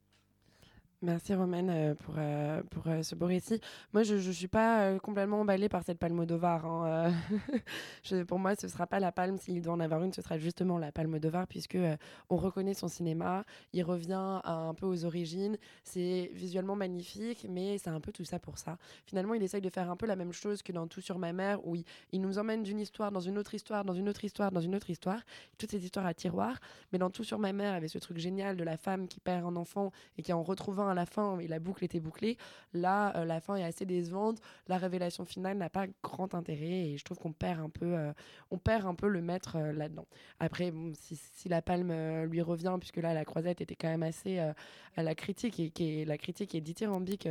Merci 1.04 1.34
Romaine 1.34 1.68
euh, 1.68 1.94
pour, 1.96 2.14
euh, 2.16 2.62
pour 2.70 2.86
euh, 2.86 3.02
ce 3.02 3.16
beau 3.16 3.26
récit. 3.26 3.60
Moi, 3.92 4.04
je 4.04 4.14
ne 4.14 4.32
suis 4.32 4.46
pas 4.46 5.00
complètement 5.00 5.40
emballée 5.40 5.68
par 5.68 5.82
cette 5.82 5.98
Palmodovar. 5.98 6.64
Hein. 6.64 7.10
euh. 7.10 7.58
Je- 8.04 8.22
pour 8.22 8.38
moi, 8.38 8.54
ce 8.54 8.66
ne 8.66 8.70
sera 8.70 8.86
pas 8.86 9.00
la 9.00 9.10
palme. 9.10 9.36
S'il 9.36 9.62
doit 9.62 9.72
en 9.72 9.80
avoir 9.80 10.04
une, 10.04 10.12
ce 10.12 10.22
sera 10.22 10.38
justement 10.38 10.78
la 10.78 10.92
Palmodovar, 10.92 11.48
puisque 11.48 11.74
euh, 11.74 11.96
on 12.30 12.36
reconnaît 12.36 12.74
son 12.74 12.86
cinéma. 12.86 13.44
Il 13.72 13.82
revient 13.82 14.40
un 14.44 14.74
peu 14.74 14.86
aux 14.86 15.04
origines. 15.04 15.56
C'est 15.82 16.30
visuellement 16.34 16.76
magnifique, 16.76 17.46
mais 17.50 17.78
c'est 17.78 17.90
un 17.90 17.98
peu 18.00 18.12
tout 18.12 18.24
ça 18.24 18.38
pour 18.38 18.58
ça. 18.58 18.78
Finalement, 19.04 19.34
il 19.34 19.42
essaye 19.42 19.60
de 19.60 19.70
faire 19.70 19.90
un 19.90 19.96
peu 19.96 20.06
la 20.06 20.14
même 20.14 20.32
chose 20.32 20.62
que 20.62 20.70
dans 20.70 20.86
Tout 20.86 21.00
sur 21.00 21.18
ma 21.18 21.32
mère, 21.32 21.66
où 21.66 21.74
il, 21.74 21.84
il 22.12 22.20
nous 22.20 22.38
emmène 22.38 22.62
d'une 22.62 22.78
histoire 22.78 23.10
dans 23.10 23.18
une 23.20 23.38
autre 23.38 23.54
histoire, 23.54 23.84
dans 23.84 23.94
une 23.94 24.08
autre 24.08 24.24
histoire, 24.24 24.52
dans 24.52 24.60
une 24.60 24.76
autre 24.76 24.88
histoire. 24.88 25.18
Toutes 25.58 25.72
ces 25.72 25.84
histoires 25.84 26.06
à 26.06 26.14
tiroir. 26.14 26.60
Mais 26.92 27.00
dans 27.00 27.10
Tout 27.10 27.24
sur 27.24 27.40
ma 27.40 27.52
mère, 27.52 27.74
avait 27.74 27.88
ce 27.88 27.98
truc 27.98 28.18
génial 28.18 28.56
de 28.56 28.62
la 28.62 28.76
femme 28.76 29.08
qui 29.08 29.18
perd 29.18 29.44
un 29.44 29.56
enfant 29.56 29.90
et 30.16 30.22
qui 30.22 30.32
en 30.32 30.44
retrouvant 30.44 30.91
la 30.94 31.06
fin, 31.06 31.38
et 31.38 31.48
la 31.48 31.58
boucle 31.58 31.84
était 31.84 32.00
bouclée. 32.00 32.36
Là, 32.72 33.16
euh, 33.16 33.24
la 33.24 33.40
fin 33.40 33.56
est 33.56 33.64
assez 33.64 33.86
décevante. 33.86 34.40
La 34.68 34.78
révélation 34.78 35.24
finale 35.24 35.58
n'a 35.58 35.70
pas 35.70 35.86
grand 36.02 36.34
intérêt 36.34 36.90
et 36.90 36.96
je 36.98 37.04
trouve 37.04 37.18
qu'on 37.18 37.32
perd 37.32 37.60
un 37.60 37.70
peu, 37.70 37.94
euh, 37.94 38.12
on 38.50 38.58
perd 38.58 38.86
un 38.86 38.94
peu 38.94 39.08
le 39.08 39.20
maître 39.22 39.56
euh, 39.56 39.72
là-dedans. 39.72 40.06
Après, 40.40 40.72
si, 40.94 41.48
la 41.48 41.62
palme 41.62 42.24
lui 42.24 42.40
revient, 42.42 42.76
puisque 42.78 42.98
là, 42.98 43.14
la 43.14 43.24
croisette 43.24 43.60
était 43.60 43.74
quand 43.74 43.88
même 43.88 44.02
assez 44.02 44.38
à 44.38 45.02
la 45.02 45.14
critique 45.14 45.58
et 45.60 45.70
qui 45.70 46.04
la 46.04 46.18
critique 46.18 46.54
est 46.54 46.60
dithyrambique 46.60 47.28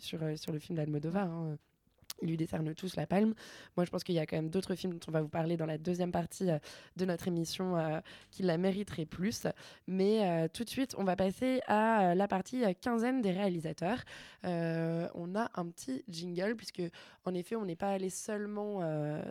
sur, 0.00 0.20
sur 0.36 0.52
le 0.52 0.58
film 0.58 0.76
d'Almodovar. 0.76 1.28
hein. 1.28 1.58
Ils 2.22 2.28
lui 2.28 2.36
décernent 2.36 2.74
tous 2.74 2.96
la 2.96 3.06
palme. 3.06 3.34
Moi, 3.76 3.84
je 3.84 3.90
pense 3.90 4.04
qu'il 4.04 4.14
y 4.14 4.18
a 4.18 4.26
quand 4.26 4.36
même 4.36 4.50
d'autres 4.50 4.74
films 4.74 4.94
dont 4.94 5.06
on 5.08 5.12
va 5.12 5.22
vous 5.22 5.28
parler 5.28 5.56
dans 5.56 5.66
la 5.66 5.78
deuxième 5.78 6.12
partie 6.12 6.50
euh, 6.50 6.58
de 6.96 7.04
notre 7.04 7.28
émission 7.28 7.76
euh, 7.76 8.00
qui 8.30 8.42
la 8.42 8.58
mériteraient 8.58 9.06
plus. 9.06 9.46
Mais 9.86 10.26
euh, 10.26 10.48
tout 10.52 10.64
de 10.64 10.68
suite, 10.68 10.94
on 10.98 11.04
va 11.04 11.16
passer 11.16 11.60
à 11.66 12.14
la 12.14 12.28
partie 12.28 12.62
quinzaine 12.80 13.20
des 13.20 13.30
réalisateurs. 13.30 14.02
On 14.44 15.34
a 15.34 15.50
un 15.54 15.66
petit 15.66 16.04
jingle, 16.08 16.56
puisque 16.56 16.82
en 17.24 17.34
effet, 17.34 17.56
on 17.56 17.64
n'est 17.64 17.76
pas 17.76 17.90
allé 17.90 18.10
seulement, 18.10 18.80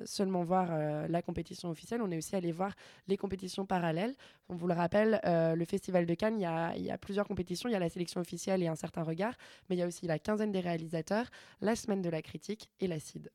seulement 0.05 0.43
voir 0.43 1.07
la 1.07 1.21
compétition 1.21 1.69
officielle, 1.69 2.01
on 2.01 2.11
est 2.11 2.17
aussi 2.17 2.35
allé 2.35 2.51
voir 2.51 2.73
les 3.07 3.17
compétitions 3.17 3.65
parallèles. 3.65 4.13
On 4.49 4.55
vous 4.55 4.67
le 4.67 4.73
rappelle, 4.73 5.19
le 5.23 5.65
Festival 5.65 6.05
de 6.05 6.13
Cannes, 6.13 6.39
il 6.39 6.43
y 6.43 6.45
a, 6.45 6.75
y 6.77 6.91
a 6.91 6.97
plusieurs 6.97 7.27
compétitions. 7.27 7.69
Il 7.69 7.73
y 7.73 7.75
a 7.75 7.79
la 7.79 7.89
sélection 7.89 8.21
officielle 8.21 8.61
et 8.63 8.67
un 8.67 8.75
certain 8.75 9.03
regard, 9.03 9.33
mais 9.69 9.75
il 9.75 9.79
y 9.79 9.81
a 9.81 9.87
aussi 9.87 10.05
la 10.05 10.19
quinzaine 10.19 10.51
des 10.51 10.59
réalisateurs, 10.59 11.25
la 11.61 11.75
semaine 11.75 12.01
de 12.01 12.09
la 12.09 12.21
critique 12.21 12.69
et 12.79 12.87
la 12.87 12.99
CID. 12.99 13.29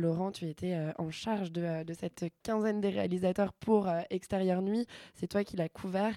Laurent, 0.00 0.32
tu 0.32 0.46
étais 0.46 0.74
euh, 0.74 0.92
en 0.98 1.10
charge 1.10 1.52
de, 1.52 1.62
euh, 1.62 1.84
de 1.84 1.92
cette 1.92 2.24
quinzaine 2.42 2.80
des 2.80 2.88
réalisateurs 2.88 3.52
pour 3.52 3.86
euh, 3.86 4.00
Extérieur 4.08 4.62
Nuit. 4.62 4.86
C'est 5.14 5.26
toi 5.26 5.44
qui 5.44 5.56
l'as 5.56 5.68
couvert. 5.68 6.16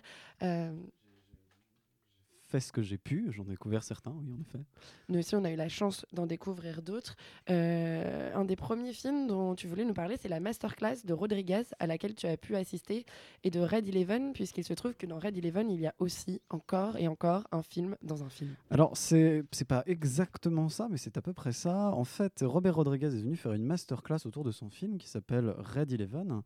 Fait 2.54 2.60
ce 2.60 2.72
que 2.72 2.84
j'ai 2.84 3.00
pu. 3.00 3.32
J'en 3.32 3.46
ai 3.46 3.50
découvert 3.50 3.82
certains, 3.82 4.12
oui, 4.12 4.32
en 4.32 4.40
effet. 4.40 4.64
Nous 5.10 5.18
aussi, 5.18 5.36
on 5.36 5.44
a 5.44 5.50
eu 5.50 5.56
la 5.56 5.70
chance 5.70 6.06
d'en 6.14 6.28
découvrir 6.28 6.84
d'autres. 6.84 7.16
Euh, 7.50 8.32
un 8.36 8.46
des 8.46 8.56
premiers 8.56 8.94
films 8.94 9.26
dont 9.26 9.56
tu 9.56 9.66
voulais 9.66 9.86
nous 9.86 9.96
parler, 9.96 10.18
c'est 10.22 10.30
la 10.30 10.40
masterclass 10.40 10.98
de 11.04 11.14
Rodriguez 11.14 11.64
à 11.80 11.88
laquelle 11.88 12.14
tu 12.14 12.28
as 12.28 12.38
pu 12.38 12.56
assister 12.56 13.08
et 13.44 13.50
de 13.50 13.60
Red 13.60 13.88
Eleven, 13.88 14.34
puisqu'il 14.34 14.64
se 14.64 14.74
trouve 14.76 14.94
que 14.94 15.08
dans 15.08 15.18
Red 15.18 15.36
Eleven, 15.36 15.72
il 15.72 15.82
y 15.82 15.88
a 15.88 15.96
aussi 15.98 16.44
encore 16.52 16.96
et 16.98 17.08
encore 17.08 17.48
un 17.52 17.64
film 17.64 17.96
dans 18.04 18.24
un 18.24 18.30
film. 18.30 18.54
Alors, 18.70 18.96
c'est 18.98 19.44
c'est 19.52 19.68
pas 19.68 19.82
exactement 19.88 20.70
ça, 20.70 20.88
mais 20.92 20.98
c'est 20.98 21.18
à 21.18 21.24
peu 21.24 21.34
près 21.34 21.54
ça. 21.54 21.90
En 21.96 22.04
fait, 22.04 22.44
Robert 22.44 22.76
Rodriguez 22.76 23.08
est 23.08 23.24
venu 23.24 23.36
faire 23.36 23.54
une 23.54 23.66
masterclass 23.66 24.28
autour 24.28 24.44
de 24.44 24.52
son 24.52 24.70
film 24.70 25.00
qui 25.00 25.08
s'appelle 25.08 25.56
Red 25.58 25.92
Eleven. 25.92 26.44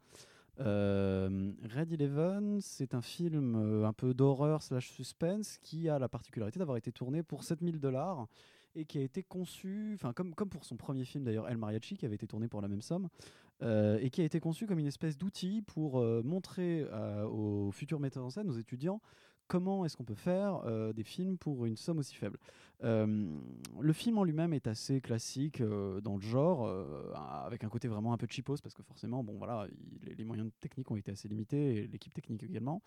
Euh, 0.60 1.52
Red 1.76 1.92
Eleven, 1.94 2.60
c'est 2.62 2.94
un 2.94 3.02
film 3.02 3.56
euh, 3.56 3.86
un 3.86 3.94
peu 3.94 4.14
d'horreur 4.14 4.64
slash 4.64 4.90
suspense 4.90 5.60
qui 5.60 5.88
a 5.88 6.00
la 6.00 6.10
particularité 6.10 6.58
d'avoir 6.58 6.78
été 6.78 6.92
tourné 6.92 7.22
pour 7.22 7.44
7000 7.44 7.80
dollars 7.80 8.28
et 8.76 8.86
qui 8.86 8.98
a 8.98 9.02
été 9.02 9.24
conçu, 9.24 9.98
comme, 10.16 10.34
pour 10.34 10.66
son 10.66 10.76
premier 10.76 11.06
film 11.06 11.24
d'ailleurs, 11.24 11.50
El 11.50 11.58
Mariachi, 11.58 11.98
qui 11.98 12.06
avait 12.06 12.16
été 12.16 12.28
tourné 12.28 12.48
pour 12.48 12.62
la 12.62 12.68
même 12.68 12.82
somme, 12.82 13.10
euh, 13.64 13.98
et 14.02 14.10
qui 14.10 14.22
a 14.22 14.24
été 14.24 14.40
conçu 14.40 14.68
comme 14.68 14.78
une 14.78 14.88
espèce 14.88 15.18
d'outil 15.18 15.64
pour 15.64 16.04
montrer 16.24 16.86
aux 17.26 17.72
futurs 17.72 18.00
metteurs 18.00 18.26
en 18.26 18.30
scène, 18.30 18.50
aux 18.50 18.58
étudiants, 18.58 19.02
comment 19.48 19.86
est-ce 19.86 19.96
qu'on 19.98 20.04
peut 20.04 20.16
faire 20.16 20.62
euh, 20.66 20.94
des 20.94 21.04
films 21.04 21.38
pour 21.38 21.66
une 21.66 21.78
somme 21.78 22.00
aussi 22.00 22.16
faible. 22.16 22.38
Euh, 22.84 23.28
le 23.80 23.94
film 23.94 24.20
en 24.20 24.24
lui-même 24.24 24.54
est 24.54 24.68
assez 24.68 25.02
classique 25.02 25.62
euh, 25.62 26.00
dans 26.02 26.16
le 26.16 26.22
genre, 26.22 26.68
avec 27.46 27.64
un 27.64 27.70
côté 27.70 27.88
vraiment 27.88 28.14
un 28.14 28.18
peu 28.18 28.28
cheapos, 28.30 28.58
parce 28.62 28.76
que 28.76 28.84
forcément, 28.84 29.24
bon 29.24 29.34
voilà, 29.38 29.68
il- 30.04 30.16
les, 30.16 30.24
moyens 30.24 30.52
techniques 30.60 30.92
ont 30.92 30.96
été 30.96 31.12
assez 31.12 31.28
limités, 31.28 31.76
et 31.78 31.88
l'équipe 31.88 32.14
technique 32.14 32.44
également. 32.44 32.82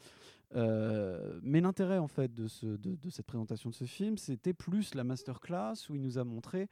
Mais 0.54 1.60
l'intérêt 1.60 1.98
en 1.98 2.08
fait 2.08 2.32
de, 2.34 2.46
ce- 2.46 2.66
de- 2.66 2.96
de 2.96 3.10
cette 3.10 3.26
présentation 3.26 3.70
de 3.70 3.74
ce 3.74 3.84
film, 3.84 4.16
c'était 4.18 4.52
plus 4.52 4.94
la 4.94 5.04
masterclass 5.04 5.74
où 5.88 5.94
il 5.94 6.02
nous 6.02 6.18
a 6.18 6.24
montré 6.24 6.68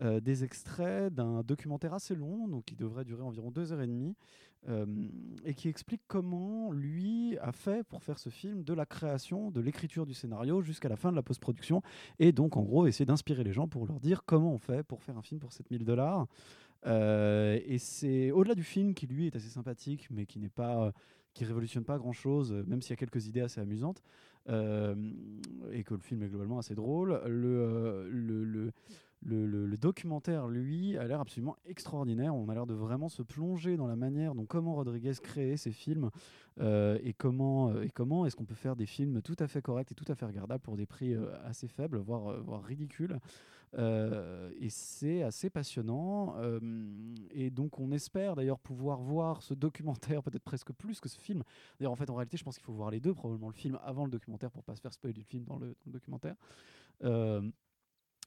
des 0.00 0.42
extraits 0.42 1.12
d'un 1.14 1.42
documentaire 1.42 1.94
assez 1.94 2.14
long, 2.14 2.48
donc 2.48 2.64
qui 2.64 2.74
devrait 2.76 3.04
durer 3.04 3.22
environ 3.22 3.50
deux 3.50 3.72
heures 3.72 3.82
et 3.82 3.86
demie, 3.86 4.16
euh, 4.68 4.86
et 5.44 5.54
qui 5.54 5.68
explique 5.68 6.02
comment 6.06 6.70
lui 6.72 7.36
a 7.38 7.52
fait 7.52 7.84
pour 7.84 8.02
faire 8.02 8.18
ce 8.18 8.28
film 8.28 8.62
de 8.62 8.72
la 8.72 8.86
création, 8.86 9.50
de 9.50 9.60
l'écriture 9.60 10.06
du 10.06 10.14
scénario 10.14 10.62
jusqu'à 10.62 10.88
la 10.88 10.96
fin 10.96 11.10
de 11.10 11.16
la 11.16 11.22
post-production, 11.22 11.82
et 12.18 12.32
donc 12.32 12.56
en 12.56 12.62
gros 12.62 12.86
essayer 12.86 13.06
d'inspirer 13.06 13.44
les 13.44 13.52
gens 13.52 13.68
pour 13.68 13.86
leur 13.86 14.00
dire 14.00 14.24
comment 14.24 14.52
on 14.52 14.58
fait 14.58 14.82
pour 14.82 15.02
faire 15.02 15.18
un 15.18 15.22
film 15.22 15.40
pour 15.40 15.52
7000 15.52 15.84
dollars. 15.84 16.26
Euh, 16.86 17.60
et 17.64 17.78
c'est 17.78 18.32
au-delà 18.32 18.54
du 18.54 18.64
film 18.64 18.94
qui 18.94 19.06
lui 19.06 19.26
est 19.26 19.36
assez 19.36 19.48
sympathique, 19.48 20.08
mais 20.10 20.26
qui 20.26 20.40
n'est 20.40 20.48
pas, 20.48 20.92
qui 21.34 21.44
révolutionne 21.44 21.84
pas 21.84 21.98
grand-chose, 21.98 22.52
euh, 22.52 22.64
même 22.66 22.82
s'il 22.82 22.90
y 22.90 22.92
a 22.94 22.96
quelques 22.96 23.26
idées 23.26 23.40
assez 23.40 23.60
amusantes, 23.60 24.02
euh, 24.48 24.94
et 25.72 25.84
que 25.84 25.94
le 25.94 26.00
film 26.00 26.22
est 26.22 26.28
globalement 26.28 26.58
assez 26.58 26.74
drôle. 26.74 27.20
Le, 27.26 27.48
euh, 27.48 28.08
le, 28.10 28.44
le, 28.44 28.72
le, 29.24 29.76
documentaire, 29.76 30.48
lui, 30.48 30.96
a 30.96 31.04
l'air 31.04 31.20
absolument 31.20 31.56
extraordinaire. 31.64 32.34
On 32.34 32.48
a 32.48 32.54
l'air 32.54 32.66
de 32.66 32.74
vraiment 32.74 33.08
se 33.08 33.22
plonger 33.22 33.76
dans 33.76 33.86
la 33.86 33.96
manière 33.96 34.34
dont 34.34 34.46
comment 34.46 34.74
Rodriguez 34.74 35.12
créait 35.22 35.56
ses 35.56 35.72
films 35.72 36.10
euh, 36.60 36.98
et 37.02 37.12
comment, 37.12 37.70
euh, 37.70 37.82
et 37.82 37.90
comment 37.90 38.26
est-ce 38.26 38.36
qu'on 38.36 38.44
peut 38.44 38.54
faire 38.54 38.76
des 38.76 38.86
films 38.86 39.22
tout 39.22 39.36
à 39.38 39.46
fait 39.46 39.62
corrects 39.62 39.92
et 39.92 39.94
tout 39.94 40.04
à 40.08 40.14
fait 40.14 40.26
regardables 40.26 40.62
pour 40.62 40.76
des 40.76 40.86
prix 40.86 41.14
euh, 41.14 41.30
assez 41.44 41.68
faibles, 41.68 41.98
voire, 41.98 42.40
voire 42.42 42.62
ridicules. 42.62 43.18
Et 43.78 44.68
c'est 44.68 45.22
assez 45.22 45.48
passionnant. 45.48 46.36
et 47.30 47.50
donc, 47.50 47.78
on 47.78 47.90
espère 47.90 48.36
d'ailleurs 48.36 48.58
pouvoir 48.58 49.00
voir 49.00 49.42
ce 49.42 49.54
documentaire 49.54 50.22
peut-être 50.22 50.44
presque 50.44 50.72
plus 50.72 51.00
que 51.00 51.08
ce 51.08 51.18
film. 51.18 51.42
D'ailleurs, 51.78 51.92
en 51.92 51.96
fait, 51.96 52.10
en 52.10 52.14
réalité, 52.14 52.36
je 52.36 52.44
pense 52.44 52.56
qu'il 52.56 52.64
faut 52.64 52.74
voir 52.74 52.90
les 52.90 53.00
deux, 53.00 53.14
probablement 53.14 53.48
le 53.48 53.54
film 53.54 53.78
avant 53.82 54.04
le 54.04 54.10
documentaire 54.10 54.50
pour 54.50 54.62
pas 54.62 54.76
se 54.76 54.82
faire 54.82 54.92
spoiler 54.92 55.14
le 55.16 55.24
film 55.24 55.44
dans 55.44 55.58
le 55.58 55.74
documentaire. 55.86 56.36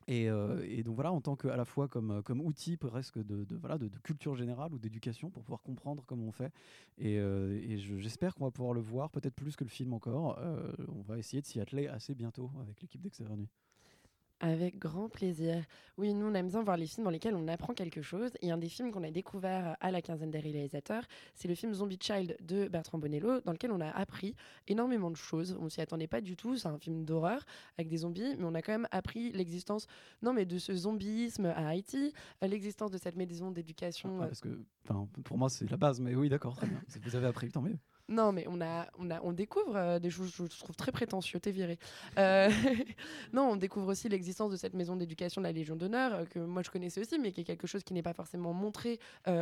Euh, 0.09 0.63
et, 0.67 0.83
donc 0.83 0.95
voilà, 0.95 1.11
en 1.11 1.21
tant 1.21 1.35
que 1.35 1.47
à 1.47 1.55
la 1.55 1.65
fois 1.65 1.87
comme, 1.87 2.11
euh, 2.11 2.21
comme 2.21 2.41
outil 2.41 2.77
presque 2.77 3.17
de, 3.17 3.43
de, 3.43 3.55
voilà, 3.55 3.77
de, 3.77 3.89
culture 4.03 4.35
générale 4.35 4.73
ou 4.73 4.79
d'éducation 4.79 5.29
pour 5.29 5.43
pouvoir 5.43 5.61
comprendre 5.63 6.03
comment 6.05 6.25
on 6.25 6.31
fait. 6.31 6.51
Et, 6.97 7.17
euh, 7.19 7.77
j'espère 7.99 8.35
qu'on 8.35 8.45
va 8.45 8.51
pouvoir 8.51 8.73
le 8.73 8.81
voir, 8.81 9.09
peut-être 9.09 9.35
plus 9.35 9.55
que 9.55 9.63
le 9.63 9.69
film 9.69 9.93
encore. 9.93 10.39
On 10.89 11.01
va 11.01 11.17
essayer 11.17 11.41
de 11.41 11.47
s'y 11.47 11.59
atteler 11.59 11.87
assez 11.87 12.13
bientôt 12.13 12.51
avec 12.61 12.81
l'équipe 12.81 13.01
d'Extérieur. 13.01 13.37
Avec 14.41 14.77
grand 14.77 15.07
plaisir. 15.07 15.63
Oui, 15.97 16.13
nous, 16.13 16.25
on 16.25 16.33
aime 16.33 16.49
bien 16.49 16.61
voir 16.61 16.75
les 16.75 16.87
films 16.87 17.05
dans 17.05 17.09
lesquels 17.09 17.35
on 17.35 17.47
apprend 17.47 17.73
quelque 17.73 18.01
chose. 18.01 18.31
Et 18.41 18.51
un 18.51 18.57
des 18.57 18.67
films 18.67 18.91
qu'on 18.91 19.03
a 19.03 19.11
découvert 19.11 19.77
à 19.79 19.91
la 19.91 20.01
quinzaine 20.01 20.29
des 20.29 20.39
réalisateurs, 20.39 21.03
c'est 21.33 21.47
le 21.47 21.55
film 21.55 21.73
Zombie 21.73 21.97
Child 22.01 22.35
de 22.41 22.67
Bertrand 22.67 22.97
Bonello, 22.97 23.39
dans 23.41 23.53
lequel 23.53 23.71
on 23.71 23.79
a 23.79 23.89
appris 23.89 24.35
énormément 24.67 25.09
de 25.09 25.15
choses. 25.15 25.57
On 25.59 25.69
s'y 25.69 25.79
attendait 25.79 26.07
pas 26.07 26.19
du 26.19 26.35
tout. 26.35 26.57
C'est 26.57 26.67
un 26.67 26.77
film 26.77 27.05
d'horreur 27.05 27.45
avec 27.77 27.87
des 27.87 27.97
zombies, 27.97 28.35
mais 28.37 28.43
on 28.43 28.55
a 28.55 28.61
quand 28.61 28.73
même 28.73 28.87
appris 28.91 29.31
l'existence, 29.31 29.87
non, 30.21 30.33
mais 30.33 30.45
de 30.45 30.57
ce 30.57 30.75
zombisme 30.75 31.45
à 31.45 31.69
Haïti, 31.69 32.13
euh, 32.43 32.47
l'existence 32.47 32.91
de 32.91 32.97
cette 32.97 33.15
maison 33.15 33.51
d'éducation. 33.51 34.17
Ah, 34.19 34.23
euh, 34.23 34.27
parce 34.27 34.41
que 34.41 34.49
pour 35.23 35.37
moi, 35.37 35.49
c'est 35.49 35.69
la 35.69 35.77
base, 35.77 36.01
mais 36.01 36.13
oui, 36.13 36.27
d'accord, 36.27 36.57
très 36.57 36.67
bien. 36.67 36.81
Vous 37.03 37.15
avez 37.15 37.27
appris, 37.27 37.51
tant 37.51 37.61
mieux. 37.61 37.77
Non, 38.07 38.31
mais 38.31 38.45
on, 38.47 38.61
a, 38.61 38.87
on, 38.99 39.09
a, 39.09 39.19
on 39.21 39.33
découvre 39.33 39.75
euh, 39.75 39.99
des 39.99 40.09
choses, 40.11 40.31
je 40.35 40.59
trouve 40.59 40.75
très 40.75 40.91
prétentieux, 40.91 41.39
t'es 41.39 41.51
viré. 41.51 41.79
Euh, 42.17 42.49
non, 43.33 43.49
on 43.51 43.55
découvre 43.55 43.87
aussi 43.87 44.09
l'existence 44.09 44.51
de 44.51 44.57
cette 44.57 44.75
maison 44.75 44.95
d'éducation 44.95 45.41
de 45.41 45.47
la 45.47 45.51
Légion 45.51 45.75
d'honneur, 45.75 46.13
euh, 46.13 46.25
que 46.25 46.39
moi 46.39 46.61
je 46.61 46.69
connaissais 46.69 47.01
aussi, 47.01 47.17
mais 47.17 47.31
qui 47.31 47.41
est 47.41 47.45
quelque 47.45 47.67
chose 47.67 47.83
qui 47.83 47.93
n'est 47.93 48.03
pas 48.03 48.13
forcément 48.13 48.53
montré 48.53 48.99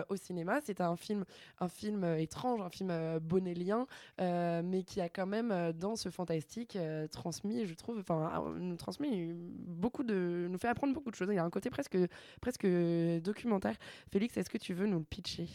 au 0.10 0.16
cinéma. 0.16 0.60
C'est 0.64 0.82
un 0.82 0.96
film, 0.96 1.26
un 1.60 1.68
film 1.68 2.04
étrange, 2.18 2.62
un 2.62 2.70
film 2.70 3.20
bonélien, 3.20 3.86
mais 4.20 4.84
qui 4.84 5.02
a 5.02 5.10
quand 5.10 5.26
même, 5.28 5.74
dans 5.74 5.96
ce 5.96 6.10
fantastique, 6.10 6.78
transmis, 7.12 7.66
je 7.66 7.74
trouve, 7.74 8.00
enfin, 8.00 8.44
euh, 8.46 8.60
nous 8.60 8.76
transmet 8.76 9.34
beaucoup 9.34 10.04
de. 10.04 10.48
nous 10.50 10.58
fait 10.58 10.68
apprendre 10.68 10.94
beaucoup 10.94 11.12
de 11.12 11.16
choses. 11.16 11.28
Il 11.32 11.36
y 11.36 11.40
a 11.40 11.44
un 11.44 11.50
côté 11.50 11.70
presque, 11.70 11.98
presque 12.42 12.68
documentaire. 13.22 13.76
Félix, 14.12 14.38
est-ce 14.38 14.50
que 14.50 14.58
tu 14.58 14.74
veux 14.74 14.88
nous 14.88 15.00
le 15.00 15.06
pitcher? 15.06 15.48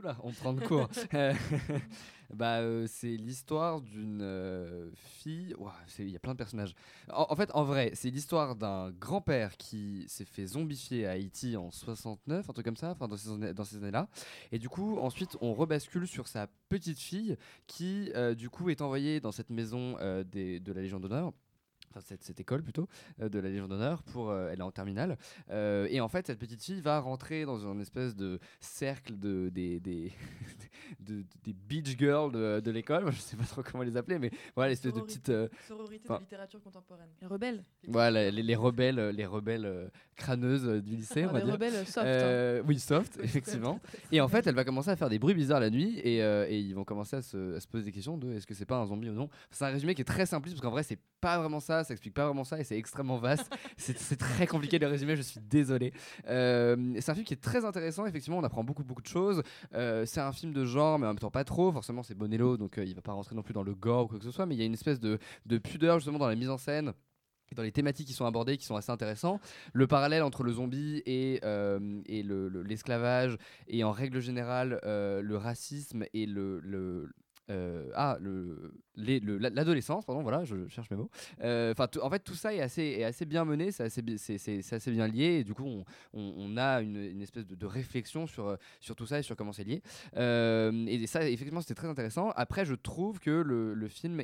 Oula, 0.00 0.16
on 0.22 0.32
prend 0.32 0.52
de 0.52 0.60
court. 0.66 0.88
Euh, 1.14 1.34
bah, 2.34 2.60
euh, 2.60 2.86
c'est 2.88 3.16
l'histoire 3.16 3.80
d'une 3.80 4.20
euh, 4.22 4.90
fille. 4.94 5.54
Il 5.98 6.08
y 6.10 6.16
a 6.16 6.18
plein 6.20 6.32
de 6.32 6.38
personnages. 6.38 6.74
En, 7.12 7.26
en 7.28 7.36
fait, 7.36 7.50
en 7.54 7.64
vrai, 7.64 7.90
c'est 7.94 8.10
l'histoire 8.10 8.54
d'un 8.56 8.90
grand-père 8.92 9.56
qui 9.56 10.04
s'est 10.08 10.24
fait 10.24 10.46
zombifier 10.46 11.06
à 11.06 11.10
Haïti 11.12 11.56
en 11.56 11.70
69, 11.70 12.48
un 12.48 12.52
truc 12.52 12.64
comme 12.64 12.76
ça, 12.76 12.90
enfin 12.92 13.08
dans 13.08 13.16
ces, 13.16 13.30
années- 13.30 13.52
dans 13.54 13.64
ces 13.64 13.76
années-là. 13.76 14.08
Et 14.52 14.58
du 14.58 14.68
coup, 14.68 14.98
ensuite, 14.98 15.36
on 15.40 15.52
rebascule 15.54 16.06
sur 16.06 16.28
sa 16.28 16.46
petite 16.68 16.98
fille 17.00 17.36
qui, 17.66 18.10
euh, 18.14 18.34
du 18.34 18.48
coup, 18.48 18.70
est 18.70 18.80
envoyée 18.82 19.20
dans 19.20 19.32
cette 19.32 19.50
maison 19.50 19.96
des- 20.30 20.60
de 20.60 20.72
la 20.72 20.82
Légion 20.82 21.00
d'honneur 21.00 21.32
enfin 21.90 22.00
cette, 22.00 22.22
cette 22.22 22.40
école 22.40 22.62
plutôt 22.62 22.88
euh, 23.20 23.28
de 23.28 23.38
la 23.38 23.48
Légion 23.48 23.68
d'honneur 23.68 24.02
pour 24.02 24.30
euh, 24.30 24.48
elle 24.52 24.60
est 24.60 24.62
en 24.62 24.70
terminale 24.70 25.16
Euh, 25.50 25.86
et 25.90 26.00
en 26.00 26.08
fait 26.08 26.26
cette 26.26 26.38
petite 26.38 26.62
fille 26.62 26.80
va 26.80 27.00
rentrer 27.00 27.44
dans 27.44 27.58
une 27.58 27.80
espèce 27.80 28.14
de 28.14 28.38
cercle 28.60 29.18
de 29.18 29.48
des 29.50 29.80
des, 29.80 30.12
de- 31.00 31.24
des 31.44 31.52
beach 31.52 31.96
girls 31.98 32.32
de, 32.32 32.60
de 32.60 32.70
l'école 32.70 33.10
je 33.12 33.20
sais 33.20 33.36
pas 33.36 33.44
trop 33.44 33.62
comment 33.62 33.82
les 33.82 33.96
appeler 33.96 34.18
mais 34.18 34.30
voilà 34.54 34.70
l'espèce 34.70 34.92
de 34.92 35.00
petite 35.00 35.28
euh, 35.30 35.48
sororité 35.66 36.08
de 36.08 36.18
littérature 36.18 36.62
contemporaine. 36.62 37.08
Les 37.20 37.26
rebelles. 37.26 37.64
voilà, 37.88 38.30
les, 38.30 38.42
les 38.42 38.54
rebelles, 38.56 39.08
les 39.10 39.26
rebelles 39.26 39.64
euh, 39.66 39.88
crâneuses 40.16 40.64
du 40.82 40.96
lycée, 40.96 41.24
on 41.26 41.32
va 41.32 41.38
Les 41.38 41.44
dire. 41.44 41.54
rebelles 41.54 41.86
soft, 41.86 42.06
hein. 42.06 42.62
Oui, 42.66 42.78
soft, 42.78 43.18
effectivement. 43.22 43.80
Et 44.12 44.20
en 44.20 44.28
fait, 44.28 44.46
elle 44.46 44.54
va 44.54 44.64
commencer 44.64 44.90
à 44.90 44.96
faire 44.96 45.08
des 45.08 45.18
bruits 45.18 45.34
bizarres 45.34 45.60
la 45.60 45.70
nuit 45.70 45.98
et, 46.04 46.22
euh, 46.22 46.46
et 46.48 46.58
ils 46.58 46.74
vont 46.74 46.84
commencer 46.84 47.16
à 47.16 47.22
se, 47.22 47.56
à 47.56 47.60
se 47.60 47.66
poser 47.68 47.84
des 47.84 47.92
questions 47.92 48.16
de 48.18 48.32
est-ce 48.34 48.46
que 48.46 48.54
c'est 48.54 48.66
pas 48.66 48.76
un 48.78 48.86
zombie 48.86 49.08
ou 49.10 49.14
non. 49.14 49.28
C'est 49.50 49.64
un 49.64 49.68
résumé 49.68 49.94
qui 49.94 50.02
est 50.02 50.04
très 50.04 50.26
simpliste 50.26 50.56
parce 50.56 50.62
qu'en 50.66 50.70
vrai, 50.72 50.82
c'est 50.82 50.98
pas 51.20 51.38
vraiment 51.38 51.60
ça, 51.60 51.79
ça 51.84 51.92
explique 51.94 52.14
pas 52.14 52.26
vraiment 52.26 52.44
ça 52.44 52.58
et 52.60 52.64
c'est 52.64 52.76
extrêmement 52.76 53.18
vaste. 53.18 53.50
c'est 53.76 54.16
très 54.16 54.46
compliqué 54.46 54.78
de 54.78 54.86
résumer, 54.86 55.16
je 55.16 55.22
suis 55.22 55.40
désolé. 55.40 55.92
Euh, 56.28 56.94
c'est 57.00 57.10
un 57.10 57.14
film 57.14 57.26
qui 57.26 57.34
est 57.34 57.42
très 57.42 57.64
intéressant, 57.64 58.06
effectivement, 58.06 58.38
on 58.38 58.44
apprend 58.44 58.64
beaucoup, 58.64 58.84
beaucoup 58.84 59.02
de 59.02 59.06
choses. 59.06 59.42
Euh, 59.74 60.04
c'est 60.06 60.20
un 60.20 60.32
film 60.32 60.52
de 60.52 60.64
genre, 60.64 60.98
mais 60.98 61.06
en 61.06 61.10
même 61.10 61.18
temps 61.18 61.30
pas 61.30 61.44
trop. 61.44 61.72
Forcément, 61.72 62.02
c'est 62.02 62.14
Bonello, 62.14 62.56
donc 62.56 62.78
euh, 62.78 62.84
il 62.84 62.94
va 62.94 63.02
pas 63.02 63.12
rentrer 63.12 63.34
non 63.34 63.42
plus 63.42 63.54
dans 63.54 63.62
le 63.62 63.74
gore 63.74 64.04
ou 64.04 64.08
quoi 64.08 64.18
que 64.18 64.24
ce 64.24 64.30
soit, 64.30 64.46
mais 64.46 64.54
il 64.54 64.58
y 64.58 64.62
a 64.62 64.66
une 64.66 64.74
espèce 64.74 65.00
de, 65.00 65.18
de 65.46 65.58
pudeur 65.58 65.98
justement 65.98 66.18
dans 66.18 66.28
la 66.28 66.36
mise 66.36 66.50
en 66.50 66.58
scène 66.58 66.92
dans 67.56 67.64
les 67.64 67.72
thématiques 67.72 68.06
qui 68.06 68.12
sont 68.14 68.26
abordées 68.26 68.56
qui 68.56 68.64
sont 68.64 68.76
assez 68.76 68.92
intéressants. 68.92 69.40
Le 69.72 69.88
parallèle 69.88 70.22
entre 70.22 70.44
le 70.44 70.52
zombie 70.52 71.02
et, 71.04 71.40
et 72.06 72.22
le- 72.22 72.48
le- 72.48 72.62
l'esclavage 72.62 73.36
et 73.66 73.82
en 73.82 73.90
règle 73.90 74.20
générale 74.20 74.78
le 74.84 75.36
racisme 75.36 76.04
et 76.14 76.26
le... 76.26 76.60
le 76.60 77.10
euh, 77.50 77.90
ah, 77.94 78.16
le- 78.20 78.72
la- 78.96 79.50
l'adolescence, 79.50 80.04
pardon, 80.04 80.22
voilà, 80.22 80.44
je 80.44 80.68
cherche 80.68 80.90
mes 80.90 80.96
mots. 80.96 81.10
Euh, 81.42 81.74
en 82.02 82.10
fait, 82.10 82.20
tout 82.20 82.34
ça 82.34 82.54
est 82.54 82.60
assez, 82.60 83.24
bien 83.26 83.44
mené, 83.44 83.72
c'est 83.72 83.84
assez, 83.84 84.90
bien 84.90 85.08
lié, 85.08 85.40
et 85.40 85.44
du 85.44 85.54
coup, 85.54 85.84
on, 86.12 86.56
a 86.56 86.80
une, 86.80 87.20
espèce 87.22 87.46
de, 87.46 87.66
réflexion 87.66 88.26
sur, 88.26 88.48
euh, 88.48 88.56
sur 88.80 88.94
tout 88.94 89.06
ça 89.06 89.18
et 89.18 89.22
sur 89.22 89.36
comment 89.36 89.52
c'est 89.52 89.64
lié. 89.64 89.82
Euh, 90.16 90.86
et 90.86 91.06
ça, 91.06 91.28
effectivement, 91.28 91.60
c'était 91.60 91.74
très 91.74 91.88
intéressant. 91.88 92.30
Après, 92.36 92.64
je 92.64 92.74
trouve 92.74 93.20
que 93.20 93.30
le, 93.30 93.88
film 93.88 94.22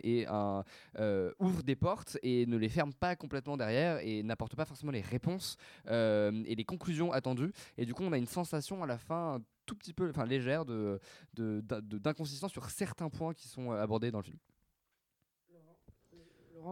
ouvre 1.38 1.62
des 1.62 1.76
portes 1.76 2.18
et 2.22 2.46
ne 2.46 2.56
les 2.56 2.68
ferme 2.68 2.92
pas 2.92 3.16
complètement 3.16 3.56
derrière 3.56 3.98
et 4.02 4.22
n'apporte 4.22 4.54
pas 4.56 4.64
forcément 4.64 4.92
les 4.92 5.00
réponses 5.00 5.56
et 5.88 6.54
les 6.54 6.64
conclusions 6.64 7.12
attendues. 7.12 7.52
Et 7.78 7.86
du 7.86 7.94
coup, 7.94 8.04
on 8.04 8.12
a 8.12 8.18
une 8.18 8.26
sensation 8.26 8.82
à 8.82 8.86
la 8.86 8.98
fin 8.98 9.40
tout 9.66 9.74
petit 9.74 9.92
peu, 9.92 10.09
enfin 10.09 10.24
légère, 10.24 10.64
de 10.64 10.98
de- 11.35 11.61
de- 11.62 11.98
d'inconsistance 11.98 12.52
sur 12.52 12.70
certains 12.70 13.11
points 13.11 13.35
qui 13.35 13.48
sont 13.48 13.72
euh, 13.72 13.83
abordés 13.83 14.11
dans 14.11 14.18
le 14.18 14.24
film. 14.24 14.38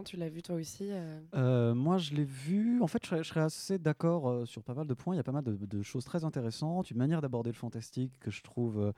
Tu 0.02 0.16
l'as 0.16 0.28
vu 0.28 0.42
toi 0.42 0.56
aussi 0.56 0.88
euh? 0.90 1.20
Euh, 1.34 1.74
moi, 1.74 1.98
je 1.98 2.14
l'ai 2.14 2.24
vu. 2.24 2.82
En 2.82 2.86
fait, 2.86 3.04
je 3.06 3.22
serais, 3.22 3.40
assez 3.40 3.78
d'accord 3.78 4.28
euh, 4.28 4.44
sur 4.46 4.62
pas 4.62 4.74
mal 4.74 4.86
de 4.86 4.94
points. 4.94 5.14
Il 5.14 5.18
y 5.18 5.20
a 5.20 5.24
pas 5.24 5.32
mal 5.32 5.44
de, 5.44 5.82
choses 5.82 6.04
très 6.04 6.24
intéressantes. 6.24 6.90
Une 6.90 6.96
manière 6.96 7.20
d'aborder 7.20 7.50
le 7.50 7.56
fantastique 7.56 8.12
que 8.18 8.30
je 8.30 8.42
trouve, 8.42 8.92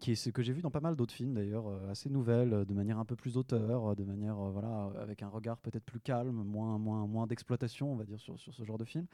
qui 0.00 0.12
est 0.12 0.14
ce 0.14 0.30
que 0.30 0.42
j'ai 0.42 0.52
vu 0.52 0.62
dans 0.62 0.70
pas 0.70 0.80
mal 0.80 0.96
d'autres 0.96 1.14
films 1.14 1.34
d'ailleurs, 1.34 1.66
assez 1.88 2.10
nouvelle, 2.10 2.64
de 2.66 2.74
manière 2.74 2.98
un 2.98 3.04
peu 3.04 3.16
plus 3.16 3.34
d'auteur, 3.34 3.92
euh, 3.92 3.94
de 3.94 4.04
manière 4.04 4.36
voilà, 4.36 4.90
avec 5.00 5.22
un 5.22 5.28
regard 5.28 5.58
peut-être 5.58 5.84
plus 5.84 6.00
calme, 6.00 6.42
moins, 6.42 6.78
moins, 6.78 7.06
moins 7.06 7.26
d'exploitation, 7.26 7.92
on 7.92 7.96
va 7.96 8.04
dire, 8.04 8.20
sur, 8.20 8.38
sur 8.38 8.52
ce 8.52 8.64
genre 8.64 8.78
de 8.78 8.84
film. 8.84 9.06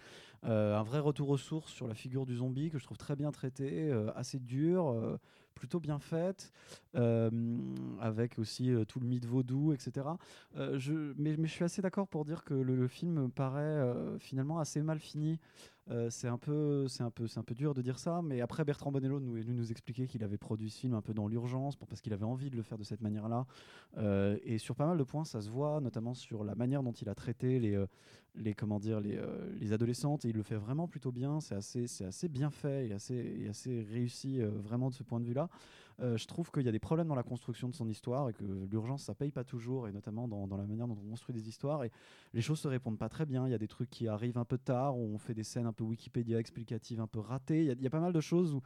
Un 0.43 0.83
vrai 0.83 0.99
retour 0.99 1.29
aux 1.29 1.39
sources 1.39 1.73
sur 1.73 1.87
la 1.87 1.95
figure 1.95 2.27
du 2.27 2.37
zombie 2.37 2.71
que 2.71 2.79
je 2.79 2.85
trouve 2.85 2.99
très 2.99 3.17
bien 3.17 3.31
traité, 3.31 3.93
assez 4.15 4.39
dur. 4.39 5.19
Plutôt 5.59 5.81
bien 5.81 5.99
faite, 5.99 6.53
euh, 6.95 7.31
avec 8.01 8.39
aussi 8.39 8.73
euh, 8.73 8.85
tout 8.85 9.01
le 9.01 9.07
mythe 9.07 9.27
vaudou, 9.27 9.73
etc. 9.73 10.07
Euh, 10.57 10.79
je, 10.79 11.13
mais, 11.19 11.37
je 11.37 11.47
suis 11.47 11.65
assez 11.65 11.83
d'accord 11.83 12.09
pour 12.09 12.25
dire 12.25 12.45
que 12.45 12.55
le, 12.55 12.89
film 12.89 13.31
paraît 13.31 13.85
finalement 14.19 14.61
assez 14.61 14.81
mal 14.81 14.99
fini. 14.99 15.39
Euh, 15.91 16.11
c'est 16.11 16.29
un 16.29 16.39
peu, 16.39 16.87
c'est 16.89 17.03
un 17.03 17.11
peu, 17.11 17.27
c'est 17.27 17.39
un 17.39 17.43
peu 17.43 17.55
dur 17.55 17.73
de 17.73 17.81
dire 17.81 17.99
ça, 17.99 18.21
mais 18.23 18.41
après 18.41 18.65
Bertrand 18.65 18.93
Bonello 18.93 19.21
nous 19.21 19.43
nous 19.43 19.71
expliquer 19.71 20.07
qu'il 20.07 20.23
avait 20.23 20.37
produit 20.37 20.71
ce 20.71 20.81
film 20.81 20.95
un 20.95 21.01
peu 21.01 21.15
dans 21.15 21.29
l'urgence, 21.29 21.77
parce 21.77 22.01
qu'il 22.01 22.13
avait 22.13 22.25
envie 22.25 22.51
de 22.51 22.57
le 22.57 22.63
faire 22.63 22.79
de 22.79 22.85
cette 22.85 23.01
manière-là. 23.01 23.47
Euh, 23.97 24.37
et 24.43 24.59
sur 24.59 24.75
pas 24.77 24.87
mal 24.87 24.99
de 24.99 25.05
points, 25.05 25.25
ça 25.25 25.41
se 25.41 25.49
voit, 25.49 25.81
notamment 25.81 26.15
sur 26.15 26.45
la 26.45 26.55
manière 26.55 26.83
dont 26.83 26.93
il 26.93 27.09
a 27.09 27.15
traité 27.15 27.59
les, 27.59 27.75
euh, 27.75 27.87
les 28.35 28.55
comment 28.55 28.79
dire, 28.79 29.01
les, 29.01 29.19
les 29.59 29.73
adolescentes. 29.73 30.25
Et 30.25 30.29
il 30.29 30.37
le 30.37 30.43
fait 30.43 30.57
vraiment 30.57 30.89
plutôt 30.89 31.13
bien. 31.13 31.41
C'est 31.41 31.55
assez, 31.55 31.87
c'est 31.87 32.05
assez 32.05 32.29
bien 32.29 32.51
fait 32.51 32.89
et 32.89 32.93
assez, 32.93 33.15
et 33.15 33.49
assez 33.49 33.83
réussi 33.83 34.41
vraiment 34.41 34.91
de 34.91 34.95
ce 34.95 35.03
point 35.03 35.21
de 35.21 35.25
vue-là. 35.25 35.49
Euh, 36.01 36.17
je 36.17 36.27
trouve 36.27 36.51
qu'il 36.51 36.63
y 36.63 36.69
a 36.69 36.73
des 36.73 36.79
problèmes 36.79 37.09
dans 37.09 37.17
la 37.17 37.25
construction 37.25 37.69
de 37.69 37.75
son 37.75 37.89
histoire 37.89 38.29
et 38.29 38.33
que 38.33 38.45
l'urgence 38.71 39.03
ça 39.03 39.15
paye 39.15 39.33
pas 39.33 39.43
toujours 39.43 39.89
et 39.89 39.93
notamment 39.93 40.29
dans, 40.29 40.47
dans 40.47 40.57
la 40.57 40.65
manière 40.65 40.87
dont 40.87 40.97
on 41.05 41.11
construit 41.11 41.35
des 41.35 41.49
histoires. 41.49 41.83
Et 41.85 41.91
les 42.35 42.41
choses 42.41 42.61
se 42.61 42.69
répondent 42.69 42.99
pas 42.99 43.09
très 43.09 43.27
bien. 43.27 43.47
Il 43.47 43.51
y 43.51 43.55
a 43.55 43.59
des 43.59 43.69
trucs 43.69 43.91
qui 43.91 44.07
arrivent 44.07 44.39
un 44.39 44.45
peu 44.45 44.59
tard 44.59 44.97
où 44.97 45.03
on 45.03 45.19
fait 45.19 45.35
des 45.35 45.45
scènes 45.45 45.67
un 45.67 45.73
peu 45.73 45.85
Wikipédia 45.85 46.39
explicatives 46.39 47.01
un 47.01 47.07
peu 47.07 47.19
ratées. 47.19 47.65
Il 47.65 47.81
y 47.81 47.83
y, 47.83 47.87
a 47.87 47.91
pas 47.91 48.01
mal 48.01 48.13
de 48.13 48.21
choses 48.21 48.55
où 48.55 48.63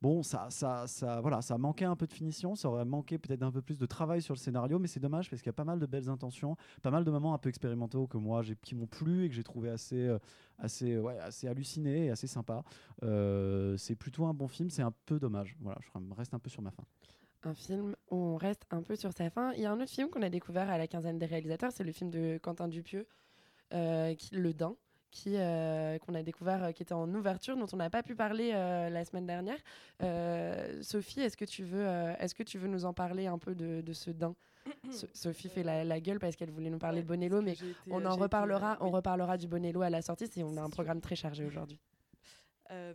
bon 0.00 0.22
ça 0.22 0.46
ça 0.50 0.86
ça 0.86 1.20
voilà 1.20 1.42
ça 1.42 1.58
manquait 1.58 1.84
un 1.84 1.96
peu 1.96 2.06
de 2.06 2.12
finition 2.12 2.54
ça 2.54 2.68
aurait 2.68 2.84
manqué 2.84 3.18
peut-être 3.18 3.42
un 3.42 3.50
peu 3.50 3.62
plus 3.62 3.78
de 3.78 3.86
travail 3.86 4.22
sur 4.22 4.34
le 4.34 4.38
scénario 4.38 4.78
mais 4.78 4.86
c'est 4.86 5.00
dommage 5.00 5.28
parce 5.28 5.42
qu'il 5.42 5.48
y 5.48 5.50
a 5.50 5.54
pas 5.54 5.64
mal 5.64 5.80
de 5.80 5.86
belles 5.86 6.08
intentions 6.08 6.56
pas 6.82 6.90
mal 6.90 7.04
de 7.04 7.10
moments 7.10 7.34
un 7.34 7.38
peu 7.38 7.48
expérimentaux 7.48 8.06
que 8.06 8.16
moi 8.16 8.42
qui 8.62 8.74
m'ont 8.74 8.86
plu 8.86 9.24
et 9.24 9.28
que 9.28 9.34
j'ai 9.34 9.42
trouvé 9.42 9.70
assez 9.70 10.06
euh, 10.06 10.18
assez 10.58 10.98
ouais 10.98 11.18
assez 11.18 11.48
halluciné 11.48 12.06
et 12.06 12.10
assez 12.10 12.26
sympa 12.26 12.62
Euh, 13.02 13.76
c'est 13.76 13.94
plutôt 13.94 14.26
un 14.26 14.34
bon 14.34 14.48
film 14.48 14.70
c'est 14.70 14.82
un 14.82 14.92
peu 15.06 15.18
dommage. 15.18 15.56
Voilà 15.60 15.78
je 15.82 16.14
reste 16.14 16.34
un 16.34 16.38
peu 16.38 16.50
sur 16.50 16.62
ma 16.62 16.70
fin. 16.70 16.84
Un 17.44 17.54
film 17.54 17.94
où 18.10 18.16
on 18.16 18.36
reste 18.36 18.66
un 18.70 18.82
peu 18.82 18.96
sur 18.96 19.12
sa 19.12 19.30
fin. 19.30 19.52
Il 19.52 19.60
y 19.60 19.66
a 19.66 19.70
un 19.72 19.80
autre 19.80 19.92
film 19.92 20.10
qu'on 20.10 20.22
a 20.22 20.28
découvert 20.30 20.68
à 20.68 20.78
la 20.78 20.88
quinzaine 20.88 21.18
des 21.18 21.26
réalisateurs, 21.26 21.70
c'est 21.72 21.84
le 21.84 21.92
film 21.92 22.10
de 22.10 22.38
Quentin 22.42 22.66
Dupieux, 22.68 23.06
euh, 23.72 24.14
qui, 24.14 24.34
Le 24.34 24.52
Dain, 24.52 24.74
qui 25.10 25.34
euh, 25.36 25.98
qu'on 25.98 26.14
a 26.14 26.22
découvert, 26.22 26.64
euh, 26.64 26.72
qui 26.72 26.82
était 26.82 26.92
en 26.94 27.08
ouverture, 27.14 27.56
dont 27.56 27.66
on 27.72 27.76
n'a 27.76 27.90
pas 27.90 28.02
pu 28.02 28.14
parler 28.14 28.52
euh, 28.54 28.90
la 28.90 29.04
semaine 29.04 29.26
dernière. 29.26 29.58
Sophie, 30.82 31.20
est-ce 31.20 31.36
que 31.36 31.44
tu 31.44 31.64
veux, 31.64 31.86
est-ce 32.18 32.34
que 32.34 32.42
tu 32.42 32.58
veux 32.58 32.68
nous 32.68 32.84
en 32.84 32.92
parler 32.92 33.26
un 33.26 33.38
peu 33.38 33.54
de, 33.54 33.80
de 33.80 33.92
ce 33.92 34.10
Dain 34.10 34.34
So- 34.90 35.06
Sophie 35.14 35.48
fait 35.48 35.62
la, 35.62 35.84
la 35.84 36.00
gueule 36.00 36.18
parce 36.18 36.36
qu'elle 36.36 36.50
voulait 36.50 36.70
nous 36.70 36.78
parler 36.78 37.02
de 37.02 37.06
Bonello, 37.08 37.40
mais 37.42 37.52
été- 37.52 37.64
on 37.90 38.04
en 38.04 38.10
reparlera, 38.22 38.76
on 38.80 38.90
reparlera 38.90 39.36
du 39.38 39.46
Bonello 39.48 39.82
à 39.82 39.90
la 39.90 40.02
sortie. 40.02 40.26
Si 40.26 40.42
on 40.42 40.56
a 40.56 40.62
un 40.62 40.70
programme 40.70 41.00
très 41.00 41.16
chargé 41.16 41.44
aujourd'hui. 41.44 41.78
Euh, 42.70 42.92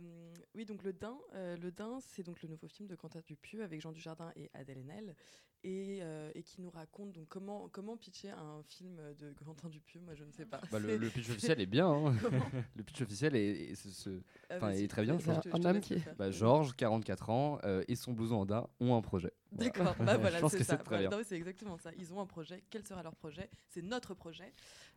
oui, 0.54 0.64
donc 0.64 0.82
Le 0.84 0.92
Dain, 0.92 1.16
euh, 1.34 1.56
Le 1.56 1.70
Dain, 1.72 1.98
c'est 2.00 2.22
donc 2.22 2.40
le 2.42 2.48
nouveau 2.48 2.68
film 2.68 2.88
de 2.88 2.94
Quentin 2.94 3.20
Dupieux 3.26 3.62
avec 3.64 3.80
Jean 3.80 3.90
Dujardin 3.92 4.30
et 4.36 4.48
Adèle 4.54 4.78
Haenel, 4.78 5.16
et, 5.64 5.98
euh, 6.02 6.30
et 6.34 6.42
qui 6.42 6.60
nous 6.60 6.70
raconte 6.70 7.12
donc 7.12 7.26
comment 7.28 7.68
comment 7.72 7.96
pitcher 7.96 8.30
un 8.30 8.62
film 8.62 9.00
de 9.18 9.32
Quentin 9.32 9.68
Dupieux. 9.68 9.98
Moi, 10.00 10.14
je 10.14 10.22
ne 10.24 10.30
sais 10.30 10.44
pas. 10.44 10.60
Bah, 10.70 10.78
le, 10.78 10.96
pitch 11.08 11.28
officiel 11.30 11.60
est 11.60 11.66
bien. 11.66 11.88
hein. 11.88 12.14
Le 12.76 12.82
pitch 12.84 13.00
officiel 13.00 13.34
est, 13.34 13.70
est- 13.70 13.74
ce- 13.74 13.90
ce- 13.90 14.20
Ah, 14.50 14.56
enfin, 14.58 14.70
est 14.70 14.86
très 14.88 15.02
bien. 15.02 15.16
te 15.16 15.48
Un 15.56 15.64
homme 15.64 15.80
qui-. 15.80 15.96
Bah, 16.18 16.30
Georges, 16.30 16.76
44 16.76 17.30
ans, 17.30 17.58
euh, 17.64 17.82
et 17.88 17.96
son 17.96 18.12
blouson 18.12 18.36
en 18.36 18.46
daim 18.46 18.68
ont 18.78 18.94
un 18.94 19.00
projet. 19.02 19.32
Voilà. 19.52 19.70
D'accord, 19.70 19.94
bah 20.04 20.16
voilà, 20.18 20.36
je 20.36 20.40
pense 20.42 20.52
c'est 20.52 20.58
que 20.58 20.64
ça. 20.64 20.76
c'est 20.76 20.82
très 20.84 21.06
Voilà, 21.06 21.24
c'est 21.24 21.36
exactement 21.36 21.78
ça. 21.78 21.90
Ils 21.96 22.12
ont 22.12 22.20
un 22.20 22.26
projet. 22.26 22.62
Quel 22.70 22.84
sera 22.86 23.02
leur 23.02 23.14
projet? 23.16 23.48
C'est 23.70 23.82
notre 23.82 24.12
projet. 24.14 24.52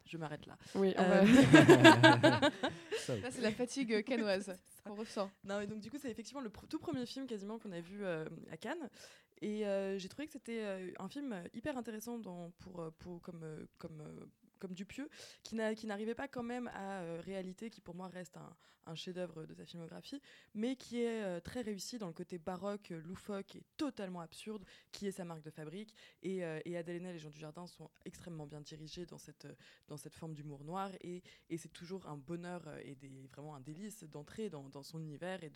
Je 0.06 0.18
m'arrête 0.18 0.46
là. 0.48 0.58
Oui, 0.76 0.94
on 0.98 1.02
Euh, 1.02 1.26
Ça, 3.08 3.16
Là, 3.18 3.32
c'est 3.32 3.42
la 3.42 3.52
fatigue 3.52 4.04
canoise 4.04 4.54
qu'on 4.86 4.96
ressent. 4.96 5.30
Non, 5.44 5.60
et 5.62 5.68
donc 5.68 5.80
du 5.80 5.90
coup, 5.90 5.98
c'est 6.00 6.10
effectivement 6.12 6.42
le 6.42 6.50
pr- 6.50 6.68
tout 6.70 6.80
premier 6.80 7.06
film 7.06 7.26
quasiment 7.28 7.58
qu'on 7.60 7.72
a 7.72 7.80
vu 7.82 8.04
euh, 8.04 8.26
à 8.52 8.58
Cannes. 8.58 8.90
Et 9.42 9.68
euh, 9.68 9.98
j'ai 10.00 10.10
trouvé 10.10 10.26
que 10.28 10.34
c'était 10.34 10.62
euh, 10.64 10.92
un 11.00 11.08
film 11.10 11.36
hyper 11.54 11.78
intéressant 11.78 12.18
dans, 12.18 12.52
pour, 12.60 12.80
euh, 12.82 12.90
pour, 13.00 13.22
comme, 13.22 13.44
euh, 13.44 13.66
comme, 13.78 14.02
euh, 14.02 14.26
comme 14.58 14.74
Dupieux, 14.74 15.10
qui 15.44 15.56
n'a- 15.56 15.76
qui 15.76 15.88
n'arrivait 15.88 16.16
pas 16.16 16.28
quand 16.28 16.44
même 16.44 16.68
à 16.74 17.02
euh, 17.02 17.22
réalité, 17.24 17.70
qui 17.70 17.82
pour 17.82 17.96
moi 17.96 18.08
reste 18.08 18.38
un, 18.38 18.96
chef-d'œuvre 18.96 19.46
de 19.46 19.54
sa 19.54 19.66
filmographie, 19.66 20.22
mais 20.54 20.76
qui 20.76 21.02
est 21.02 21.24
euh, 21.24 21.40
très 21.40 21.62
réussi 21.62 21.98
dans 21.98 22.08
le 22.08 22.14
côté 22.14 22.38
baroque, 22.38 22.90
loufoque 22.90 23.56
et 23.56 23.64
totalement 23.76 24.22
absurde, 24.22 24.64
qui 24.92 25.08
est 25.08 25.12
sa 25.12 25.26
marque 25.26 25.44
de 25.44 25.50
fabrique. 25.50 25.94
Et, 26.24 26.44
euh, 26.44 26.60
et 26.66 26.78
Haenel 26.78 27.16
et 27.16 27.20
Jean 27.20 27.30
Dujardin 27.30 27.68
sont 27.68 27.90
extrêmement 28.06 28.46
bien 28.46 28.62
dirigés 28.62 29.06
dans 29.06 29.18
cette, 29.18 29.46
euh, 29.46 30.10
forme 30.12 30.34
d'humour 30.34 30.64
noir. 30.64 30.92
Et, 31.02 31.22
c'est 31.58 31.74
toujours 31.74 32.08
un 32.08 32.18
bonheur 32.18 32.64
et 32.84 32.96
vraiment 33.34 33.56
un 33.56 33.60
délice 33.60 34.04
d'entrer 34.04 34.50
dans, 34.50 34.84
son 34.84 35.00
univers 35.00 35.44
et 35.44 35.52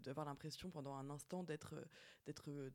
d'avoir 0.00 0.26
l'impression 0.26 0.70
pendant 0.70 0.94
un 0.94 1.10
instant 1.10 1.44
d'être 1.44 1.74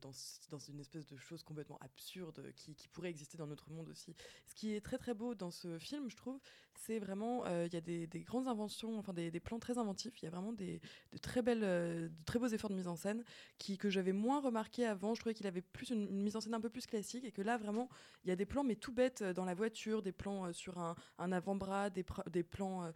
dans, 0.00 0.58
une 0.68 0.80
espèce 0.80 1.06
de 1.06 1.16
chose 1.16 1.42
complètement 1.42 1.78
absurde 1.80 2.52
qui 2.54 2.88
pourrait 2.88 3.10
exister 3.10 3.36
dans 3.36 3.46
notre 3.46 3.70
monde 3.70 3.88
aussi. 3.88 4.14
Ce 4.46 4.54
qui 4.54 4.74
est 4.74 4.80
très 4.80 4.98
très 4.98 5.14
beau 5.14 5.27
dans 5.34 5.50
ce 5.50 5.78
film, 5.78 6.08
je 6.10 6.16
trouve, 6.16 6.40
c'est 6.78 6.98
vraiment 6.98 7.44
euh, 7.46 7.66
il 7.66 7.74
y 7.74 7.76
a 7.76 7.80
des, 7.80 8.06
des 8.06 8.20
grandes 8.20 8.46
inventions, 8.48 8.98
enfin 8.98 9.12
des, 9.12 9.40
plans 9.40 9.58
très 9.58 9.78
inventifs. 9.78 10.22
Il 10.22 10.24
y 10.24 10.28
a 10.28 10.30
vraiment 10.30 10.52
des 10.52 10.80
de 11.12 11.18
très 11.18 11.42
belles, 11.42 11.64
euh, 11.64 12.08
très 12.24 12.38
beaux 12.38 12.46
efforts 12.46 12.70
de 12.70 12.76
mise 12.76 12.88
en 12.88 12.96
scène 12.96 13.24
qui 13.58 13.78
que 13.78 13.90
j'avais 13.90 14.12
moins 14.12 14.40
remarqué 14.40 14.86
avant. 14.86 15.14
Je 15.14 15.20
trouvais 15.20 15.34
qu'il 15.34 15.46
avait 15.46 15.60
plus 15.60 15.90
une, 15.90 16.08
mise 16.08 16.36
en 16.36 16.40
scène 16.40 16.54
un 16.54 16.60
peu 16.60 16.70
plus 16.70 16.86
classique 16.86 17.24
et 17.24 17.32
que 17.32 17.42
là 17.42 17.58
vraiment 17.58 17.88
il 18.24 18.28
y 18.30 18.32
a 18.32 18.36
des 18.36 18.46
plans 18.46 18.64
mais 18.64 18.76
tout 18.76 18.92
bêtes 18.92 19.22
euh, 19.22 19.32
dans 19.32 19.44
la 19.44 19.54
voiture, 19.54 20.02
des 20.02 20.12
plans 20.12 20.52
sur 20.52 20.78
un, 20.78 20.94
un 21.18 21.32
avant-bras, 21.32 21.90
des, 21.90 22.04
des 22.30 22.42
plans 22.42 22.92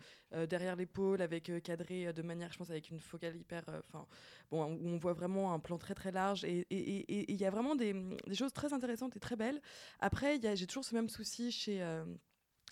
derrière 0.48 0.76
l'épaule 0.76 1.20
avec 1.20 1.50
cadré 1.62 2.12
de 2.12 2.22
manière, 2.22 2.52
je 2.52 2.58
pense, 2.58 2.70
avec 2.70 2.90
une 2.90 3.00
focale 3.00 3.36
hyper, 3.36 3.62
enfin 3.88 4.06
bon, 4.50 4.64
où 4.64 4.88
on 4.88 4.96
voit 4.96 5.12
vraiment 5.12 5.52
un 5.52 5.58
plan 5.58 5.78
très 5.78 5.94
très 5.94 6.12
large 6.12 6.44
et 6.44 6.66
il 6.70 7.36
y 7.36 7.44
a 7.44 7.50
vraiment 7.50 7.74
des, 7.74 7.94
choses 8.32 8.52
très 8.52 8.72
intéressantes 8.72 9.16
et 9.16 9.20
très 9.20 9.36
belles. 9.36 9.60
Après, 10.00 10.40
j'ai 10.54 10.66
toujours 10.66 10.84
ce 10.84 10.94
même 10.94 11.08
souci 11.08 11.50
chez 11.50 11.82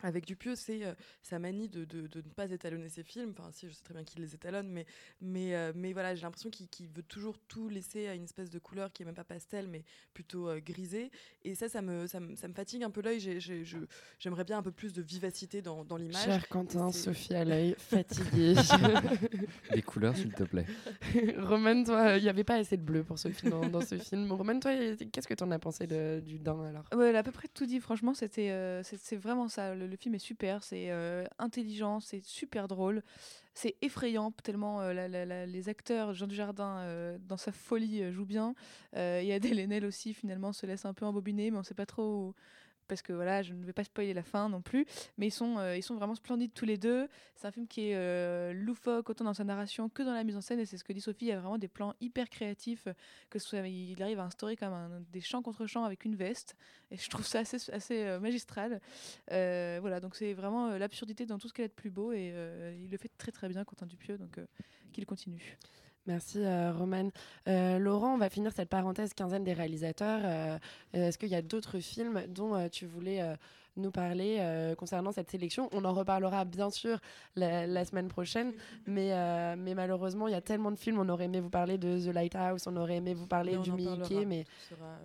avec 0.02 0.26
Dupieux, 0.26 0.54
c'est 0.54 0.84
euh, 0.84 0.94
sa 1.22 1.38
manie 1.38 1.68
de, 1.68 1.84
de- 1.84 2.06
de 2.06 2.18
ne 2.18 2.32
pas 2.34 2.50
étalonner 2.50 2.88
ses 2.88 3.02
films. 3.02 3.34
Enfin, 3.38 3.50
si, 3.52 3.68
je 3.68 3.72
sais 3.74 3.82
très 3.82 3.94
bien 3.94 4.04
qu'il 4.04 4.20
les 4.22 4.34
étalonne, 4.34 4.68
mais, 4.68 4.86
mais, 5.20 5.54
euh, 5.54 5.72
mais 5.74 5.92
voilà, 5.92 6.14
j'ai 6.14 6.22
l'impression 6.22 6.50
qu'il 6.50 6.68
qu'il 6.68 6.88
veut 6.88 7.02
toujours 7.02 7.38
tout 7.38 7.68
laisser 7.68 8.06
à 8.08 8.14
une 8.14 8.24
espèce 8.24 8.50
de 8.50 8.58
couleur 8.58 8.92
qui 8.92 9.02
est 9.02 9.06
même 9.06 9.14
pas 9.14 9.24
pastel, 9.24 9.68
mais 9.68 9.84
plutôt 10.14 10.48
euh, 10.48 10.60
grisée. 10.60 11.10
Et 11.44 11.54
ça, 11.54 11.68
ça 11.68 11.82
me, 11.82 12.06
ça 12.06 12.20
me, 12.20 12.34
ça 12.36 12.48
me 12.48 12.54
fatigue 12.54 12.82
un 12.82 12.90
peu 12.90 13.00
l'œil. 13.02 13.20
J'ai- 13.20 13.40
j'ai- 13.40 13.64
je- 13.64 13.78
J'aimerais 14.18 14.44
bien 14.44 14.58
un 14.58 14.62
peu 14.62 14.72
plus 14.72 14.92
de 14.92 15.02
vivacité 15.02 15.62
dans, 15.62 15.84
dans 15.84 15.96
l'image. 15.96 16.24
Cher 16.24 16.48
Quentin, 16.48 16.92
Sophie 16.92 17.34
à 17.34 17.44
l'œil, 17.44 17.74
fatiguée. 17.78 18.54
Des 19.72 19.82
couleurs, 19.82 20.16
s'il 20.16 20.32
te 20.32 20.44
plaît. 20.44 20.66
Roman, 21.38 21.84
toi, 21.84 22.16
il 22.16 22.22
n'y 22.22 22.28
avait 22.28 22.44
pas 22.44 22.56
assez 22.56 22.76
de 22.76 22.82
bleu 22.82 23.02
pour 23.04 23.18
ce 23.18 23.28
film, 23.28 23.50
dans, 23.52 23.68
dans 23.68 23.80
ce 23.80 23.98
film. 23.98 24.30
Roman, 24.32 24.58
toi, 24.60 24.72
qu'est-ce 25.12 25.28
que 25.28 25.34
tu 25.34 25.44
en 25.44 25.50
as 25.50 25.58
pensé 25.58 25.86
de- 25.86 26.20
du 26.24 26.38
Dain 26.38 26.62
alors? 26.64 26.84
Ouais, 26.94 27.08
elle 27.10 27.16
a 27.16 27.20
à 27.20 27.22
peu 27.22 27.32
près 27.32 27.48
tout 27.48 27.66
dit. 27.66 27.80
Franchement, 27.80 28.14
c'était, 28.14 28.50
euh, 28.50 28.82
c'est 28.82 28.98
c'est 29.00 29.16
vraiment 29.16 29.48
ça. 29.48 29.74
Le, 29.74 29.89
le 29.90 29.96
film 29.96 30.14
est 30.14 30.18
super. 30.18 30.62
C'est 30.62 30.90
euh, 30.90 31.24
intelligent, 31.38 32.00
c'est 32.00 32.24
super 32.24 32.68
drôle, 32.68 33.02
c'est 33.54 33.74
effrayant 33.82 34.30
tellement 34.30 34.80
euh, 34.80 35.46
les 35.46 35.68
acteurs, 35.68 36.14
Jean 36.14 36.26
Dujardin, 36.26 36.78
euh, 36.78 37.18
dans 37.28 37.36
sa 37.36 37.52
folie, 37.52 38.10
joue 38.12 38.24
bien. 38.24 38.54
Euh, 38.96 39.20
et 39.20 39.32
Adèle 39.34 39.58
Haenel 39.58 39.84
aussi, 39.84 40.14
finalement, 40.14 40.52
se 40.52 40.64
laisse 40.66 40.84
un 40.84 40.94
peu 40.94 41.04
embobiner, 41.04 41.50
mais 41.50 41.58
on 41.58 41.62
sait 41.62 41.74
pas 41.74 41.86
trop. 41.86 42.04
où- 42.28 42.34
Parce 42.90 43.02
que 43.02 43.12
voilà, 43.12 43.40
je 43.42 43.54
ne 43.54 43.64
vais 43.64 43.72
pas 43.72 43.84
spoiler 43.84 44.12
la 44.12 44.24
fin 44.24 44.48
non 44.48 44.62
plus, 44.62 44.84
mais 45.16 45.28
ils 45.28 45.30
sont, 45.30 45.58
euh, 45.58 45.76
ils 45.76 45.82
sont 45.82 45.94
vraiment 45.94 46.16
splendides 46.16 46.52
tous 46.52 46.64
les 46.64 46.76
deux. 46.76 47.06
C'est 47.36 47.46
un 47.46 47.52
film 47.52 47.68
qui 47.68 47.90
est 47.90 47.94
euh, 47.94 48.52
loufoque 48.52 49.08
autant 49.08 49.24
dans 49.24 49.32
sa 49.32 49.44
narration 49.44 49.88
que 49.88 50.02
dans 50.02 50.12
la 50.12 50.24
mise 50.24 50.36
en 50.36 50.40
scène, 50.40 50.58
et 50.58 50.66
c'est 50.66 50.76
ce 50.76 50.82
que 50.82 50.92
dit 50.92 51.00
Sophie. 51.00 51.26
Il 51.26 51.28
y 51.28 51.32
a 51.32 51.38
vraiment 51.38 51.56
des 51.56 51.68
plans 51.68 51.94
hyper 52.00 52.28
créatifs, 52.28 52.88
que 53.30 53.38
ce 53.38 53.48
soit, 53.48 53.60
il 53.60 54.02
arrive 54.02 54.18
à 54.18 54.24
instaurer 54.24 54.56
comme 54.56 55.04
des 55.12 55.20
chants 55.20 55.40
contre 55.40 55.66
chants 55.66 55.84
avec 55.84 56.04
une 56.04 56.16
veste, 56.16 56.56
et 56.90 56.96
je 56.96 57.08
trouve 57.08 57.24
ça 57.24 57.38
assez, 57.38 57.70
assez 57.70 58.02
euh, 58.02 58.18
magistral. 58.18 58.80
Voilà, 59.28 60.00
donc 60.00 60.16
c'est 60.16 60.32
vraiment 60.32 60.76
l'absurdité 60.76 61.26
dans 61.26 61.38
tout 61.38 61.46
ce 61.46 61.54
qu'elle 61.54 61.66
a 61.66 61.68
de 61.68 61.72
plus 61.72 61.90
beau, 61.90 62.10
et 62.12 62.34
il 62.82 62.90
le 62.90 62.96
fait 62.96 63.10
très 63.18 63.30
très 63.30 63.48
bien, 63.48 63.62
Quentin 63.62 63.86
Dupieux, 63.86 64.18
donc 64.18 64.40
qu'il 64.92 65.06
continue. 65.06 65.56
Merci 66.06 66.38
euh, 66.44 66.72
Roman. 66.72 67.10
Euh, 67.48 67.78
Laurent, 67.78 68.14
on 68.14 68.18
va 68.18 68.30
finir 68.30 68.52
cette 68.52 68.68
parenthèse 68.68 69.12
quinzaine 69.14 69.44
des 69.44 69.52
réalisateurs. 69.52 70.20
Euh, 70.24 70.58
Est-ce 70.92 71.18
qu'il 71.18 71.28
y 71.28 71.34
a 71.34 71.42
d'autres 71.42 71.78
films 71.78 72.22
dont 72.28 72.54
euh, 72.54 72.68
tu 72.68 72.86
voulais 72.86 73.20
euh, 73.22 73.34
nous 73.76 73.90
parler 73.90 74.38
euh, 74.40 74.74
concernant 74.74 75.12
cette 75.12 75.30
sélection? 75.30 75.68
On 75.72 75.84
en 75.84 75.92
reparlera 75.92 76.44
bien 76.44 76.70
sûr 76.70 76.98
la, 77.36 77.66
la 77.66 77.84
semaine 77.84 78.08
prochaine, 78.08 78.52
mais, 78.86 79.12
euh, 79.12 79.54
mais 79.58 79.74
malheureusement, 79.74 80.26
il 80.26 80.32
y 80.32 80.36
a 80.36 80.40
tellement 80.40 80.70
de 80.70 80.76
films. 80.78 80.98
On 80.98 81.08
aurait 81.08 81.24
aimé 81.26 81.40
vous 81.40 81.50
parler 81.50 81.76
de 81.78 81.98
The 82.00 82.12
Lighthouse, 82.14 82.66
on 82.66 82.76
aurait 82.76 82.96
aimé 82.96 83.14
vous 83.14 83.26
parler 83.26 83.56
Mais 83.56 83.62
du 83.62 83.72
Mickey, 83.72 84.24
mais, 84.24 84.44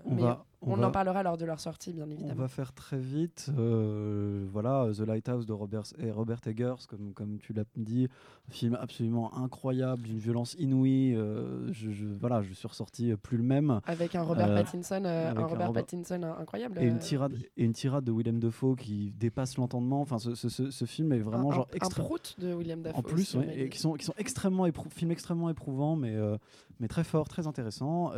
On 0.05 0.15
va, 0.15 0.45
On, 0.67 0.75
va- 0.75 0.87
en 0.87 0.91
parlera 0.91 1.23
lors 1.23 1.37
de 1.37 1.45
leur 1.45 1.59
sortie, 1.59 1.93
bien 1.93 2.05
On 2.07 2.11
évidemment. 2.11 2.33
va 2.41 2.47
faire 2.47 2.73
très 2.73 2.97
vite. 2.97 3.51
euh, 3.57 4.45
voilà, 4.51 4.87
The 4.95 5.01
Lighthouse 5.01 5.45
de 5.45 5.53
Robert, 5.53 5.83
et 5.99 6.11
Robert 6.11 6.39
Eggers, 6.47 6.87
comme, 6.87 7.13
comme 7.13 7.37
tu 7.39 7.53
l'as 7.53 7.63
dit, 7.75 8.07
un 8.49 8.51
film 8.51 8.77
absolument 8.79 9.35
incroyable, 9.37 10.03
d'une 10.03 10.17
violence 10.19 10.55
inouïe. 10.59 11.13
euh, 11.15 11.71
je, 11.71 11.91
je- 11.91 12.05
voilà, 12.19 12.41
je 12.41 12.53
suis 12.53 12.67
ressorti 12.67 13.13
plus 13.21 13.37
le 13.37 13.43
même. 13.43 13.79
Avec 13.85 14.15
un 14.15 14.23
Robert 14.23 14.49
Euh, 14.49 14.55
Pattinson, 14.63 15.03
euh, 15.05 15.31
un 15.35 15.45
Robert 15.45 15.71
Pattinson 15.73 16.21
incroyable. 16.39 16.79
Et 16.81 16.87
une 16.87 16.99
tirade 16.99 17.33
et 17.57 17.63
une 17.63 17.73
tirade 17.73 18.03
de 18.03 18.11
Willem 18.11 18.39
Dafoe 18.39 18.75
qui 18.75 19.13
dépasse 19.17 19.57
l'entendement. 19.57 20.01
Enfin, 20.01 20.17
ce, 20.19 20.35
ce- 20.35 20.49
ce- 20.49 20.71
ce 20.71 20.85
film 20.85 21.11
est 21.13 21.19
vraiment 21.19 21.51
un, 21.51 21.55
genre 21.55 21.67
un 21.71 21.75
extra- 21.75 22.03
prout 22.03 22.35
de 22.39 22.53
William 22.53 22.81
Dafoe. 22.81 22.97
en 22.99 23.01
plus, 23.03 23.35
ouais, 23.35 23.59
et 23.59 23.69
qui 23.69 23.77
sont, 23.79 23.93
qui 23.93 24.05
sont 24.05 24.13
extrêmement 24.17 24.65
éprou- 24.67 24.89
films 24.89 25.11
extrêmement 25.11 25.49
éprouvants, 25.49 25.95
mais, 25.95 26.15
mais 26.79 26.87
très 26.87 27.03
forts, 27.03 27.27
très 27.27 27.47
intéressants. 27.47 28.11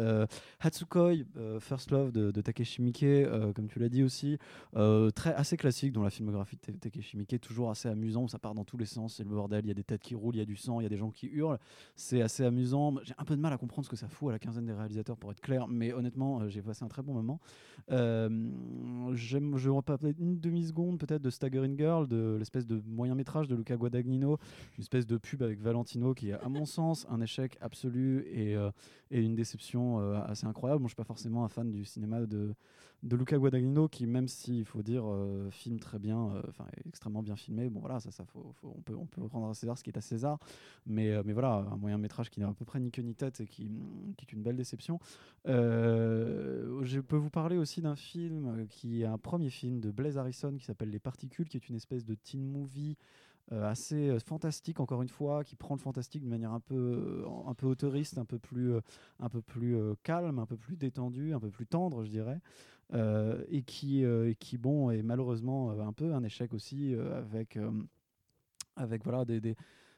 Hatsukoi, 0.60 1.14
First 1.60 1.92
Love 1.92 2.12
de, 2.12 2.32
de 2.32 2.37
Takeshi 2.42 2.82
Miike, 2.82 3.04
euh, 3.04 3.54
comme 3.54 3.68
tu 3.68 3.80
l'as 3.80 3.90
dit 3.90 4.04
aussi, 4.04 4.38
euh, 4.76 5.10
très 5.12 5.34
assez 5.34 5.58
classique 5.58 5.92
dans 5.94 6.04
la 6.04 6.10
filmographie 6.10 6.56
de 6.56 6.62
Ta- 6.62 6.72
Takeshi 6.78 7.18
Miike, 7.18 7.40
toujours 7.42 7.70
assez 7.70 7.88
amusant. 7.90 8.28
Ça 8.28 8.40
part 8.40 8.54
dans 8.56 8.66
tous 8.66 8.78
les 8.78 8.86
sens, 8.86 9.16
c'est 9.16 9.24
le 9.24 9.30
bordel. 9.30 9.66
Il 9.66 9.68
y 9.68 9.72
a 9.72 9.74
des 9.74 9.84
têtes 9.84 10.02
qui 10.02 10.16
roulent, 10.16 10.36
il 10.36 10.40
y 10.40 10.42
a 10.42 10.46
du 10.46 10.56
sang, 10.56 10.80
il 10.80 10.84
y 10.84 10.86
a 10.86 10.90
des 10.90 10.98
gens 10.98 11.12
qui 11.12 11.28
hurlent. 11.28 11.60
C'est 11.96 12.22
assez 12.22 12.44
amusant. 12.44 12.96
J'ai 13.04 13.14
un 13.18 13.24
peu 13.26 13.36
de 13.36 13.42
mal 13.42 13.54
à 13.54 13.58
comprendre 13.58 13.86
ce 13.86 13.90
que 13.90 13.96
ça 13.96 14.08
fout 14.08 14.30
à 14.30 14.32
la 14.34 14.40
quinzaine 14.40 14.66
des 14.66 14.74
réalisateurs, 14.74 15.18
pour 15.18 15.32
être 15.32 15.42
clair, 15.42 15.68
mais 15.68 15.94
honnêtement, 15.94 16.42
euh, 16.42 16.50
j'ai 16.50 16.62
passé 16.62 16.84
un 16.84 16.88
très 16.88 17.02
bon 17.04 17.14
moment. 17.14 17.40
J'aime- 19.14 19.58
je 19.58 19.70
reparler 19.70 20.16
une 20.20 20.40
demi-seconde 20.40 21.00
peut-être 21.00 21.22
de 21.22 21.30
Staggering 21.30 21.78
Girl, 21.78 22.08
de 22.08 22.36
l'espèce 22.40 22.66
de 22.66 22.82
moyen 22.88 23.16
métrage 23.16 23.48
de 23.48 23.56
Luca 23.56 23.76
Guadagnino, 23.76 24.38
une 24.78 24.82
espèce 24.82 25.06
de 25.06 25.18
pub 25.18 25.44
avec 25.44 25.60
Valentino 25.62 26.14
qui 26.14 26.30
est 26.30 26.34
à 26.34 26.50
mon 26.50 26.66
sens 26.66 27.06
un 27.10 27.22
échec 27.22 27.58
absolu 27.62 28.26
et, 28.28 28.54
et 29.12 29.22
une 29.22 29.36
déception 29.36 30.00
assez 30.24 30.46
incroyable. 30.46 30.82
Moi, 30.82 30.88
je 30.88 30.92
suis 30.92 30.96
pas 30.96 31.04
forcément 31.04 31.46
un 31.46 31.50
fan 31.50 31.72
du 31.72 31.86
cinéma 31.86 32.17
de, 32.26 32.56
Luca 33.04 33.38
Guadagnino 33.38 33.88
qui, 33.88 34.08
même 34.08 34.28
s'il 34.28 34.66
faut 34.66 34.82
dire, 34.82 35.04
euh, 35.06 35.50
filme 35.52 35.80
très 35.80 36.00
bien, 36.00 36.32
euh, 36.32 36.42
enfin 36.50 36.66
extrêmement 36.88 37.22
bien 37.22 37.36
filmé. 37.36 37.70
Bon 37.70 37.80
voilà, 37.80 38.00
ça, 38.00 38.12
ça 38.12 38.26
faut, 38.26 38.54
on 38.64 38.82
peut 38.82 38.96
on 38.96 39.06
peut 39.06 39.22
rendre 39.22 39.50
à 39.50 39.54
César 39.54 39.78
ce 39.78 39.84
qui 39.84 39.92
est 39.92 39.98
à 39.98 40.02
César, 40.02 40.40
mais 40.86 41.12
euh, 41.12 41.22
mais 41.26 41.34
voilà, 41.34 41.68
un 41.72 41.78
moyen 41.78 41.98
métrage 41.98 42.30
qui 42.30 42.40
n'a 42.40 42.48
à 42.48 42.54
peu 42.54 42.66
près 42.66 42.80
ni 42.80 42.92
queue 42.92 43.04
ni 43.04 43.14
tête 43.14 43.40
et 43.42 43.46
qui, 43.48 43.70
qui 44.18 44.26
est 44.26 44.34
une 44.34 44.42
belle 44.42 44.58
déception. 44.58 45.00
Je 45.46 47.00
peux 47.00 47.18
vous 47.18 47.30
parler 47.30 47.58
aussi 47.58 47.82
d'un 47.82 47.96
film 47.96 48.68
qui 48.70 49.04
est 49.04 49.06
un 49.06 49.18
premier 49.18 49.50
film 49.50 49.80
de 49.80 49.92
Blaise 49.92 50.18
Harrison 50.18 50.56
qui 50.58 50.66
s'appelle 50.66 50.90
Les 50.90 51.00
Particules, 51.00 51.48
qui 51.48 51.58
est 51.58 51.70
une 51.70 51.76
espèce 51.76 52.06
de 52.06 52.16
teen 52.16 52.46
movie 52.46 52.98
assez 53.52 54.10
euh, 54.10 54.20
fantastique 54.20 54.80
encore 54.80 55.02
une 55.02 55.10
fois, 55.10 55.44
qui 55.44 55.56
prend 55.56 55.76
le 55.76 55.80
fantastique 55.82 56.24
de 56.24 56.30
manière 56.30 56.52
un 56.54 56.60
peu 56.60 56.76
euh, 57.26 57.26
un 57.48 57.54
peu 57.54 57.68
autoriste, 57.68 58.18
un 58.18 58.26
peu 58.26 58.40
plus 58.40 58.74
euh, 58.74 58.82
un 59.20 59.30
peu 59.30 59.42
plus 59.42 59.76
euh, 59.78 59.96
calme, 60.04 60.40
un 60.40 60.46
peu 60.46 60.58
plus 60.58 60.76
détendu, 60.78 61.34
un 61.34 61.40
peu 61.40 61.50
plus 61.50 61.68
tendre, 61.68 62.04
je 62.04 62.10
dirais. 62.10 62.42
Euh, 62.94 63.44
et 63.50 63.64
qui 63.64 64.04
euh, 64.06 64.34
qui 64.40 64.58
bon 64.58 64.92
est 64.92 65.02
malheureusement 65.04 65.72
euh, 65.72 65.82
un 65.82 65.92
peu 65.94 66.14
un 66.14 66.24
échec 66.24 66.54
aussi 66.54 66.94
euh, 66.96 67.18
avec 67.18 67.58
euh, 67.58 67.72
avec 68.76 69.04
voilà 69.04 69.26
des, 69.26 69.42
des 69.42 69.56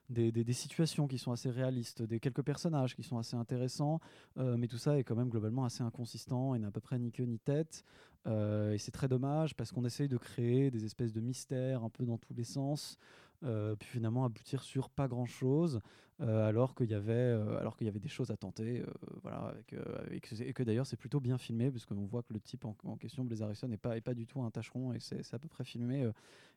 des, 0.09 0.31
des- 0.31 0.53
situations 0.53 1.07
qui 1.07 1.19
sont 1.19 1.31
assez 1.31 1.51
réalistes, 1.51 2.01
des 2.01 2.19
quelques 2.19 2.41
personnages 2.41 2.95
qui 2.95 3.03
sont 3.03 3.19
assez 3.19 3.35
intéressants, 3.35 3.99
euh, 4.37 4.57
mais 4.57 4.67
tout 4.67 4.79
ça 4.79 4.97
est 4.97 5.03
quand 5.03 5.15
même 5.15 5.29
globalement 5.29 5.65
assez 5.65 5.83
inconsistant 5.83 6.55
et 6.55 6.59
n'a 6.59 6.69
à 6.69 6.71
peu 6.71 6.79
près 6.79 6.97
ni 6.97 7.11
queue 7.11 7.25
ni 7.25 7.37
tête. 7.37 7.83
Euh, 8.25 8.73
et 8.73 8.79
c'est 8.79 8.91
très 8.91 9.07
dommage 9.07 9.55
parce 9.55 9.71
qu'on 9.71 9.85
essaye 9.85 10.07
de 10.07 10.17
créer 10.17 10.71
des 10.71 10.83
espèces 10.83 11.13
de 11.13 11.21
mystères 11.21 11.83
un 11.83 11.89
peu 11.89 12.05
dans 12.05 12.17
tous 12.17 12.33
les 12.33 12.43
sens, 12.43 12.97
euh, 12.97 13.28
puis 13.41 13.89
finalement 13.89 14.25
aboutir 14.25 14.63
sur 14.63 14.89
pas 14.89 15.07
grand 15.07 15.25
chose, 15.25 15.81
alors 16.19 16.75
qu'il 16.75 16.89
y 16.89 16.93
avait, 16.93 17.13
euh, 17.13 17.57
alors 17.59 17.77
qu'il 17.77 17.87
y 17.87 17.89
avait 17.89 17.99
des 17.99 18.09
choses 18.09 18.29
à 18.29 18.35
tenter, 18.35 18.81
euh, 18.81 18.85
voilà, 19.21 19.37
avec, 19.37 19.73
euh, 19.73 20.05
et 20.11 20.53
que 20.53 20.63
d'ailleurs 20.63 20.85
c'est 20.85 20.97
plutôt 20.97 21.21
bien 21.21 21.37
filmé 21.37 21.71
parce 21.71 21.85
qu'on 21.85 22.05
voit 22.05 22.23
que 22.23 22.33
le 22.33 22.41
type 22.41 22.65
en, 22.65 22.97
question, 22.97 23.23
Blaise 23.23 23.41
n'est 23.69 23.77
pas, 23.77 23.95
est 23.95 24.01
pas 24.01 24.13
du 24.13 24.27
tout 24.27 24.41
un 24.41 24.51
tâcheron 24.51 24.91
et 24.91 24.99
c'est 24.99 25.33
à 25.33 25.39
peu 25.39 25.47
près 25.47 25.63
filmé. 25.63 26.03
euh, 26.03 26.11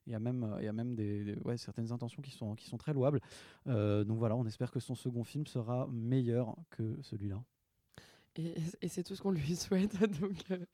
il 0.06 0.12
y 0.12 0.16
a 0.16 0.18
même, 0.18 0.44
euh, 0.44 0.56
il 0.60 0.64
y 0.64 0.68
a 0.68 0.72
même 0.72 0.94
des, 0.94 1.36
certaines 1.56 1.92
intentions 1.92 2.22
qui 2.22 2.32
sont, 2.32 2.54
qui 2.54 2.66
sont 2.66 2.78
très 2.78 2.92
louables. 2.92 3.20
Euh, 3.66 4.04
donc 4.04 4.18
voilà, 4.18 4.36
on 4.36 4.46
espère 4.46 4.70
que 4.70 4.80
son 4.80 4.94
second 4.94 5.24
film 5.24 5.46
sera 5.46 5.88
meilleur 5.90 6.56
que 6.70 6.98
celui-là. 7.02 7.42
Et, 8.36 8.54
c'est 8.88 9.04
tout 9.04 9.14
ce 9.14 9.22
qu'on 9.22 9.30
lui 9.30 9.56
souhaite. 9.56 9.96
Donc, 10.20 10.38
euh, 10.50 10.64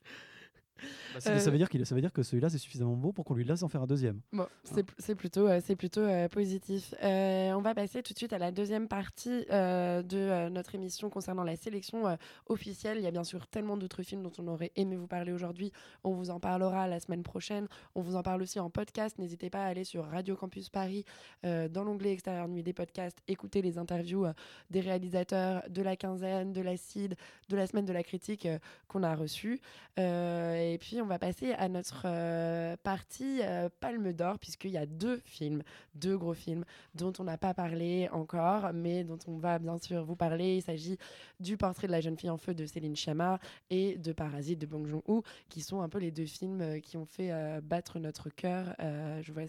Bah, 1.13 1.19
ça, 1.19 1.39
ça 1.39 1.51
veut 1.51 1.57
dire 1.57 1.69
qu'il, 1.69 1.85
ça 1.85 1.95
veut 1.95 2.01
dire 2.01 2.13
que 2.13 2.23
celui-là 2.23 2.49
c'est 2.49 2.57
suffisamment 2.57 2.95
bon 2.95 3.11
pour 3.11 3.25
qu'on 3.25 3.33
lui 3.35 3.43
laisse 3.43 3.63
en 3.63 3.67
faire 3.67 3.81
un 3.81 3.87
deuxième. 3.87 4.19
Bon, 4.33 4.47
c'est 4.63 4.83
pl- 4.83 4.95
c'est 4.99 5.15
plutôt, 5.15 5.47
euh, 5.47 5.59
c'est 5.65 5.75
plutôt 5.75 6.01
euh, 6.01 6.27
positif. 6.27 6.93
Euh, 7.03 7.51
on 7.53 7.61
va 7.61 7.73
passer 7.75 8.03
tout 8.03 8.13
de 8.13 8.17
suite 8.17 8.33
à 8.33 8.37
la 8.37 8.51
deuxième 8.51 8.87
partie 8.87 9.45
euh, 9.51 10.01
de 10.03 10.17
euh, 10.17 10.49
notre 10.49 10.75
émission 10.75 11.09
concernant 11.09 11.43
la 11.43 11.55
sélection 11.55 12.07
euh, 12.07 12.15
officielle. 12.47 12.97
Il 12.97 13.03
y 13.03 13.07
a 13.07 13.11
bien 13.11 13.23
sûr 13.23 13.47
tellement 13.47 13.77
d'autres 13.77 14.03
films 14.03 14.23
dont 14.23 14.31
on 14.39 14.47
aurait 14.47 14.71
aimé 14.75 14.95
vous 14.95 15.07
parler 15.07 15.31
aujourd'hui. 15.31 15.71
On 16.03 16.11
vous 16.11 16.29
en 16.29 16.39
parlera 16.39 16.87
la 16.87 16.99
semaine 16.99 17.23
prochaine. 17.23 17.67
On 17.95 18.01
vous 18.01 18.15
en 18.15 18.23
parle 18.23 18.41
aussi 18.41 18.59
en 18.59 18.69
podcast. 18.69 19.17
N'hésitez 19.19 19.49
pas 19.49 19.63
à 19.63 19.67
aller 19.67 19.83
sur 19.83 20.05
Radio 20.05 20.35
Campus 20.35 20.69
Paris 20.69 21.05
euh, 21.45 21.67
dans 21.67 21.83
l'onglet 21.83 22.13
Extérieur 22.13 22.47
Nuit 22.47 22.63
des 22.63 22.73
podcasts, 22.73 23.17
écouter 23.27 23.61
les 23.61 23.77
interviews 23.77 24.25
euh, 24.25 24.33
des 24.69 24.79
réalisateurs 24.79 25.63
de 25.69 25.81
la 25.81 25.95
quinzaine, 25.95 26.53
de 26.53 26.61
l'acide, 26.61 27.15
de 27.49 27.55
la 27.55 27.67
semaine 27.67 27.85
de 27.85 27.93
la 27.93 28.03
critique 28.03 28.45
euh, 28.45 28.59
qu'on 28.87 29.03
a 29.03 29.15
reçues. 29.15 29.59
Euh, 29.97 30.68
et 30.73 30.77
puis 30.77 31.01
on 31.01 31.05
va 31.05 31.19
passer 31.19 31.53
à 31.53 31.69
notre 31.69 32.03
euh, 32.05 32.75
partie 32.83 33.41
euh, 33.41 33.69
Palme 33.79 34.13
d'Or, 34.13 34.39
puisqu'il 34.39 34.71
y 34.71 34.77
a 34.77 34.85
deux 34.85 35.21
films, 35.25 35.63
deux 35.95 36.17
gros 36.17 36.33
films 36.33 36.65
dont 36.95 37.13
on 37.19 37.23
n'a 37.23 37.37
pas 37.37 37.53
parlé 37.53 38.09
encore, 38.11 38.71
mais 38.73 39.03
dont 39.03 39.19
on 39.27 39.37
va 39.37 39.59
bien 39.59 39.77
sûr 39.77 40.03
vous 40.03 40.15
parler. 40.15 40.57
Il 40.57 40.61
s'agit 40.61 40.97
du 41.39 41.57
Portrait 41.57 41.87
de 41.87 41.91
la 41.91 42.01
jeune 42.01 42.17
fille 42.17 42.29
en 42.29 42.37
feu 42.37 42.53
de 42.53 42.65
Céline 42.65 42.95
Sciamma 42.95 43.39
et 43.69 43.97
de 43.97 44.13
Parasite 44.13 44.59
de 44.59 44.65
Bong 44.65 44.87
Joon-ho, 44.87 45.23
qui 45.49 45.61
sont 45.61 45.81
un 45.81 45.89
peu 45.89 45.99
les 45.99 46.11
deux 46.11 46.25
films 46.25 46.61
euh, 46.61 46.79
qui 46.79 46.97
ont 46.97 47.05
fait 47.05 47.31
battre 47.61 47.99
notre 47.99 48.29
cœur. 48.29 48.75
Je 48.79 49.31
vois 49.31 49.43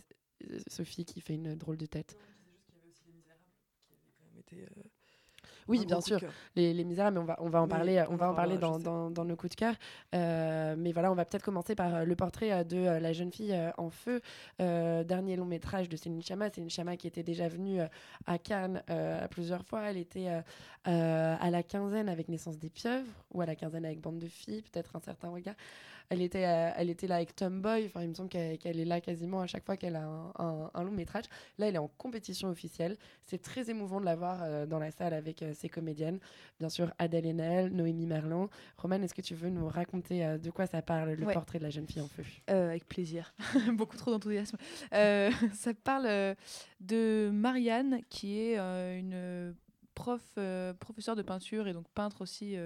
Sophie 0.68 1.04
qui 1.04 1.20
fait 1.20 1.34
une 1.34 1.54
drôle 1.54 1.76
de 1.76 1.86
tête. 1.86 2.16
été, 4.40 4.62
euh, 4.62 4.89
Oui, 5.70 5.80
un 5.82 5.84
bien 5.86 6.00
sûr, 6.00 6.20
les, 6.56 6.74
les 6.74 6.84
Misérables, 6.84 7.16
mais 7.16 7.22
on 7.22 7.26
va, 7.26 7.36
on 7.40 7.48
va 7.48 7.60
en 7.60 7.64
Oui, 7.64 7.70
parler, 7.70 8.04
on 8.08 8.14
on 8.14 8.16
va 8.16 8.30
en 8.30 8.34
parler 8.34 8.58
dans, 8.58 8.78
je 8.78 8.84
dans, 8.84 9.10
dans 9.10 9.24
nos 9.24 9.36
coups 9.36 9.50
de 9.52 9.56
cœur. 9.56 9.74
Euh, 10.14 10.74
mais 10.76 10.92
voilà, 10.92 11.10
on 11.10 11.14
va 11.14 11.24
peut-être 11.24 11.44
commencer 11.44 11.74
par 11.74 11.94
euh, 11.94 12.04
le 12.04 12.16
portrait 12.16 12.52
euh, 12.52 12.64
de 12.64 12.76
euh, 12.76 13.00
la 13.00 13.12
jeune 13.12 13.32
fille 13.32 13.52
euh, 13.52 13.70
en 13.78 13.90
feu, 13.90 14.20
euh, 14.60 15.04
dernier 15.04 15.36
long 15.36 15.46
métrage 15.46 15.88
de 15.88 15.96
Céline 15.96 16.22
Sciamma. 16.22 16.50
Céline 16.50 16.70
Sciamma 16.70 16.96
qui 16.96 17.06
était 17.06 17.22
déjà 17.22 17.48
venue 17.48 17.80
euh, 17.80 17.86
à 18.26 18.38
Cannes 18.38 18.82
euh, 18.90 19.26
plusieurs 19.28 19.64
fois. 19.64 19.82
Elle 19.90 19.96
était 19.96 20.28
euh, 20.28 20.40
euh, 20.88 21.36
à 21.40 21.50
la 21.50 21.62
quinzaine 21.62 22.08
avec 22.08 22.28
Naissance 22.28 22.58
des 22.58 22.70
pieuvres 22.70 23.06
ou 23.32 23.40
à 23.40 23.46
la 23.46 23.54
quinzaine 23.54 23.84
avec 23.84 24.00
Bande 24.00 24.18
de 24.18 24.26
filles, 24.28 24.62
peut-être 24.62 24.96
un 24.96 25.00
certain 25.00 25.28
regard. 25.30 25.54
Elle 26.12 26.22
était, 26.22 26.44
euh, 26.44 26.70
elle 26.76 26.90
était 26.90 27.06
là 27.06 27.16
avec 27.16 27.36
Tomboy. 27.36 27.86
Enfin, 27.86 28.02
il 28.02 28.08
me 28.08 28.14
semble 28.14 28.28
qu'elle 28.28 28.80
est 28.80 28.84
là 28.84 29.00
quasiment 29.00 29.40
à 29.42 29.46
chaque 29.46 29.64
fois 29.64 29.76
qu'elle 29.76 29.94
a 29.94 30.02
un, 30.04 30.32
un- 30.40 30.70
un 30.74 30.82
long 30.82 30.90
métrage. 30.90 31.24
Là, 31.56 31.68
elle 31.68 31.76
est 31.76 31.78
en 31.78 31.86
compétition 31.86 32.48
officielle. 32.48 32.96
C'est 33.22 33.40
très 33.40 33.70
émouvant 33.70 34.00
de 34.00 34.04
la 34.06 34.16
voir 34.16 34.40
euh, 34.42 34.66
dans 34.66 34.80
la 34.80 34.90
salle 34.90 35.14
avec 35.14 35.40
euh, 35.42 35.54
ses 35.54 35.68
comédiennes. 35.68 36.18
Bien 36.58 36.68
sûr, 36.68 36.92
Adèle 36.98 37.26
Haenel, 37.26 37.68
Noémie 37.72 38.06
Merlan. 38.06 38.50
Romane, 38.76 39.04
est-ce 39.04 39.14
que 39.14 39.22
tu 39.22 39.36
veux 39.36 39.50
nous 39.50 39.68
raconter 39.68 40.24
euh, 40.26 40.36
de 40.36 40.50
quoi 40.50 40.66
ça 40.66 40.82
parle, 40.82 41.12
le 41.12 41.24
Ouais. 41.24 41.32
portrait 41.32 41.58
de 41.60 41.64
la 41.64 41.70
jeune 41.70 41.86
fille 41.86 42.02
en 42.02 42.08
feu? 42.08 42.24
Avec 42.48 42.88
plaisir. 42.88 43.32
Beaucoup 43.74 43.96
trop 43.96 44.10
d'enthousiasme. 44.10 44.56
Ça 44.90 45.74
parle 45.84 46.34
de 46.80 47.30
Marianne, 47.32 48.00
qui 48.08 48.38
est 48.40 48.56
une 48.98 49.54
prof, 49.94 50.22
professeure 50.80 51.14
de 51.14 51.22
peinture 51.22 51.68
et 51.68 51.72
donc 51.72 51.86
peintre 51.94 52.22
aussi 52.22 52.56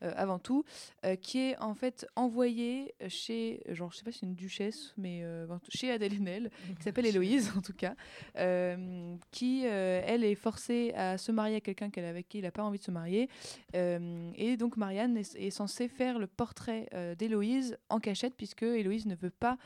avant 0.00 0.38
tout, 0.38 0.64
euh, 1.04 1.16
qui 1.16 1.38
est 1.38 1.58
en 1.58 1.74
fait 1.74 2.06
envoyée 2.16 2.94
chez, 3.08 3.62
genre, 3.68 3.92
je 3.92 3.98
sais 3.98 4.04
pas 4.04 4.12
si 4.12 4.20
c'est 4.20 4.26
une 4.26 4.34
duchesse, 4.34 4.94
mais 4.96 5.20
euh, 5.22 5.46
chez 5.68 5.90
Adèle 5.90 6.14
Haenel, 6.14 6.50
qui 6.76 6.82
s'appelle 6.82 7.06
Héloïse 7.06 7.52
en 7.56 7.60
tout 7.60 7.72
cas, 7.72 7.94
euh, 8.36 9.16
qui, 9.30 9.62
euh, 9.66 10.02
elle, 10.04 10.24
est 10.24 10.34
forcée 10.34 10.92
à 10.94 11.18
se 11.18 11.32
marier 11.32 11.56
à 11.56 11.60
quelqu'un 11.60 11.90
qu'elle 11.90 12.04
avec 12.04 12.28
qui 12.28 12.38
elle 12.38 12.44
n'a 12.44 12.50
pas 12.50 12.62
envie 12.62 12.78
de 12.78 12.84
se 12.84 12.90
marier. 12.90 13.28
Euh, 13.74 14.30
et 14.34 14.56
donc 14.56 14.76
Marianne 14.76 15.16
est, 15.16 15.34
est 15.36 15.50
censée 15.50 15.88
faire 15.88 16.18
le 16.18 16.26
portrait 16.26 16.88
euh, 16.94 17.14
d'Héloïse 17.14 17.76
en 17.88 18.00
cachette, 18.00 18.34
puisque 18.36 18.62
Héloïse 18.62 19.06
ne 19.06 19.14
veut 19.14 19.30
pas 19.30 19.58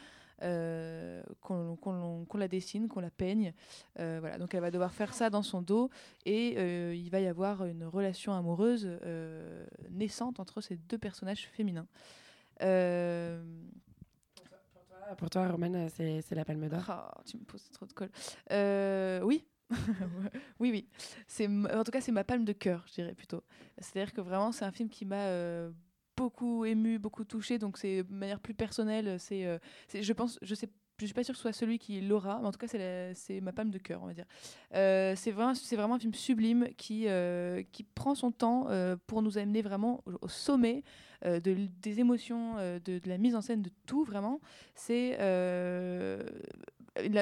euh, 0.43 1.22
qu'on 1.40 2.26
la 2.34 2.49
dessine, 2.49 2.88
qu'on 2.88 3.01
la 3.01 3.11
peigne. 3.11 3.53
Euh, 3.99 4.18
voilà, 4.20 4.38
donc 4.38 4.55
elle 4.55 4.61
va 4.61 4.70
devoir 4.70 4.93
faire 4.93 5.14
ça 5.14 5.30
dans 5.30 5.43
son 5.43 5.62
dos 5.62 5.90
et 6.24 6.55
euh, 6.57 6.95
il 6.95 7.11
va 7.11 7.20
y 7.20 7.26
avoir 7.26 7.64
une 7.64 7.84
relation 7.84 8.32
amoureuse 8.32 8.88
naissante 9.90 10.40
entre 10.40 10.61
ces 10.61 10.76
deux 10.76 10.99
personnages 10.99 11.49
féminins. 11.49 11.86
Pour 15.18 15.28
toi, 15.30 15.49
Romane, 15.49 15.88
c'est 15.90 16.22
c'est 16.22 16.34
la 16.34 16.45
Palme 16.45 16.68
d'Or. 16.68 16.84
Ah, 16.88 17.22
tu 17.26 17.36
me 17.36 17.45
poses 17.45 17.68
trop 17.70 17.86
de 17.86 17.93
colle. 17.93 18.11
Oui. 19.24 19.45
oui, 20.61 20.70
oui. 20.70 20.88
En 21.72 21.84
tout 21.84 21.90
cas 21.90 22.01
c'est 22.01 22.12
ma 22.12 22.24
palme 22.24 22.45
de 22.45 22.53
cœur, 22.53 22.84
je 22.88 22.95
dirais 22.95 23.14
plutôt. 23.14 23.43
C'est-à-dire 23.78 24.12
que 24.12 24.20
vraiment 24.20 24.53
c'est 24.53 24.64
un 24.64 24.72
film 24.72 24.88
qui 24.88 25.05
m'a 25.05 25.26
euh, 25.26 25.70
beaucoup 26.22 26.64
ému, 26.64 26.98
beaucoup 26.98 27.24
touché. 27.24 27.58
Donc 27.58 27.78
c'est 27.78 28.02
de 28.02 28.14
manière 28.14 28.40
plus 28.40 28.54
personnelle. 28.54 29.08
Euh, 29.08 29.58
c'est- 29.88 30.02
je 30.02 30.12
pense, 30.12 30.38
je 30.42 30.54
sais, 30.54 30.68
je 30.98 31.06
suis 31.06 31.14
pas 31.14 31.24
sûre 31.24 31.34
que 31.34 31.38
ce 31.38 31.42
soit 31.42 31.52
celui 31.52 31.78
qui 31.78 32.00
l'aura, 32.00 32.38
mais 32.40 32.46
en 32.46 32.52
tout 32.52 32.58
cas 32.58 32.68
c'est, 32.68 33.40
ma 33.40 33.52
palme 33.52 33.70
de 33.70 33.78
cœur, 33.78 34.00
on 34.02 34.06
va 34.06 34.14
dire. 34.14 34.26
Euh, 34.74 35.14
c'est 35.16 35.32
vraiment, 35.32 35.52
vraiment 35.72 35.94
un 35.94 35.98
film 35.98 36.14
sublime 36.14 36.68
qui 36.76 37.08
euh, 37.08 37.62
qui 37.72 37.82
prend 37.82 38.14
son 38.14 38.30
temps 38.30 38.68
pour 39.06 39.22
nous 39.22 39.36
amener 39.38 39.62
vraiment 39.62 40.02
au, 40.20 40.28
sommet 40.28 40.84
de, 41.24 41.68
des 41.80 42.00
émotions, 42.00 42.56
de, 42.56 42.98
de 42.98 43.08
la 43.08 43.18
mise 43.18 43.34
en 43.34 43.40
scène, 43.40 43.62
de 43.62 43.70
tout 43.86 44.04
vraiment. 44.04 44.40
C'est 44.74 45.16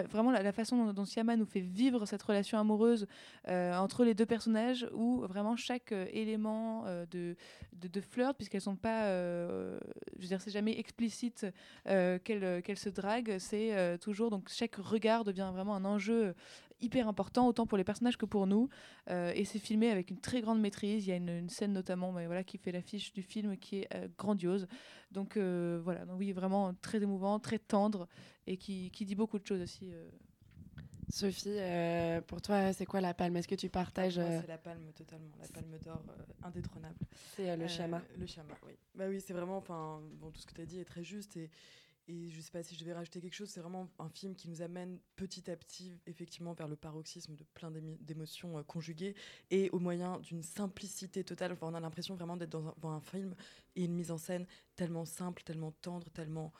vraiment 0.08 0.30
la, 0.30 0.52
façon 0.52 0.76
dont, 0.76 0.92
dont 0.92 1.04
Siama 1.04 1.36
nous 1.36 1.46
fait 1.46 1.60
vivre 1.60 2.06
cette 2.06 2.22
relation 2.22 2.58
amoureuse 2.58 3.06
euh, 3.48 3.74
entre 3.74 4.04
les 4.04 4.14
deux 4.14 4.26
personnages, 4.26 4.88
où 4.92 5.20
vraiment 5.22 5.56
chaque 5.56 5.92
euh, 5.92 6.06
élément 6.12 6.84
euh, 6.86 7.06
de, 7.10 7.36
de, 7.72 8.00
flirt, 8.00 8.36
puisqu'elles 8.36 8.60
sont 8.60 8.76
pas, 8.76 9.08
je 9.10 9.78
veux 10.20 10.26
dire, 10.26 10.40
c'est 10.40 10.50
jamais 10.50 10.78
explicite 10.78 11.46
qu'elles 11.84 12.62
qu'elles 12.62 12.78
se 12.78 12.88
draguent, 12.88 13.36
c'est 13.38 13.98
toujours 14.00 14.30
donc 14.30 14.48
chaque 14.48 14.76
regard 14.76 15.24
devient 15.24 15.50
vraiment 15.52 15.74
un 15.74 15.84
enjeu 15.84 16.34
hyper 16.80 17.08
important 17.08 17.46
autant 17.46 17.66
pour 17.66 17.78
les 17.78 17.84
personnages 17.84 18.16
que 18.16 18.26
pour 18.26 18.46
nous 18.46 18.68
Euh, 19.08 19.32
et 19.34 19.44
c'est 19.44 19.58
filmé 19.58 19.90
avec 19.90 20.10
une 20.10 20.20
très 20.20 20.40
grande 20.40 20.60
maîtrise 20.60 21.06
il 21.06 21.10
y 21.10 21.12
a 21.12 21.16
une, 21.16 21.28
une 21.30 21.48
scène 21.48 21.72
notamment 21.72 22.12
mais 22.12 22.26
voilà 22.26 22.44
qui 22.44 22.58
fait 22.58 22.72
l'affiche 22.72 23.12
du 23.12 23.22
film 23.22 23.56
qui 23.56 23.78
est 23.80 23.88
euh, 23.94 24.08
grandiose 24.18 24.66
donc 25.10 25.36
euh, 25.36 25.80
voilà 25.82 26.04
donc 26.04 26.18
oui 26.18 26.32
vraiment 26.32 26.74
très 26.82 27.02
émouvant 27.02 27.38
très 27.40 27.58
tendre 27.58 28.06
et 28.46 28.56
qui, 28.56 28.90
qui 28.90 29.04
dit 29.04 29.14
beaucoup 29.14 29.38
de 29.38 29.46
choses 29.46 29.62
aussi 29.62 29.92
euh. 29.92 30.08
Sophie, 31.12 31.48
euh, 31.58 32.20
pour 32.20 32.40
toi, 32.40 32.72
c'est 32.72 32.86
quoi 32.86 33.00
la 33.00 33.14
palme? 33.14 33.36
Est-ce 33.36 33.48
que 33.48 33.56
tu 33.56 33.68
partages 33.68 34.18
euh, 34.18 34.40
c'est 34.40 34.46
la 34.46 34.58
palme 34.58 34.92
totalement, 34.94 35.34
la 35.40 35.48
palme 35.48 35.76
d'or 35.84 36.04
euh, 36.08 36.46
indétrônable. 36.46 36.94
C'est, 37.34 37.50
euh, 37.50 37.56
le 37.56 37.66
Shyama. 37.66 38.00
Le 38.16 38.26
Shyama, 38.26 38.54
oui. 38.64 38.74
Bah 38.94 39.06
oui, 39.08 39.20
c'est 39.20 39.32
vraiment, 39.32 39.56
enfin, 39.56 40.00
bon, 40.20 40.30
tout 40.30 40.40
ce 40.40 40.46
que 40.46 40.54
tu 40.54 40.60
as 40.60 40.66
dit 40.66 40.78
est 40.78 40.84
très 40.84 41.02
juste 41.02 41.36
et, 41.36 41.50
et 42.10 42.28
je 42.28 42.40
sais 42.40 42.50
pas 42.50 42.62
si 42.62 42.74
je 42.74 42.80
devais 42.80 42.92
rajouter 42.92 43.20
quelque 43.20 43.34
chose, 43.34 43.50
c'est 43.50 43.60
vraiment 43.60 43.88
un 44.00 44.08
film 44.08 44.34
qui 44.34 44.48
nous 44.48 44.62
amène 44.62 44.98
petit 45.14 45.48
à 45.48 45.56
petit, 45.56 45.92
effectivement, 46.06 46.52
vers 46.54 46.66
le 46.66 46.74
paroxysme 46.74 47.36
de 47.36 47.44
plein 47.54 47.70
d'émotions 48.00 48.58
euh, 48.58 48.62
conjuguées 48.64 49.14
et 49.50 49.70
au 49.70 49.78
moyen 49.78 50.18
d'une 50.18 50.42
simplicité 50.42 51.22
totale. 51.22 51.56
On 51.60 51.74
a 51.74 51.80
l'impression 51.80 52.16
vraiment 52.16 52.36
d'être 52.36 52.50
dans 52.50 52.90
un 52.90 53.00
film 53.00 53.36
et 53.76 53.84
une 53.84 53.94
mise 53.94 54.10
en 54.10 54.18
scène 54.18 54.46
tellement 54.74 55.04
simple, 55.04 55.42
tellement 55.44 55.70
tendre, 55.70 56.10
tellement 56.10 56.52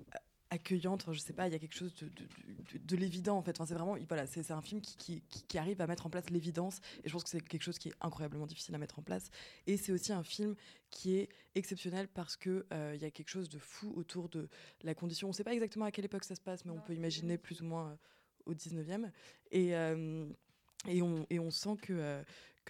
euh, 0.00 0.18
accueillante. 0.50 1.02
Enfin, 1.02 1.12
je 1.12 1.20
sais 1.20 1.32
pas, 1.32 1.46
il 1.46 1.52
y 1.52 1.56
a 1.56 1.58
quelque 1.58 1.74
chose 1.76 1.94
de, 1.96 2.06
de, 2.08 2.24
de- 2.72 2.78
de 2.78 2.96
l'évident 2.96 3.36
en 3.36 3.42
fait. 3.42 3.52
Enfin, 3.60 3.66
c'est 3.66 3.74
vraiment, 3.74 3.96
voilà, 4.08 4.26
c'est 4.26 4.50
un 4.50 4.62
film 4.62 4.80
qui, 4.80 4.96
qui, 4.96 5.22
qui- 5.28 5.42
qui 5.44 5.58
arrive 5.58 5.80
à 5.80 5.86
mettre 5.86 6.06
en 6.06 6.10
place 6.10 6.30
l'évidence 6.30 6.80
et 7.04 7.08
je 7.08 7.12
pense 7.12 7.24
que 7.24 7.30
c'est 7.30 7.40
quelque 7.40 7.62
chose 7.62 7.78
qui 7.78 7.88
est 7.88 7.94
incroyablement 8.00 8.46
difficile 8.46 8.74
à 8.74 8.78
mettre 8.78 8.98
en 8.98 9.02
place. 9.02 9.30
Et 9.66 9.76
c'est 9.76 9.92
aussi 9.92 10.12
un 10.12 10.22
film 10.22 10.54
qui 10.90 11.16
est 11.16 11.28
exceptionnel 11.54 12.08
parce 12.08 12.36
que 12.36 12.66
euh, 12.72 12.92
il 12.94 13.02
y 13.02 13.04
a 13.04 13.10
quelque 13.10 13.28
chose 13.28 13.48
de 13.48 13.58
fou 13.58 13.92
autour 13.96 14.28
de 14.28 14.48
la 14.82 14.94
condition. 14.94 15.28
On 15.28 15.32
sait 15.32 15.44
pas 15.44 15.52
exactement 15.54 15.84
à 15.84 15.90
quelle 15.90 16.04
époque 16.06 16.24
ça 16.24 16.34
se 16.34 16.40
passe, 16.40 16.64
mais 16.64 16.70
on 16.72 16.80
peut 16.80 16.94
imaginer 16.94 17.36
plus 17.38 17.60
ou 17.60 17.64
moins 17.66 17.90
euh, 17.90 17.96
au 18.46 18.54
19e. 18.54 19.10
Et, 19.50 19.74
euh, 19.76 20.26
et, 20.86 21.02
on, 21.02 21.26
et 21.30 21.38
on 21.38 21.50
sent 21.50 21.76
que, 21.82 22.22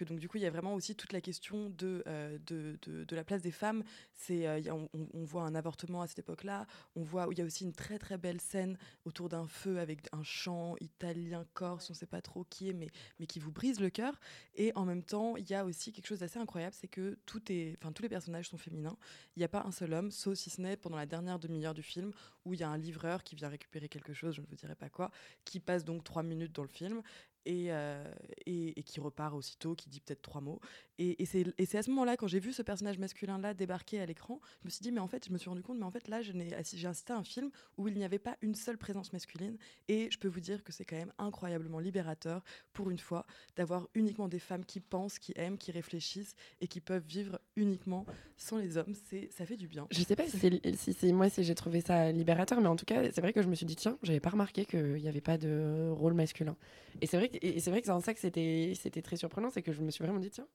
donc 0.03 0.19
du 0.19 0.27
coup 0.27 0.37
il 0.37 0.43
y 0.43 0.45
a 0.45 0.49
vraiment 0.49 0.73
aussi 0.73 0.95
toute 0.95 1.13
la 1.13 1.21
question 1.21 1.69
de, 1.69 2.03
euh, 2.07 2.37
de, 2.45 2.77
de, 2.83 3.15
la 3.15 3.23
place 3.23 3.41
des 3.41 3.51
femmes. 3.51 3.83
C'est, 4.13 4.47
euh, 4.47 4.61
on, 4.93 5.23
voit 5.23 5.43
un 5.43 5.55
avortement 5.55 6.01
à 6.01 6.07
cette 6.07 6.19
époque-là. 6.19 6.65
On 6.95 7.03
voit 7.03 7.27
il 7.31 7.37
y 7.37 7.41
a 7.41 7.45
aussi 7.45 7.63
une 7.63 7.73
très 7.73 7.99
très 7.99 8.17
belle 8.17 8.41
scène 8.41 8.77
autour 9.05 9.29
d'un 9.29 9.47
feu 9.47 9.79
avec 9.79 10.07
un 10.11 10.23
chant 10.23 10.75
italien 10.79 11.45
corse, 11.53 11.89
on 11.89 11.93
sait 11.93 12.05
pas 12.05 12.21
trop 12.21 12.43
qui 12.49 12.69
est, 12.69 12.73
mais 12.73 12.89
mais 13.19 13.27
qui 13.27 13.39
vous 13.39 13.51
brise 13.51 13.79
le 13.79 13.89
cœur. 13.89 14.19
Et 14.55 14.71
en 14.75 14.85
même 14.85 15.03
temps 15.03 15.35
il 15.37 15.49
y 15.49 15.53
a 15.53 15.65
aussi 15.65 15.91
quelque 15.91 16.07
chose 16.07 16.19
d'assez 16.19 16.39
incroyable, 16.39 16.75
c'est 16.79 16.87
que 16.87 17.17
tout 17.25 17.51
est, 17.51 17.77
enfin 17.81 17.91
tous 17.91 18.03
les 18.03 18.09
personnages 18.09 18.49
sont 18.49 18.57
féminins. 18.57 18.97
Il 19.35 19.39
n'y 19.39 19.45
a 19.45 19.49
pas 19.49 19.63
un 19.65 19.71
seul 19.71 19.93
homme, 19.93 20.11
sauf 20.11 20.35
si 20.35 20.49
ce 20.49 20.61
n'est 20.61 20.77
pendant 20.77 20.97
la 20.97 21.05
dernière 21.05 21.39
demi-heure 21.39 21.73
du 21.73 21.83
film 21.83 22.11
où 22.45 22.53
il 22.53 22.59
y 22.59 22.63
a 22.63 22.69
un 22.69 22.77
livreur 22.77 23.23
qui 23.23 23.35
vient 23.35 23.49
récupérer 23.49 23.89
quelque 23.89 24.13
chose, 24.13 24.35
je 24.35 24.41
ne 24.41 24.47
vous 24.47 24.55
dirai 24.55 24.75
pas 24.75 24.89
quoi, 24.89 25.11
qui 25.45 25.59
passe 25.59 25.85
donc 25.85 26.03
trois 26.03 26.23
minutes 26.23 26.53
dans 26.53 26.63
le 26.63 26.69
film 26.69 27.01
et, 27.45 27.67
euh, 27.69 28.03
et, 28.45 28.79
et 28.79 28.83
qui 28.83 28.99
repart 28.99 29.33
aussitôt, 29.33 29.75
qui 29.75 29.89
dit 29.89 29.99
peut-être 29.99 30.21
trois 30.21 30.41
mots. 30.41 30.59
Et, 30.97 31.21
et 31.23 31.25
c'est 31.25 31.77
à 31.77 31.83
ce 31.83 31.89
moment-là, 31.91 32.17
quand 32.17 32.27
j'ai 32.27 32.39
vu 32.39 32.51
ce 32.51 32.61
personnage 32.61 32.99
masculin-là 32.99 33.53
débarquer 33.53 34.01
à 34.01 34.05
l'écran, 34.05 34.41
je 34.61 34.67
me 34.67 34.69
suis 34.69 34.83
dit, 34.83 34.91
mais 34.91 34.99
en 34.99 35.07
fait, 35.07 35.25
je 35.27 35.31
me 35.31 35.37
suis 35.37 35.49
rendu 35.49 35.61
compte, 35.61 35.77
mais 35.77 35.85
en 35.85 35.91
fait, 35.91 36.07
là, 36.09 36.21
j'ai 36.21 36.53
assisté 36.53 37.13
à 37.13 37.17
un 37.17 37.23
film 37.23 37.51
où 37.77 37.87
il 37.87 37.95
n'y 37.95 38.03
avait 38.03 38.19
pas 38.19 38.37
une 38.41 38.55
seule 38.55 38.77
présence 38.77 39.13
masculine. 39.13 39.57
Et 39.87 40.09
je 40.11 40.17
peux 40.17 40.27
vous 40.27 40.41
dire 40.41 40.63
que 40.63 40.73
c'est 40.73 40.83
quand 40.83 40.97
même 40.97 41.13
incroyablement 41.17 41.79
libérateur, 41.79 42.43
pour 42.73 42.89
une 42.89 42.99
fois, 42.99 43.25
d'avoir 43.55 43.87
uniquement 43.95 44.27
des 44.27 44.39
femmes 44.39 44.65
qui 44.65 44.81
pensent, 44.81 45.19
qui 45.19 45.31
aiment, 45.37 45.57
qui 45.57 45.71
réfléchissent 45.71 46.35
et 46.59 46.67
qui 46.67 46.81
peuvent 46.81 47.05
vivre 47.07 47.39
uniquement 47.55 48.05
sans 48.35 48.57
les 48.57 48.77
hommes. 48.77 48.93
Ça 49.31 49.45
fait 49.45 49.57
du 49.57 49.67
bien. 49.67 49.87
Je 49.91 50.01
sais 50.01 50.15
pas 50.15 50.27
si 50.27 50.37
c'est 50.37 50.75
si 50.75 50.93
c'est 50.93 51.11
moi 51.11 51.29
si 51.29 51.43
j'ai 51.43 51.55
trouvé 51.55 51.81
ça 51.81 52.11
libérateur, 52.11 52.59
mais 52.59 52.67
en 52.67 52.75
tout 52.75 52.85
cas, 52.85 53.09
c'est 53.11 53.21
vrai 53.21 53.31
que 53.31 53.41
je 53.41 53.47
me 53.47 53.55
suis 53.55 53.65
dit 53.65 53.75
tiens, 53.75 53.97
j'avais 54.03 54.19
pas 54.19 54.29
remarqué 54.29 54.65
qu'il 54.65 54.95
n'y 54.95 55.07
avait 55.07 55.21
pas 55.21 55.37
de 55.37 55.89
rôle 55.91 56.13
masculin. 56.13 56.57
Et 57.01 57.07
c'est 57.07 57.17
vrai 57.17 57.28
que 57.29 57.37
et 57.41 57.59
c'est 57.59 57.69
vrai 57.71 57.79
que 57.81 57.85
c'est 57.87 57.91
en 57.93 57.99
ça 58.01 58.13
que 58.13 58.19
c'était 58.19 58.73
c'était 58.75 59.01
très 59.01 59.15
surprenant, 59.17 59.49
c'est 59.49 59.61
que 59.61 59.71
je 59.71 59.81
me 59.81 59.89
suis 59.91 60.03
vraiment 60.03 60.19
dit 60.19 60.29
tiens. 60.29 60.47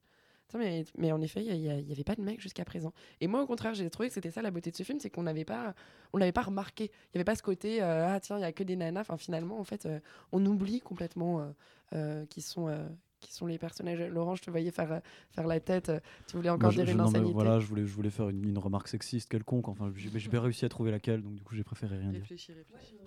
tiens, 0.49 0.61
mais, 0.61 0.85
mais 0.99 1.11
en 1.13 1.21
effet, 1.23 1.45
il 1.45 1.59
n'y 1.61 1.93
avait 1.93 2.05
pas 2.05 2.15
de 2.17 2.23
mec 2.23 2.41
jusqu'à 2.41 2.65
présent. 2.65 2.93
Et 3.21 3.27
moi, 3.27 3.43
au 3.43 3.47
contraire, 3.47 3.75
j'ai 3.75 3.89
trouvé 3.91 4.09
que 4.09 4.15
c'était 4.15 4.31
ça 4.31 4.43
la 4.43 4.51
beauté 4.51 4.71
de 4.71 4.77
ce 4.77 4.83
film, 4.83 5.01
c'est 5.01 5.11
qu'on 5.11 5.23
n'avait 5.23 5.45
pas, 5.47 5.75
on 6.13 6.19
l'avait 6.19 6.33
pas 6.33 6.43
remarqué. 6.43 6.85
Il 6.85 6.91
n'y 7.15 7.19
avait 7.19 7.25
pas 7.25 7.35
ce 7.37 7.43
côté 7.43 7.83
euh, 7.83 8.07
ah 8.09 8.21
tiens, 8.21 8.37
il 8.39 8.43
y 8.43 8.45
a 8.45 8.53
que 8.53 8.63
des 8.63 8.77
nanas. 8.77 9.01
Enfin, 9.03 9.17
finalement, 9.17 9.59
en 9.59 9.65
fait, 9.65 9.87
euh, 9.87 10.01
on 10.33 10.45
oublie 10.45 10.81
complètement 10.81 11.41
euh, 11.41 11.51
euh, 11.95 12.27
qui 12.27 12.43
sont 12.43 12.69
euh, 12.69 12.87
qui 13.21 13.33
sont 13.33 13.47
les 13.47 13.57
personnages. 13.57 14.01
Laurent, 14.03 14.35
je 14.35 14.43
te 14.43 14.51
voyais 14.51 14.71
faire 14.71 15.01
faire 15.31 15.47
la 15.47 15.59
tête. 15.59 15.89
euh, 15.89 15.99
Tu 16.27 16.37
voulais 16.37 16.51
encore 16.51 16.73
dire 16.73 16.85
je- 16.85 16.91
une 16.91 16.99
non, 16.99 17.05
insanité. 17.05 17.33
voilà, 17.33 17.59
je 17.59 17.65
voulais, 17.67 17.87
je 17.87 17.95
voulais 17.95 18.11
faire 18.11 18.29
une, 18.29 18.45
une 18.47 18.59
remarque 18.59 18.89
sexiste 18.89 19.31
quelconque. 19.31 19.69
Enfin, 19.69 19.91
j'ai 19.97 20.29
pas 20.29 20.41
réussi 20.43 20.67
à 20.67 20.69
trouver 20.69 20.91
laquelle, 20.91 21.23
donc 21.23 21.35
du 21.37 21.43
coup, 21.43 21.55
j'ai 21.55 21.65
préféré 21.65 21.97
rien 21.97 22.11
dire. 22.11 22.21
Réfléchis, 22.21 22.53
réfléchis. 22.53 22.99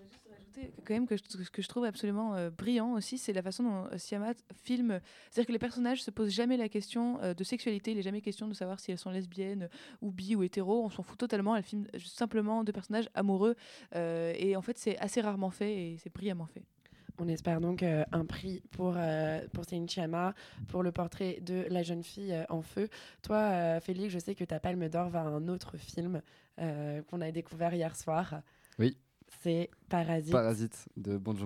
Rajouter 0.58 0.74
quand 0.86 0.94
même 0.94 1.08
que 1.08 1.16
je, 1.18 1.24
ce 1.28 1.50
que 1.50 1.62
je 1.62 1.68
trouve 1.68 1.86
absolument 1.86 2.36
euh, 2.36 2.50
brillant 2.50 2.94
aussi, 2.94 3.18
c'est 3.18 3.34
la 3.34 3.42
façon 3.42 3.64
dont 3.64 3.86
euh, 3.86 3.98
Siamat 3.98 4.36
filme. 4.64 5.00
C'est-à-dire 5.30 5.48
que 5.48 5.52
les 5.54 5.60
personnages 5.60 6.04
se 6.04 6.12
posent 6.12 6.34
jamais 6.34 6.58
la 6.58 6.70
question 6.70 7.20
euh, 7.22 7.34
de 7.34 7.44
sexualité, 7.44 7.92
il 7.92 7.98
n'est 7.98 8.04
jamais 8.04 8.22
question 8.22 8.48
de 8.48 8.54
savoir 8.54 8.80
si 8.80 8.92
elles 8.92 8.98
sont 8.98 9.12
lesbiennes 9.12 9.70
ou 10.02 10.12
bi 10.12 10.36
ou 10.36 10.44
hétéro. 10.44 10.84
On 10.84 10.90
s'en 10.90 11.04
fout 11.04 11.18
totalement. 11.18 11.56
Elle 11.56 11.64
filme 11.64 11.88
simplement 11.98 12.64
deux 12.64 12.74
personnages 12.74 13.10
amoureux. 13.14 13.56
euh, 13.96 14.34
et 14.38 14.56
en 14.56 14.62
fait, 14.62 14.78
c'est 14.78 14.98
assez 15.00 15.22
rarement 15.22 15.52
fait 15.52 15.74
et 15.76 15.98
c'est 15.98 16.14
brillamment 16.14 16.48
fait. 16.48 16.64
On 17.20 17.28
espère 17.28 17.60
donc 17.62 17.82
euh, 17.82 18.06
un 18.12 18.26
prix 18.26 18.62
pour, 18.72 18.94
euh, 18.96 19.42
pour 19.52 19.66
Céline 19.66 19.88
pour 20.68 20.84
le 20.84 20.92
portrait 20.92 21.40
de 21.42 21.66
la 21.70 21.82
jeune 21.82 22.04
fille 22.04 22.32
euh, 22.32 22.44
en 22.50 22.62
feu. 22.62 22.90
Toi, 23.24 23.38
euh, 23.38 23.80
Félix, 23.80 24.14
je 24.14 24.20
sais 24.20 24.36
que 24.36 24.44
ta 24.44 24.60
palme 24.60 24.88
d'or 24.88 25.10
va 25.10 25.22
à 25.22 25.24
un 25.24 25.48
autre 25.48 25.78
film 25.78 26.22
euh, 26.60 27.02
qu'on 27.04 27.22
a 27.22 27.32
découvert 27.32 27.74
hier 27.74 27.96
soir. 27.96 28.42
Oui. 28.78 28.98
C'est 29.42 29.70
Parasite. 30.32 30.86
De 30.98 31.18
Bong 31.18 31.38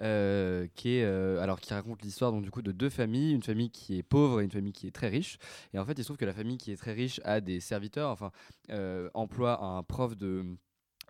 euh, 0.00 0.66
qui 0.74 0.96
est 0.96 1.04
euh, 1.04 1.40
alors 1.40 1.60
qui 1.60 1.72
raconte 1.74 2.02
l'histoire 2.02 2.30
donc 2.32 2.42
du 2.42 2.50
coup 2.50 2.62
de 2.62 2.72
deux 2.72 2.90
familles, 2.90 3.32
une 3.34 3.42
famille 3.42 3.70
qui 3.70 3.98
est 3.98 4.02
pauvre 4.02 4.40
et 4.40 4.44
une 4.44 4.50
famille 4.50 4.72
qui 4.72 4.86
est 4.86 4.90
très 4.94 5.08
riche. 5.08 5.38
Et 5.74 5.78
en 5.78 5.84
fait, 5.84 5.92
il 5.92 5.98
se 5.98 6.04
trouve 6.04 6.16
que 6.16 6.24
la 6.24 6.34
famille 6.34 6.58
qui 6.58 6.72
est 6.72 6.76
très 6.76 6.92
riche 6.92 7.20
a 7.24 7.40
des 7.40 7.60
serviteurs, 7.60 8.10
enfin 8.10 8.30
euh, 8.70 9.08
emploie 9.14 9.62
un 9.64 9.82
prof 9.82 10.16
de- 10.16 10.44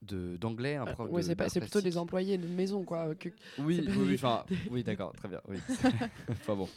d'anglais, 0.03 0.77
un 0.77 0.85
prof 0.85 1.09
Euh, 1.09 1.13
Ouais, 1.13 1.23
c'est 1.23 1.61
plutôt 1.61 1.81
des 1.81 1.97
employés 1.99 2.39
de 2.39 2.47
maison, 2.47 2.85
quoi. 2.85 3.15
que- 3.15 3.31
Oui, 3.59 3.83
oui, 3.87 3.93
oui, 3.97 4.07
des- 4.09 4.15
enfin, 4.15 4.45
oui, 4.71 4.85
d'accord, 4.85 5.13
très 5.15 5.29
bien. 5.29 5.41
Oui. 5.49 5.57
enfin 6.31 6.55
bon. 6.55 6.69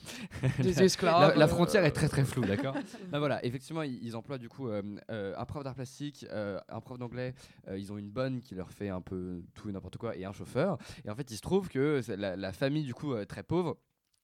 Des 0.59 0.73
La- 0.73 0.83
esclaves, 0.83 1.29
La, 1.29 1.35
la 1.35 1.45
euh. 1.45 1.47
frontière 1.47 1.83
est 1.85 1.91
très 1.91 2.07
très 2.07 2.23
floue, 2.23 2.45
d'accord. 2.45 2.75
Ben 3.11 3.19
voilà, 3.19 3.43
effectivement, 3.45 3.81
ils, 3.83 3.99
ils 4.03 4.15
emploient 4.15 4.37
du 4.37 4.49
coup 4.49 4.69
euh, 4.69 4.81
euh, 5.11 5.33
un 5.37 5.45
prof 5.45 5.63
d'art 5.63 5.75
plastique, 5.75 6.25
euh, 6.31 6.59
un 6.69 6.79
prof 6.79 6.97
d'anglais. 6.97 7.33
euh, 7.67 7.77
ils 7.77 7.91
ont 7.91 7.97
une 7.97 8.09
bonne 8.09 8.41
qui 8.41 8.55
leur 8.55 8.71
fait 8.71 8.89
un 8.89 9.01
peu 9.01 9.41
tout 9.53 9.69
et 9.69 9.71
n'importe 9.73 9.97
quoi 9.97 10.15
et 10.15 10.25
un 10.25 10.31
chauffeur. 10.33 10.77
Et 11.05 11.09
en 11.09 11.15
fait, 11.15 11.29
il 11.31 11.35
se 11.35 11.41
trouve 11.41 11.67
que 11.69 12.01
la, 12.15 12.35
la 12.35 12.51
famille 12.53 12.83
du 12.83 12.93
coup 12.93 13.13
euh, 13.13 13.25
très 13.25 13.43
pauvre 13.43 13.77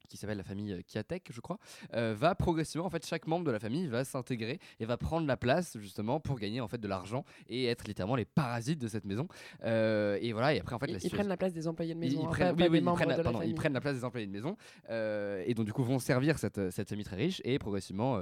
qui 0.08 0.18
s'appelle 0.18 0.38
la 0.38 0.44
famille 0.44 0.72
euh, 0.74 0.82
Kiatek, 0.88 1.30
je 1.32 1.42
crois, 1.42 1.58
euh, 1.94 2.16
va 2.18 2.36
progressivement, 2.36 2.86
en 2.86 2.90
fait, 2.90 3.06
chaque 3.06 3.28
membre 3.28 3.46
de 3.46 3.52
la 3.52 3.60
famille 3.60 3.88
va 3.88 4.04
s'intégrer 4.04 4.60
et 4.80 4.86
va 4.86 4.98
prendre 4.98 5.28
la 5.28 5.38
place 5.38 5.78
justement 5.80 6.20
pour 6.20 6.40
gagner 6.40 6.62
en 6.62 6.68
fait 6.68 6.78
de 6.78 6.88
l'argent 6.88 7.24
et 7.50 7.66
être 7.66 7.88
littéralement 7.88 8.16
les 8.16 8.26
parasites 8.26 8.80
de 8.80 8.88
cette 8.88 9.06
maison. 9.06 9.28
Euh, 9.64 10.18
et 10.22 10.32
voilà, 10.34 10.54
et 10.54 10.60
après 10.60 10.76
en 10.76 10.80
fait, 10.80 10.88
Ils, 10.88 10.92
la 10.92 10.98
ils 10.98 11.02
situation- 11.02 11.18
prennent 11.18 11.30
la 11.30 11.38
place 11.38 11.54
des 11.54 11.68
employés 11.68 11.94
de 11.94 12.00
ils- 12.00 12.10
maison, 12.10 12.22
ils 12.24 12.30
prennent, 12.30 12.56
oui, 12.58 12.68
oui, 12.70 12.78
ils 12.80 12.84
prennent 12.84 13.10
la, 13.10 13.24
pardon, 13.24 13.42
ils 13.42 13.56
prennent 13.56 13.74
la 13.74 13.82
place 13.82 13.96
des 13.96 14.04
employés 14.06 14.28
de 14.28 14.32
maison 14.32 14.58
euh, 14.90 15.44
et 15.46 15.54
donc 15.54 15.66
du 15.66 15.74
coup 15.74 15.84
vont 15.84 16.00
servir 16.00 16.38
cette, 16.40 16.70
cette 16.72 16.90
famille 16.90 17.06
très 17.06 17.16
riche 17.16 17.42
et 17.46 17.58
progressivement 17.60 18.22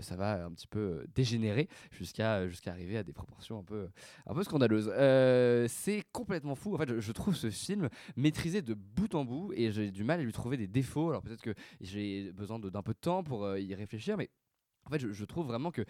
ça 0.00 0.16
va 0.16 0.44
un 0.44 0.50
petit 0.52 0.66
peu 0.66 1.04
dégénérer 1.14 1.68
jusqu'à 1.90 2.46
jusqu'à 2.48 2.70
arriver 2.72 2.96
à 2.98 3.02
des 3.02 3.12
proportions 3.12 3.58
un 3.58 3.62
peu 3.64 3.88
un 4.26 4.34
peu 4.34 4.42
scandaleuses. 4.42 4.90
C'est 5.68 6.02
complètement 6.12 6.54
fou. 6.54 6.74
En 6.74 6.78
fait, 6.78 6.88
je, 6.88 7.00
je 7.00 7.12
trouve 7.12 7.34
ce 7.36 7.50
film 7.50 7.88
maîtrisé 8.16 8.62
de 8.62 8.74
bout 8.74 9.14
en 9.14 9.24
bout 9.24 9.52
et 9.54 9.70
j'ai 9.72 9.90
du 9.90 10.04
mal 10.04 10.20
à 10.20 10.22
lui 10.22 10.32
trouver 10.32 10.56
des 10.56 10.66
défauts. 10.66 11.10
Alors 11.10 11.21
peut-être 11.22 11.42
que 11.42 11.54
j'ai 11.80 12.32
besoin 12.32 12.58
d'un 12.58 12.82
peu 12.82 12.92
de 12.92 12.98
temps 12.98 13.22
pour 13.22 13.44
euh, 13.44 13.60
y 13.60 13.74
réfléchir, 13.74 14.16
mais 14.16 14.30
en 14.86 14.90
fait, 14.90 14.98
je, 14.98 15.24
trouve 15.24 15.46
vraiment 15.46 15.70
que 15.70 15.82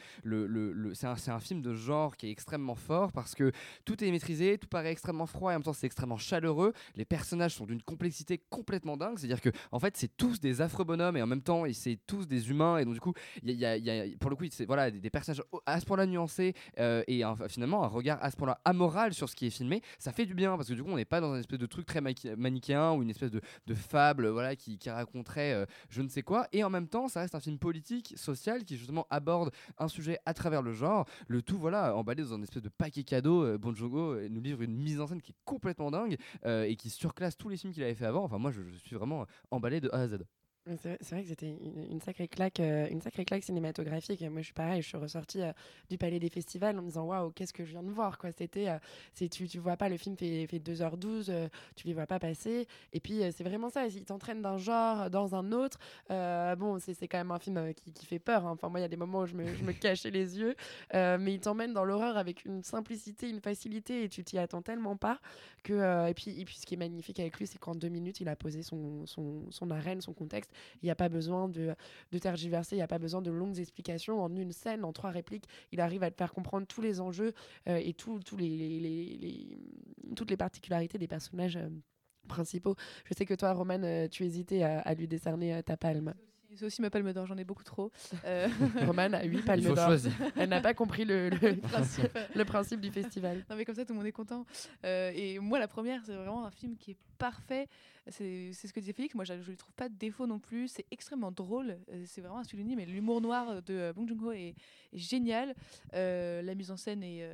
c'est 0.95 1.07
un, 1.07 1.17
un 1.35 1.41
film 1.41 1.63
de 1.63 1.75
genre 1.75 2.17
qui 2.17 2.29
est 2.29 2.31
extrêmement 2.31 2.75
fort 2.75 3.13
parce 3.13 3.35
que 3.35 3.53
tout 3.85 4.03
est 4.05 4.11
maîtrisé, 4.11 4.59
tout 4.59 4.69
paraît 4.69 4.93
extrêmement 4.93 5.27
froid 5.27 5.51
et 5.51 5.55
en 5.55 5.59
même 5.59 5.65
temps 5.65 5.73
c'est 5.73 5.87
extrêmement 5.87 6.19
chaleureux. 6.19 6.73
Les 6.95 7.05
personnages 7.05 7.55
sont 7.55 7.67
d'une 7.67 7.83
complexité 7.83 8.39
complètement 8.51 8.97
dingue. 8.97 9.19
C'est-à-dire 9.19 9.41
que 9.41 9.51
en 9.71 9.79
fait, 9.79 9.97
c'est 9.97 10.15
tous 10.17 10.41
des 10.41 10.61
affreux 10.61 10.85
bonhommes 10.85 11.17
et 11.17 11.23
en 11.23 11.27
même 11.27 11.43
temps, 11.43 11.65
c'est 11.73 11.99
tous 12.07 12.27
des 12.27 12.51
humains. 12.51 12.79
Et 12.79 12.85
donc 12.85 12.95
du 12.95 13.01
coup, 13.01 13.15
il 13.43 13.51
y 13.53 13.65
a, 13.67 14.05
pour 14.21 14.31
le 14.31 14.37
coup, 14.37 14.45
voilà 14.67 14.91
des, 14.91 15.11
personnages 15.11 15.43
à 15.67 15.81
ce 15.81 15.87
point-là 15.87 16.07
nuancés 16.07 16.55
euh, 16.79 17.03
et 17.07 17.23
un- 17.23 17.37
finalement 17.49 17.85
un 17.85 17.89
regard 17.89 18.19
à 18.23 18.31
ce 18.31 18.37
point-là 18.37 18.61
amoral 18.65 19.15
sur 19.15 19.29
ce 19.29 19.37
qui 19.37 19.47
est 19.47 19.51
filmé. 19.51 19.83
Ça 19.99 20.13
fait 20.13 20.27
du 20.27 20.35
bien 20.35 20.57
parce 20.57 20.69
que 20.69 20.75
du 20.75 20.83
coup, 20.83 20.91
on 20.91 20.97
n'est 20.97 21.05
pas 21.05 21.21
dans 21.21 21.35
une 21.35 21.41
espèce 21.41 21.59
de 21.59 21.67
truc 21.67 21.87
très 21.87 22.01
manichéen 22.01 22.93
ou 22.93 23.03
une 23.03 23.11
espèce 23.11 23.31
de, 23.31 23.41
fable, 23.75 24.29
voilà, 24.29 24.55
qui, 24.55 24.77
qui 24.77 24.91
raconterait 24.91 25.55
euh, 25.55 25.67
je 25.89 26.03
ne 26.03 26.09
sais 26.09 26.23
quoi. 26.23 26.47
Et 26.53 26.63
en 26.63 26.71
même 26.71 26.89
temps, 26.89 27.09
ça 27.09 27.21
reste 27.21 27.35
un 27.35 27.41
film 27.41 27.59
politique, 27.59 28.15
social 28.17 28.65
qui 28.65 28.77
justement 28.83 29.07
aborde 29.11 29.51
un 29.79 29.89
sujet 29.89 30.19
à 30.27 30.35
travers 30.35 30.63
le 30.63 30.73
genre. 30.73 31.07
Le 31.29 31.41
tout, 31.41 31.59
voilà, 31.59 31.97
emballé 31.97 32.23
dans 32.23 32.35
un 32.35 32.43
espèce 32.43 32.63
de 32.63 32.69
paquet 32.69 33.05
cadeau. 33.05 33.45
Euh, 33.45 33.59
Bon 33.59 33.75
Joon-ho 33.75 34.15
euh, 34.15 34.29
nous 34.29 34.41
livre 34.41 34.63
une 34.63 34.77
mise 34.77 35.01
en 35.01 35.07
scène 35.07 35.23
qui 35.23 35.33
est 35.33 35.41
complètement 35.45 35.91
dingue 35.91 36.17
euh, 36.45 36.65
et 36.65 36.77
qui 36.77 36.91
surclasse 36.91 37.37
tous 37.37 37.49
les 37.49 37.57
films 37.57 37.73
qu'il 37.73 37.83
avait 37.83 37.95
fait 37.95 38.07
avant. 38.07 38.25
Enfin, 38.25 38.39
moi, 38.39 38.51
je, 38.51 38.63
je 38.63 38.77
suis 38.79 38.97
vraiment 38.97 39.27
emballé 39.51 39.81
de 39.81 39.89
A 39.93 40.01
à 40.01 40.09
Z. 40.09 40.19
C'est 40.65 41.11
vrai 41.11 41.23
que 41.25 41.29
c'était 41.29 41.57
une, 41.91 42.01
sacrée 42.01 42.29
claque, 42.29 42.61
euh, 42.61 42.87
une 42.89 43.01
sacrée 43.01 43.25
claque 43.25 43.43
cinématographique. 43.43 44.21
Moi, 44.23 44.43
je 44.43 44.45
suis 44.45 44.53
pareil, 44.55 44.81
je 44.81 44.87
suis 44.87 44.97
ressortie 44.97 45.43
euh, 45.43 45.53
du 45.91 45.99
Palais 45.99 46.21
des 46.21 46.29
Festivals 46.29 46.79
en 46.79 46.83
me 46.83 46.87
disant 46.87 47.05
waouh, 47.05 47.33
qu'est-ce 47.33 47.53
que 47.53 47.65
je 47.65 47.73
viens 47.73 47.83
de 47.83 47.91
voir 47.91 48.17
quoi. 48.17 48.31
C'était, 48.31 48.69
euh, 48.69 48.79
c'est 49.13 49.29
tu 49.29 49.49
tu 49.49 49.59
vois 49.59 49.77
pas 49.77 49.89
le 49.89 49.97
film 49.97 50.17
fait, 50.17 50.47
fait 50.47 50.61
2h12, 50.61 51.27
euh, 51.31 51.49
tu 51.75 51.89
les 51.89 51.95
vois 51.95 52.07
pas 52.07 52.21
passer. 52.21 52.69
Et 52.93 53.01
puis 53.01 53.23
c'est 53.33 53.43
vraiment 53.43 53.71
ça, 53.71 53.89
il 53.89 54.05
t'entraîne 54.05 54.41
d'un 54.41 54.57
genre 54.57 55.11
dans 55.11 55.35
un 55.35 55.51
autre. 55.51 55.79
Bon, 56.09 56.79
c'est 56.79 57.09
quand 57.09 57.19
même 57.19 57.33
un 57.33 57.41
film 57.41 57.75
qui, 57.75 57.93
qui 57.93 58.07
fait 58.07 58.21
peur. 58.21 58.47
hein. 58.47 58.53
Enfin 58.53 58.69
moi, 58.69 58.79
il 58.79 58.83
y 58.83 58.87
a 58.87 58.89
des 58.89 58.97
moments 58.97 59.21
où 59.23 59.27
je 59.27 59.35
me, 59.35 59.53
je 59.57 59.65
me 59.65 59.73
cachais 59.73 60.11
les 60.13 60.39
yeux, 60.39 60.55
mais 60.93 61.35
il 61.35 61.41
t'emmène 61.41 61.73
dans 61.73 61.85
l'horreur 61.85 62.17
avec 62.17 62.45
une 62.45 62.63
simplicité, 62.63 63.29
une 63.29 63.41
facilité, 63.41 64.05
et 64.05 64.09
tu 64.09 64.23
t'y 64.23 64.39
attends 64.39 64.63
tellement 64.63 64.97
pas 64.97 65.21
que. 65.65 66.09
et 66.09 66.15
puis 66.15 66.41
et 66.41 66.45
puis 66.45 66.55
ce 66.55 66.67
qui 66.67 66.75
est 66.75 66.79
magnifique 66.79 67.19
avec 67.19 67.37
lui, 67.39 67.49
c'est 67.49 67.59
qu'en 67.59 67.75
deux 67.75 67.89
minutes, 67.89 68.21
il 68.21 68.29
a 68.29 68.37
posé 68.37 68.63
son 68.63 69.07
son, 69.07 69.51
son 69.51 69.71
arène, 69.73 70.01
son 70.01 70.13
contexte. 70.13 70.52
Il 70.83 70.87
n'y 70.87 70.91
a 70.91 70.95
pas 70.95 71.09
besoin 71.09 71.49
de, 71.49 71.75
de 72.13 72.19
tergiverser, 72.19 72.77
il 72.77 72.79
n'y 72.79 72.83
a 72.83 72.89
pas 72.89 72.99
besoin 72.99 73.23
de 73.23 73.31
longues 73.31 73.59
explications. 73.59 74.23
En 74.23 74.35
une 74.37 74.53
scène, 74.53 74.85
en 74.85 74.93
trois 74.93 75.11
répliques, 75.11 75.47
il 75.73 75.81
arrive 75.81 76.03
à 76.03 76.11
te 76.11 76.17
faire 76.17 76.33
comprendre 76.33 76.67
tous 76.67 76.81
les 76.81 77.01
enjeux 77.01 77.33
euh, 77.69 77.77
et 77.77 77.93
tous 77.95 78.19
tous 78.21 78.37
les, 78.37 78.49
les- 78.49 78.81
les- 78.81 79.17
les- 79.21 80.15
toutes 80.17 80.31
les 80.31 80.37
particularités 80.37 80.99
des 80.99 81.09
personnages 81.09 81.57
euh, 81.57 81.69
principaux. 82.29 82.77
Je 83.05 83.15
sais 83.15 83.25
que 83.27 83.35
toi, 83.35 83.53
Roman, 83.53 83.83
euh, 83.83 84.09
tu 84.09 84.25
hésitais 84.25 84.63
à, 84.63 84.81
à 84.81 84.95
lui 84.95 85.09
décerner 85.09 85.63
ta 85.63 85.77
palme. 85.77 86.15
C'est 86.55 86.67
aussi 86.67 86.83
ma 86.83 86.91
palme 86.91 87.11
d'or, 87.15 87.25
j'en 87.25 87.39
ai 87.39 87.45
beaucoup 87.45 87.65
trop. 87.65 87.91
Euh, 88.27 88.47
Roman 88.87 89.11
a 89.15 89.25
8 89.25 89.43
palmes 89.43 89.63
d'or. 89.63 89.89
Elle 90.37 90.51
n'a 90.51 90.61
pas 90.61 90.75
compris 90.75 91.07
le, 91.07 91.31
le 91.31 91.57
principe, 91.57 92.19
le 92.37 92.45
principe 92.45 92.81
du 92.83 92.91
festival. 92.91 93.43
Non 93.49 93.57
mais 93.57 93.65
comme 93.65 93.75
ça 93.75 93.87
tout 93.87 93.95
le 93.95 93.99
monde 93.99 94.07
est 94.07 94.13
content. 94.13 94.45
Euh, 94.85 95.11
et 95.15 95.39
moi 95.39 95.59
la 95.59 95.67
première 95.67 96.03
c'est 96.05 96.15
vraiment 96.15 96.45
un 96.45 96.51
film 96.51 96.77
qui 96.77 96.91
est 96.91 96.97
parfait. 97.17 97.69
C'est 98.09 98.53
ce 98.53 98.73
que 98.73 98.81
disait 98.81 98.93
Félix. 98.93 99.15
Moi 99.15 99.25
je, 99.25 99.41
je 99.41 99.51
lui 99.51 99.57
trouve 99.57 99.75
pas 99.75 99.89
de 99.89 99.95
défaut 99.95 100.27
non 100.27 100.39
plus. 100.39 100.69
C'est 100.69 100.87
extrêmement 100.91 101.31
drôle. 101.31 101.79
Euh, 101.91 102.05
C'est 102.07 102.21
vraiment 102.21 102.39
un 102.39 102.45
pseudonyme. 102.45 102.81
Et 102.81 102.87
l'humour 102.87 103.21
noir 103.21 103.63
de 103.63 103.75
euh, 103.75 103.93
Bong 103.93 104.09
Joon-ho 104.09 104.33
est, 104.33 104.55
génial. 104.93 105.55
Euh, 105.95 106.43
la 106.43 106.55
mise 106.55 106.71
en 106.71 106.77
scène 106.77 107.03
est, 107.03 107.29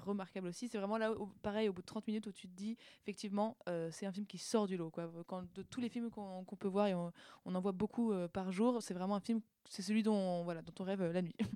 remarquable 0.00 0.48
aussi. 0.48 0.68
C'est 0.68 0.78
vraiment 0.78 0.98
là 0.98 1.14
pareil 1.42 1.68
au 1.68 1.72
bout 1.72 1.80
de 1.80 1.86
30 1.86 2.06
minutes 2.06 2.26
où 2.26 2.32
tu 2.32 2.48
te 2.48 2.54
dis 2.54 2.76
effectivement 3.02 3.56
c'est 3.90 4.06
un 4.06 4.12
film 4.12 4.26
qui 4.26 4.38
sort 4.38 4.66
du 4.66 4.76
lot 4.76 4.90
quoi. 4.90 5.10
De 5.54 5.62
tous 5.62 5.80
les 5.80 5.88
films 5.88 6.10
qu'on 6.10 6.56
peut 6.58 6.68
voir 6.68 6.88
et 6.88 6.94
on, 6.94 7.12
en 7.44 7.60
voit 7.60 7.72
beaucoup 7.72 8.12
par 8.32 8.52
jour, 8.52 8.82
c'est 8.82 8.94
vraiment 8.94 9.16
un 9.16 9.20
film 9.20 9.40
c'est 9.68 9.82
celui 9.82 10.02
dont 10.02 10.42
voilà 10.44 10.62
dont 10.62 10.72
on 10.80 10.84
rêve 10.84 11.02
euh, 11.02 11.12
la 11.12 11.22
nuit. 11.22 11.36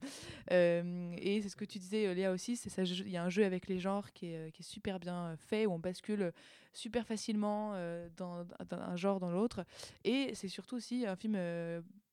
Euh, 0.52 1.12
et 1.18 1.42
c'est 1.42 1.48
ce 1.48 1.56
que 1.56 1.64
tu 1.64 1.80
disais, 1.80 2.06
euh, 2.06 2.14
Léa 2.14 2.30
aussi, 2.30 2.56
c'est 2.56 2.70
ça. 2.70 2.84
Il 2.84 3.10
y 3.10 3.16
a 3.16 3.24
un 3.24 3.28
jeu 3.28 3.44
avec 3.44 3.66
les 3.66 3.80
genres 3.80 4.12
qui 4.12 4.26
est, 4.26 4.52
qui 4.52 4.62
est 4.62 4.64
super 4.64 5.00
bien 5.00 5.36
fait, 5.36 5.66
où 5.66 5.72
on 5.72 5.78
bascule 5.80 6.32
super 6.72 7.04
facilement 7.04 7.72
euh, 7.74 8.08
d'un 8.16 8.46
d'un 8.70 8.94
genre 8.94 9.18
dans 9.18 9.32
l'autre. 9.32 9.64
Et 10.04 10.36
c'est 10.36 10.46
surtout 10.46 10.76
aussi 10.76 11.04
un 11.04 11.16
film 11.16 11.36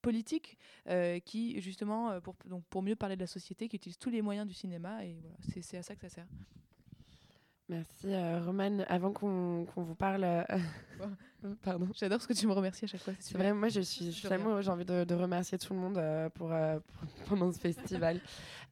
politique 0.02 0.58
qui, 1.26 1.62
justement, 1.62 2.20
pour, 2.22 2.36
donc 2.48 2.66
pour 2.72 2.82
mieux 2.82 2.96
parler 2.96 3.16
de 3.16 3.22
la 3.22 3.28
société, 3.28 3.70
qui 3.70 3.76
utilise 3.76 4.00
tous 4.00 4.10
les 4.10 4.24
moyens 4.24 4.48
du 4.48 4.56
cinéma. 4.56 5.06
Et 5.06 5.16
voilà, 5.22 5.38
c'est 5.62 5.78
à 5.78 5.84
ça 5.84 5.94
que 5.94 6.02
ça 6.02 6.10
sert. 6.10 6.28
Merci, 7.70 8.07
euh, 8.07 8.41
Roman. 8.45 8.80
Avant 8.88 9.11
qu'on 9.11 9.66
vous 9.76 9.95
parle. 9.95 10.24
euh, 10.26 10.43
Pardon. 11.61 11.88
J'adore 11.95 12.22
ce 12.22 12.28
que 12.28 12.34
tu 12.34 12.47
me 12.47 12.53
remercies 12.53 12.86
à 12.86 12.88
chaque 12.88 13.01
fois. 13.01 13.14
C'est 13.20 13.38
vrai, 13.38 13.53
moi 13.53 13.68
je 13.68 13.82
suis, 13.82 14.11
j'ai 14.14 14.70
envie 14.70 14.86
de, 14.86 15.03
de 15.03 15.14
remercier 15.16 15.57
tout 15.57 15.74
le 15.74 15.80
monde 15.80 15.97
euh, 15.97 16.30
pour, 16.30 16.51
euh, 16.53 16.80
pour- 16.80 17.07
pendant 17.38 17.51
ce 17.51 17.59
festival. 17.59 18.22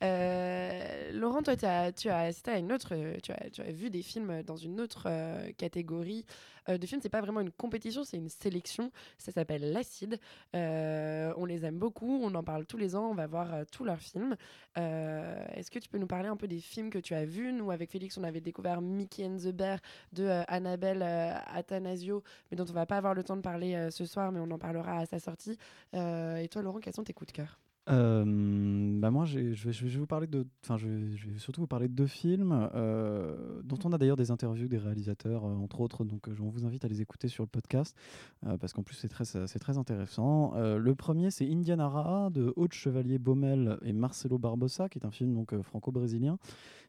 Euh, 0.03 1.11
Laurent, 1.13 1.43
toi 1.43 1.55
tu 1.55 1.65
as, 1.65 2.57
une 2.57 2.71
autre, 2.71 2.95
euh, 2.95 3.17
tu 3.21 3.31
as, 3.31 3.71
vu 3.71 3.91
des 3.91 4.01
films 4.01 4.41
dans 4.43 4.55
une 4.55 4.81
autre 4.81 5.03
euh, 5.07 5.51
catégorie 5.57 6.25
de 6.67 6.85
films. 6.85 7.01
C'est 7.01 7.09
pas 7.09 7.21
vraiment 7.21 7.41
une 7.41 7.51
compétition, 7.51 8.03
c'est 8.03 8.17
une 8.17 8.29
sélection. 8.29 8.91
Ça 9.17 9.31
s'appelle 9.31 9.71
l'Acide. 9.71 10.19
On 10.53 11.45
les 11.45 11.65
aime 11.65 11.79
beaucoup, 11.79 12.21
on 12.23 12.33
en 12.35 12.43
parle 12.43 12.65
tous 12.65 12.77
les 12.77 12.95
ans, 12.95 13.09
on 13.09 13.15
va 13.15 13.25
voir 13.27 13.65
tous 13.71 13.83
leurs 13.83 13.99
films. 13.99 14.35
Est-ce 14.75 15.71
que 15.71 15.79
tu 15.79 15.89
peux 15.89 15.97
nous 15.97 16.07
parler 16.07 16.29
un 16.29 16.37
peu 16.37 16.47
des 16.47 16.59
films 16.59 16.91
que 16.91 16.99
tu 16.99 17.15
as 17.15 17.25
vus? 17.25 17.51
Nous, 17.51 17.71
avec 17.71 17.89
Félix, 17.89 18.15
on 18.17 18.23
avait 18.23 18.41
découvert 18.41 18.79
Mickey 18.79 19.25
and 19.25 19.37
the 19.37 19.51
Bear 19.51 19.79
de 20.13 20.43
Annabelle 20.47 21.01
Athanasio, 21.01 22.23
mais 22.51 22.57
dont 22.57 22.65
on 22.69 22.73
va 22.73 22.85
pas 22.85 22.97
avoir 22.97 23.15
le 23.15 23.23
temps 23.23 23.37
de 23.37 23.41
parler 23.41 23.89
ce 23.89 24.05
soir, 24.05 24.31
mais 24.31 24.39
on 24.39 24.51
en 24.51 24.59
parlera 24.59 24.99
à 24.99 25.05
sa 25.07 25.17
sortie. 25.17 25.57
Et 25.93 26.47
toi, 26.51 26.61
Laurent, 26.61 26.79
quels 26.79 26.93
sont 26.93 27.03
tes 27.03 27.13
coups 27.13 27.33
de 27.33 27.37
cœur? 27.37 27.59
Euh, 27.91 28.99
bah 28.99 29.11
moi, 29.11 29.25
je 29.25 29.39
vais, 29.39 29.97
vous 29.97 30.05
parler 30.05 30.27
de, 30.27 30.45
enfin, 30.63 30.77
je 30.77 30.87
vais, 30.87 31.37
surtout 31.37 31.61
vous 31.61 31.67
parler 31.67 31.87
de 31.87 31.93
deux 31.93 32.07
films 32.07 32.69
euh, 32.73 33.61
dont 33.63 33.77
on 33.83 33.91
a 33.91 33.97
d'ailleurs 33.97 34.15
des 34.17 34.31
interviews 34.31 34.67
des 34.67 34.77
réalisateurs, 34.77 35.45
euh, 35.45 35.55
entre 35.55 35.81
autres. 35.81 36.05
Donc, 36.05 36.27
euh, 36.27 36.35
on 36.41 36.49
vous 36.49 36.65
invite 36.65 36.85
à 36.85 36.87
les 36.87 37.01
écouter 37.01 37.27
sur 37.27 37.43
le 37.43 37.49
podcast 37.49 37.95
euh, 38.45 38.57
parce 38.57 38.73
qu'en 38.73 38.83
plus 38.83 38.95
c'est 38.95 39.09
très, 39.09 39.25
c'est 39.25 39.59
très 39.59 39.77
intéressant. 39.77 40.53
Euh, 40.55 40.77
le 40.77 40.95
premier, 40.95 41.31
c'est 41.31 41.49
Indianara 41.49 42.29
de 42.29 42.53
Haute 42.55 42.73
Chevalier 42.73 43.17
Baumel 43.17 43.77
et 43.83 43.93
Marcelo 43.93 44.37
Barbosa, 44.37 44.87
qui 44.87 44.99
est 44.99 45.05
un 45.05 45.11
film 45.11 45.33
donc 45.33 45.53
euh, 45.53 45.61
franco-brésilien 45.61 46.37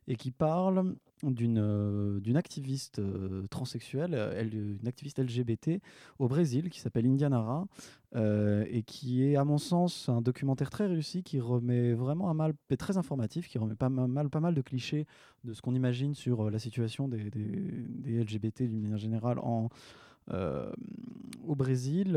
et 0.08 0.16
qui 0.16 0.30
parle 0.30 0.94
d'une 1.22 1.58
euh, 1.58 2.18
d'une 2.20 2.36
activiste 2.36 2.98
euh, 2.98 3.46
transsexuelle, 3.48 4.14
euh, 4.14 4.42
une 4.80 4.88
activiste 4.88 5.20
LGBT 5.20 5.80
au 6.18 6.26
Brésil 6.28 6.68
qui 6.70 6.80
s'appelle 6.80 7.06
Indianara 7.06 7.66
euh, 8.16 8.64
et 8.68 8.82
qui 8.82 9.22
est 9.24 9.36
à 9.36 9.44
mon 9.44 9.58
sens 9.58 10.08
un 10.08 10.20
documentaire 10.20 10.70
très 10.70 10.86
réussi 10.86 11.22
qui 11.22 11.38
remet 11.38 11.92
vraiment 11.94 12.28
à 12.28 12.34
mal, 12.34 12.54
très 12.76 12.96
informatif, 12.96 13.48
qui 13.48 13.58
remet 13.58 13.76
pas 13.76 13.88
ma- 13.88 14.08
mal, 14.08 14.30
pas 14.30 14.40
mal 14.40 14.54
de 14.54 14.62
clichés 14.62 15.06
de 15.44 15.52
ce 15.52 15.62
qu'on 15.62 15.74
imagine 15.74 16.14
sur 16.14 16.50
la 16.50 16.58
situation 16.58 17.06
des, 17.08 17.30
des- 17.30 18.22
LGBT 18.24 18.62
d'une 18.62 18.80
manière 18.82 18.98
générale 18.98 19.38
en, 19.38 19.68
au 21.46 21.54
Brésil 21.56 22.16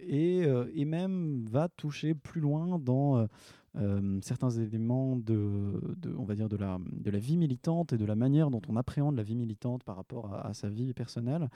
et, 0.00 0.42
et 0.74 0.84
même 0.84 1.44
va 1.48 1.68
toucher 1.68 2.14
plus 2.14 2.40
loin 2.40 2.78
dans 2.78 3.28
euh, 3.76 4.18
certains 4.22 4.50
éléments 4.50 5.16
de, 5.16 5.80
on 6.16 6.24
va 6.24 6.34
dire 6.34 6.48
de 6.48 6.56
la, 6.56 6.78
de 6.92 7.10
la 7.10 7.18
vie 7.18 7.36
militante 7.36 7.92
et 7.92 7.98
de 7.98 8.04
la 8.04 8.14
manière 8.14 8.50
dont 8.50 8.62
on 8.68 8.76
appréhende 8.76 9.16
la 9.16 9.22
vie 9.22 9.34
militante 9.34 9.82
par 9.82 9.96
rapport 9.96 10.32
à, 10.32 10.54
sa 10.54 10.68
vie 10.68 10.92
personnelle. 10.92 11.48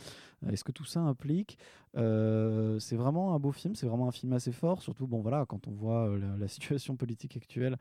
Euh, 0.44 0.50
Est-ce 0.50 0.64
que 0.64 0.72
tout 0.72 0.84
ça 0.84 1.00
implique 1.00 1.58
Euh, 1.96 2.78
C'est 2.80 2.96
vraiment 2.96 3.34
un 3.34 3.38
beau 3.38 3.52
film, 3.52 3.74
c'est 3.74 3.86
vraiment 3.86 4.08
un 4.08 4.12
film 4.12 4.32
assez 4.32 4.52
fort, 4.52 4.82
surtout 4.82 5.06
bon 5.06 5.20
voilà 5.20 5.46
quand 5.46 5.66
on 5.68 5.72
voit 5.72 6.10
la 6.38 6.48
situation 6.48 6.96
politique 6.96 7.36
actuelle 7.36 7.76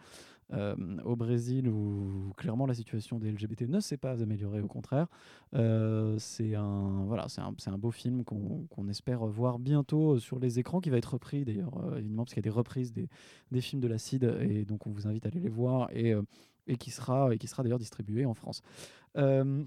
euh, 0.54 0.76
au 1.04 1.16
Brésil 1.16 1.68
où, 1.68 2.34
clairement 2.38 2.66
la 2.66 2.74
situation 2.74 3.20
des 3.20 3.32
LGBT 3.32 3.64
ne 3.64 3.80
s'est 3.80 3.98
pas 3.98 4.22
améliorée, 4.22 4.62
au 4.62 4.68
contraire. 4.68 5.08
Euh, 5.56 6.16
c'est 6.20 6.56
un 6.56 7.04
voilà, 7.06 7.28
un, 7.38 7.54
un 7.72 7.78
beau 7.78 7.92
film 7.92 8.24
qu'on 8.24 8.66
qu'on 8.70 8.88
espère 8.88 9.26
voir 9.26 9.60
bientôt 9.60 10.20
sur 10.20 10.40
les 10.40 10.60
écrans, 10.60 10.80
qui 10.80 10.90
va 10.90 10.98
être 10.98 11.14
repris 11.14 11.46
d'ailleurs 11.46 11.78
euh, 11.78 11.98
évidemment 11.98 12.24
parce 12.24 12.34
qu'il 12.34 12.44
y 12.44 12.48
a 12.48 12.50
des 12.50 12.56
reprises 12.56 12.94
des, 12.94 13.10
des 13.52 13.62
films 13.62 13.82
de 13.82 13.88
l'acide 13.88 14.38
et 14.42 14.66
donc 14.66 14.88
on 14.88 14.92
vous 14.92 15.08
invite 15.08 15.26
à 15.26 15.30
aller 15.30 15.40
les 15.40 15.50
voir 15.50 15.90
et, 15.92 16.14
euh, 16.14 16.22
et 16.68 16.78
qui 16.78 16.92
sera 16.92 17.30
sera 17.46 17.64
d'ailleurs 17.64 17.80
distribué 17.80 18.26
en 18.26 18.34
France. 18.34 18.62
Euh, 19.18 19.64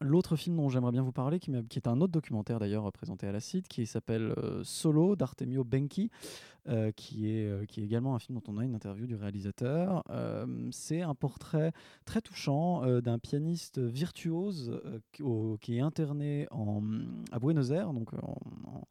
L'autre 0.00 0.36
film 0.36 0.56
dont 0.56 0.68
j'aimerais 0.68 0.92
bien 0.92 1.02
vous 1.02 1.12
parler, 1.12 1.40
qui, 1.40 1.50
est 1.50 1.88
un 1.88 2.00
autre 2.00 2.12
documentaire 2.12 2.60
d'ailleurs 2.60 2.90
présenté 2.92 3.26
à 3.26 3.32
la 3.32 3.40
CID, 3.40 3.66
qui 3.66 3.84
s'appelle 3.84 4.32
euh, 4.38 4.62
Solo 4.62 5.16
d'Artemio 5.16 5.64
Benki, 5.64 6.10
euh, 6.68 6.92
qui, 6.92 7.30
est, 7.30 7.46
euh, 7.46 7.64
qui 7.64 7.80
est 7.80 7.84
également 7.84 8.14
un 8.14 8.20
film 8.20 8.38
dont 8.38 8.52
on 8.52 8.58
a 8.58 8.64
une 8.64 8.76
interview 8.76 9.06
du 9.06 9.16
réalisateur. 9.16 10.04
C'est 10.70 11.02
un 11.02 11.14
portrait 11.16 11.72
très 12.04 12.20
touchant 12.20 13.00
d'un 13.00 13.18
pianiste 13.18 13.80
virtuose 13.80 14.80
qui, 15.60 15.76
est 15.76 15.80
interné 15.80 16.46
en, 16.52 16.80
à 17.32 17.40
Buenos 17.40 17.70
Aires, 17.70 17.92
donc 17.92 18.12
en- 18.14 18.86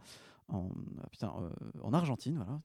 en, 0.50 0.70
ah, 1.22 1.40
euh, 1.40 1.50
en 1.84 1.94
Argentine, 1.94 2.36
voilà. 2.36 2.62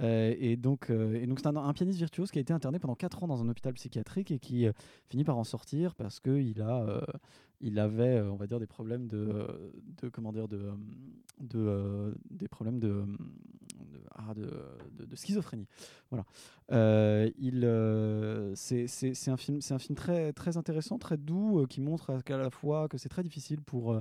Euh, 0.00 0.02
euh, 0.02 0.34
et 0.40 0.56
donc 0.56 0.86
c'est 0.88 1.46
un, 1.46 1.72
pianiste 1.74 1.98
virtuose 1.98 2.30
qui 2.30 2.38
a 2.38 2.40
été 2.40 2.52
interné 2.52 2.78
pendant 2.78 2.94
4 2.94 3.24
ans 3.24 3.26
dans 3.26 3.42
un 3.42 3.48
hôpital 3.48 3.74
psychiatrique 3.74 4.30
et 4.30 4.38
qui 4.38 4.66
finit 5.08 5.24
par 5.24 5.36
en 5.36 5.44
sortir 5.44 5.94
parce 5.94 6.20
qu'il 6.20 6.60
avait, 7.78 8.20
on 8.22 8.36
va 8.36 8.46
dire, 8.46 8.58
des 8.58 8.66
problèmes 8.66 9.06
de, 9.06 9.46
comment 10.12 10.32
dire, 10.32 10.48
de, 10.48 10.72
de 11.40 12.14
des 12.30 12.48
problèmes 12.48 12.78
de, 12.78 13.04
ah, 14.14 14.34
schizophrénie. 15.14 15.68
Voilà. 16.10 16.24
Il, 17.38 17.68
c'est, 18.54 19.28
un 19.28 19.36
film, 19.36 19.96
très, 19.96 20.32
très 20.32 20.56
intéressant, 20.56 20.98
très 20.98 21.18
doux, 21.18 21.66
qui 21.68 21.80
montre 21.80 22.10
à, 22.10 22.36
la 22.36 22.50
fois 22.50 22.88
que 22.88 22.96
c'est 22.96 23.10
très 23.10 23.22
difficile 23.22 23.60
pour 23.60 24.00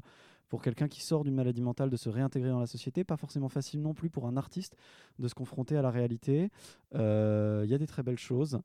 pour 0.52 0.62
quelqu'un 0.62 0.90
qui 0.90 1.02
sort 1.02 1.24
d'une 1.24 1.34
maladie 1.36 1.62
mentale 1.62 1.90
de 1.90 1.96
se 1.96 2.10
réintégrer 2.10 2.50
dans 2.50 2.60
la 2.60 2.68
société, 2.68 3.06
pas 3.06 3.16
forcément 3.16 3.48
facile 3.48 3.82
non 3.82 3.94
plus 3.94 4.10
pour 4.10 4.28
un 4.28 4.36
artiste 4.36 4.76
de 5.18 5.30
se 5.30 5.34
confronter 5.34 5.78
à 5.78 5.82
la 5.82 5.90
réalité. 5.90 6.50
Euh, 6.94 7.62
Il 7.64 7.72
y 7.72 7.74
a 7.74 7.78
des 7.78 7.88
très 7.88 8.04
belles 8.04 8.20
choses. 8.20 8.60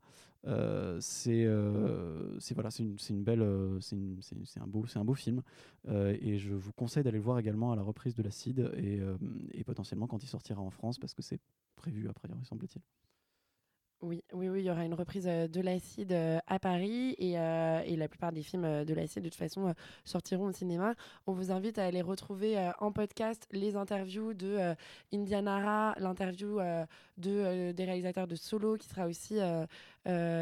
Euh, 0.48 0.98
c'est 1.00 1.44
euh, 1.44 2.36
c'est- 2.40 2.54
voilà, 2.54 2.70
une, 2.80 2.96
euh, 3.40 3.78
un 4.60 4.66
beau, 4.66 4.84
un 4.96 5.04
beau 5.04 5.14
film. 5.14 5.42
Euh, 5.86 6.16
et 6.20 6.38
je 6.38 6.54
vous 6.54 6.72
conseille 6.72 7.04
d'aller 7.04 7.18
le 7.18 7.24
voir 7.24 7.38
également 7.38 7.70
à 7.70 7.76
la 7.76 7.82
reprise 7.82 8.16
de 8.16 8.22
l'acide 8.24 8.68
et, 8.76 8.98
euh, 8.98 9.16
et 9.52 9.62
potentiellement 9.62 10.08
quand 10.08 10.24
il 10.24 10.28
sortira 10.28 10.60
en 10.60 10.70
France 10.70 10.98
parce 10.98 11.14
que 11.14 11.22
c'est 11.22 11.38
prévu 11.76 12.08
a 12.08 12.12
priori 12.12 12.44
semble-t-il. 12.44 12.82
Oui, 14.02 14.22
oui, 14.34 14.50
oui, 14.50 14.60
il 14.60 14.66
y 14.66 14.70
aura 14.70 14.84
une 14.84 14.92
reprise 14.92 15.26
euh, 15.26 15.48
de 15.48 15.60
l'Acide 15.62 16.12
euh, 16.12 16.38
à 16.46 16.58
Paris 16.58 17.14
et, 17.18 17.38
euh, 17.38 17.80
et 17.86 17.96
la 17.96 18.08
plupart 18.08 18.30
des 18.30 18.42
films 18.42 18.84
de 18.84 18.94
l'Acide, 18.94 19.22
de 19.22 19.30
toute 19.30 19.38
façon, 19.38 19.74
sortiront 20.04 20.44
au 20.48 20.52
cinéma. 20.52 20.94
On 21.26 21.32
vous 21.32 21.50
invite 21.50 21.78
à 21.78 21.86
aller 21.86 22.02
retrouver 22.02 22.58
en 22.78 22.92
podcast 22.92 23.48
les 23.52 23.74
interviews 23.74 24.34
de 24.34 24.48
euh, 24.48 24.74
Indianara, 25.14 25.94
l'interview 25.98 26.58
de, 27.16 27.72
des 27.72 27.84
réalisateurs 27.84 28.26
de 28.26 28.36
Solo 28.36 28.76
qui 28.76 28.86
sera 28.86 29.06
aussi 29.06 29.38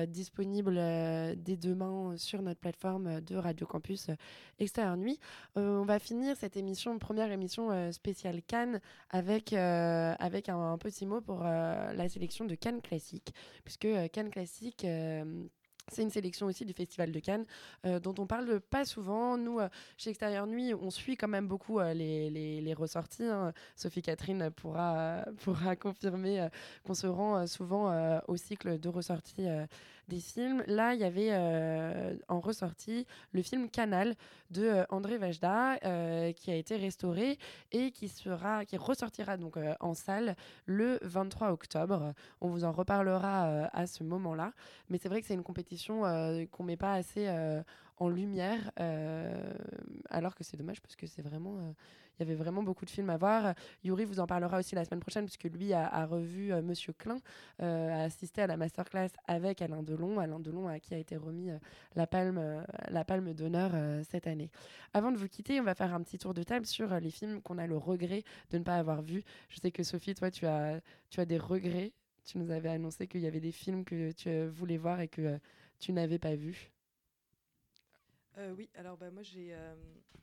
disponible 0.07 0.77
euh, 0.79 1.35
dès 1.37 1.57
demain 1.57 2.17
sur 2.17 2.43
notre 2.43 2.61
plateforme 2.61 3.21
de 3.21 3.37
Radio 3.37 3.67
Campus 3.67 4.09
euh, 4.09 4.15
Extérieur 4.59 4.97
Nuit. 4.97 5.19
Euh, 5.57 5.81
on 5.81 5.85
va 5.85 5.99
finir 5.99 6.37
cette 6.37 6.57
émission, 6.57 6.99
première 6.99 7.31
émission 7.33 7.71
euh, 7.71 7.93
spéciale 7.93 8.43
Cannes, 8.43 8.81
avec, 9.11 9.53
euh, 9.53 10.15
avec 10.19 10.49
un, 10.49 10.73
un 10.73 10.79
petit 10.79 11.07
mot 11.07 11.21
pour 11.21 11.43
euh, 11.45 11.93
la 11.93 12.09
sélection 12.09 12.45
de 12.45 12.55
Cannes 12.55 12.83
Classique, 12.83 13.35
puisque 13.65 13.87
euh, 13.87 14.09
Cannes 14.09 14.31
Classique... 14.31 14.87
c'est 15.93 16.03
une 16.03 16.11
sélection 16.11 16.47
aussi 16.47 16.65
du 16.65 16.73
Festival 16.73 17.13
de 17.13 17.21
Cannes 17.21 17.45
euh, 17.85 18.01
dont 18.01 18.15
on 18.19 18.27
parle 18.27 18.61
pas 18.61 18.85
souvent. 18.85 19.37
Nous, 19.37 19.61
euh, 19.61 19.69
chez 19.99 20.11
Extérieur 20.11 20.47
Nuit, 20.47 20.75
on 20.75 20.91
suit 20.91 21.17
quand 21.17 21.29
même 21.29 21.47
beaucoup 21.47 21.79
euh, 21.79 21.93
les, 21.93 22.75
ressorties. 22.75 23.25
hein. 23.25 23.53
Sophie 23.77 24.03
Catherine 24.03 24.51
pourra, 24.51 25.25
pourra 25.45 25.77
confirmer 25.77 26.49
qu'on 26.85 26.95
se 26.95 27.07
rend 27.07 27.47
souvent 27.47 28.21
au 28.27 28.37
cycle 28.37 28.81
de 28.81 28.89
ressorties 28.89 29.47
des 30.09 30.21
films. 30.21 30.63
Là, 30.67 30.95
il 30.95 31.01
y 31.01 31.05
avait 31.05 31.31
euh, 31.31 32.17
en 32.29 32.41
ressortie 32.41 33.07
le 33.33 33.43
film 33.43 33.69
Canal 33.69 34.15
de 34.51 34.65
euh, 34.65 34.85
André 34.91 35.19
Vajda 35.19 35.79
euh, 35.85 36.33
qui 36.33 36.51
a 36.51 36.55
été 36.55 36.77
restauré 36.77 37.39
et 37.73 37.91
qui, 37.91 38.09
sera, 38.09 38.65
qui 38.65 38.77
ressortira 38.77 39.37
donc 39.37 39.59
en 39.81 39.95
salle 39.95 40.37
le 40.67 40.99
23 41.03 41.51
octobre. 41.51 42.13
On 42.41 42.49
vous 42.49 42.65
en 42.65 42.73
reparlera 42.73 43.69
à 43.73 43.87
ce 43.87 44.05
moment-là. 44.05 44.53
Mais 44.89 44.99
c'est 44.99 45.09
vrai 45.09 45.21
que 45.21 45.27
c'est 45.27 45.35
une 45.35 45.43
compétition 45.43 46.05
euh, 46.05 46.45
qu'on 46.51 46.65
met 46.65 46.77
pas 46.77 46.95
assez 46.95 47.29
en 47.99 48.09
lumière, 48.09 48.71
euh, 48.81 49.55
alors 50.11 50.35
que 50.35 50.43
c'est 50.43 50.57
dommage 50.57 50.81
parce 50.81 50.97
que 50.97 51.07
c'est 51.07 51.23
vraiment, 51.23 51.59
euh, 51.59 51.73
il 52.19 52.27
y 52.27 52.29
avait 52.29 52.35
vraiment 52.35 52.63
beaucoup 52.63 52.85
de 52.85 52.91
films 52.91 53.11
à 53.11 53.17
voir. 53.17 53.55
Yuri 53.85 54.05
vous 54.05 54.21
en 54.21 54.27
parlera 54.27 54.59
aussi 54.59 54.75
la 54.75 54.85
semaine 54.85 55.01
prochaine 55.01 55.25
puisque 55.27 55.45
lui 55.45 55.73
a, 55.73 55.87
a 55.87 56.07
revu 56.07 56.53
euh, 56.53 56.61
Monsieur 56.63 56.93
Klein, 56.93 57.19
a 57.61 58.03
assisté 58.03 58.43
à 58.43 58.47
la 58.47 58.57
masterclass 58.57 59.11
avec 59.27 59.63
Alain 59.63 59.83
Delon, 59.83 60.19
Alain 60.19 60.41
Delon 60.41 60.69
à 60.69 60.81
qui 60.81 60.95
a 60.95 60.99
été 60.99 61.17
remis 61.17 61.51
la 61.95 62.07
palme, 62.07 62.65
la 62.89 63.05
palme 63.05 63.33
d'honneur 63.33 63.73
cette 64.05 64.27
année. 64.27 64.51
Avant 64.93 65.13
de 65.13 65.17
vous 65.17 65.29
quitter, 65.29 65.61
on 65.61 65.65
va 65.65 65.75
faire 65.75 65.95
un 65.95 66.03
petit 66.03 66.19
tour 66.19 66.35
de 66.35 66.43
table 66.43 66.67
sur 66.67 66.99
les 67.01 67.11
films 67.11 67.41
qu'on 67.43 67.59
a 67.59 67.67
le 67.67 67.77
regret 67.77 68.25
de 68.51 68.59
ne 68.59 68.65
pas 68.65 68.77
avoir 68.77 69.03
vus. 69.03 69.23
Je 69.49 69.61
sais 69.61 69.71
que 69.71 69.83
Sophie, 69.83 70.15
toi, 70.15 70.31
tu 70.31 70.47
as, 70.47 70.81
tu 71.11 71.21
as 71.21 71.25
des 71.25 71.39
regrets. 71.39 71.93
Tu 72.25 72.39
nous 72.39 72.51
avais 72.51 72.71
annoncé 72.71 73.07
qu'il 73.07 73.21
y 73.21 73.27
avait 73.27 73.41
des 73.41 73.53
films 73.53 73.85
que 73.85 74.13
tu 74.13 74.47
voulais 74.47 74.79
voir 74.79 75.01
et 75.01 75.09
que 75.09 75.39
tu 75.79 75.93
n'avais 75.93 76.19
pas 76.19 76.35
vus. 76.35 76.74
Euh, 78.39 78.53
oui, 78.57 78.69
alors 78.75 78.97
bah, 78.97 79.11
moi 79.11 79.23
j'ai 79.23 79.55
euh, 79.55 79.75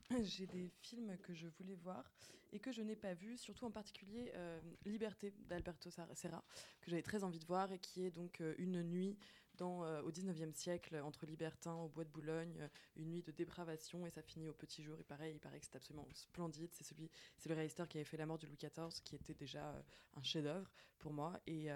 j'ai 0.24 0.46
des 0.46 0.70
films 0.82 1.18
que 1.24 1.34
je 1.34 1.48
voulais 1.48 1.76
voir 1.76 2.12
et 2.52 2.60
que 2.60 2.72
je 2.72 2.82
n'ai 2.82 2.98
pas 2.98 3.14
vus, 3.14 3.38
surtout 3.38 3.66
en 3.66 3.72
particulier 3.72 4.32
euh, 4.36 4.60
Liberté 4.86 5.34
d'Alberto 5.48 5.90
Serra, 5.90 6.44
que 6.82 6.92
j'avais 6.92 7.02
très 7.02 7.24
envie 7.24 7.40
de 7.40 7.46
voir 7.46 7.72
et 7.72 7.80
qui 7.80 8.04
est 8.06 8.12
donc 8.12 8.42
une 8.58 8.84
nuit 8.84 9.18
au 9.60 10.10
19e 10.12 10.54
siècle 10.54 10.96
entre 11.04 11.28
libertins 11.28 11.76
au 11.76 11.88
bois 11.88 12.04
de 12.04 12.10
Boulogne, 12.10 12.68
une 12.96 13.12
nuit 13.12 13.22
de 13.22 13.32
dépravation 13.32 14.08
et 14.08 14.10
ça 14.10 14.24
finit 14.24 14.50
au 14.50 14.54
petit 14.54 14.82
jour. 14.82 15.00
Et 15.00 15.04
pareil, 15.04 15.36
il 15.36 15.40
paraît 15.40 15.60
que 15.60 15.66
c'est 15.68 15.76
absolument 15.76 16.08
splendide. 16.14 16.72
C'est 16.74 16.84
celui, 16.84 17.12
c'est 17.38 17.48
le 17.48 17.54
réalisateur 17.54 17.88
qui 17.88 18.00
avait 18.00 18.06
fait 18.06 18.18
La 18.18 18.26
mort 18.26 18.40
de 18.40 18.48
Louis 18.48 18.58
XIV, 18.58 19.02
qui 19.04 19.16
était 19.16 19.36
déjà 19.36 19.84
un 20.16 20.24
chef-d'œuvre 20.24 20.72
pour 20.98 21.14
moi. 21.14 21.40
Et, 21.46 21.70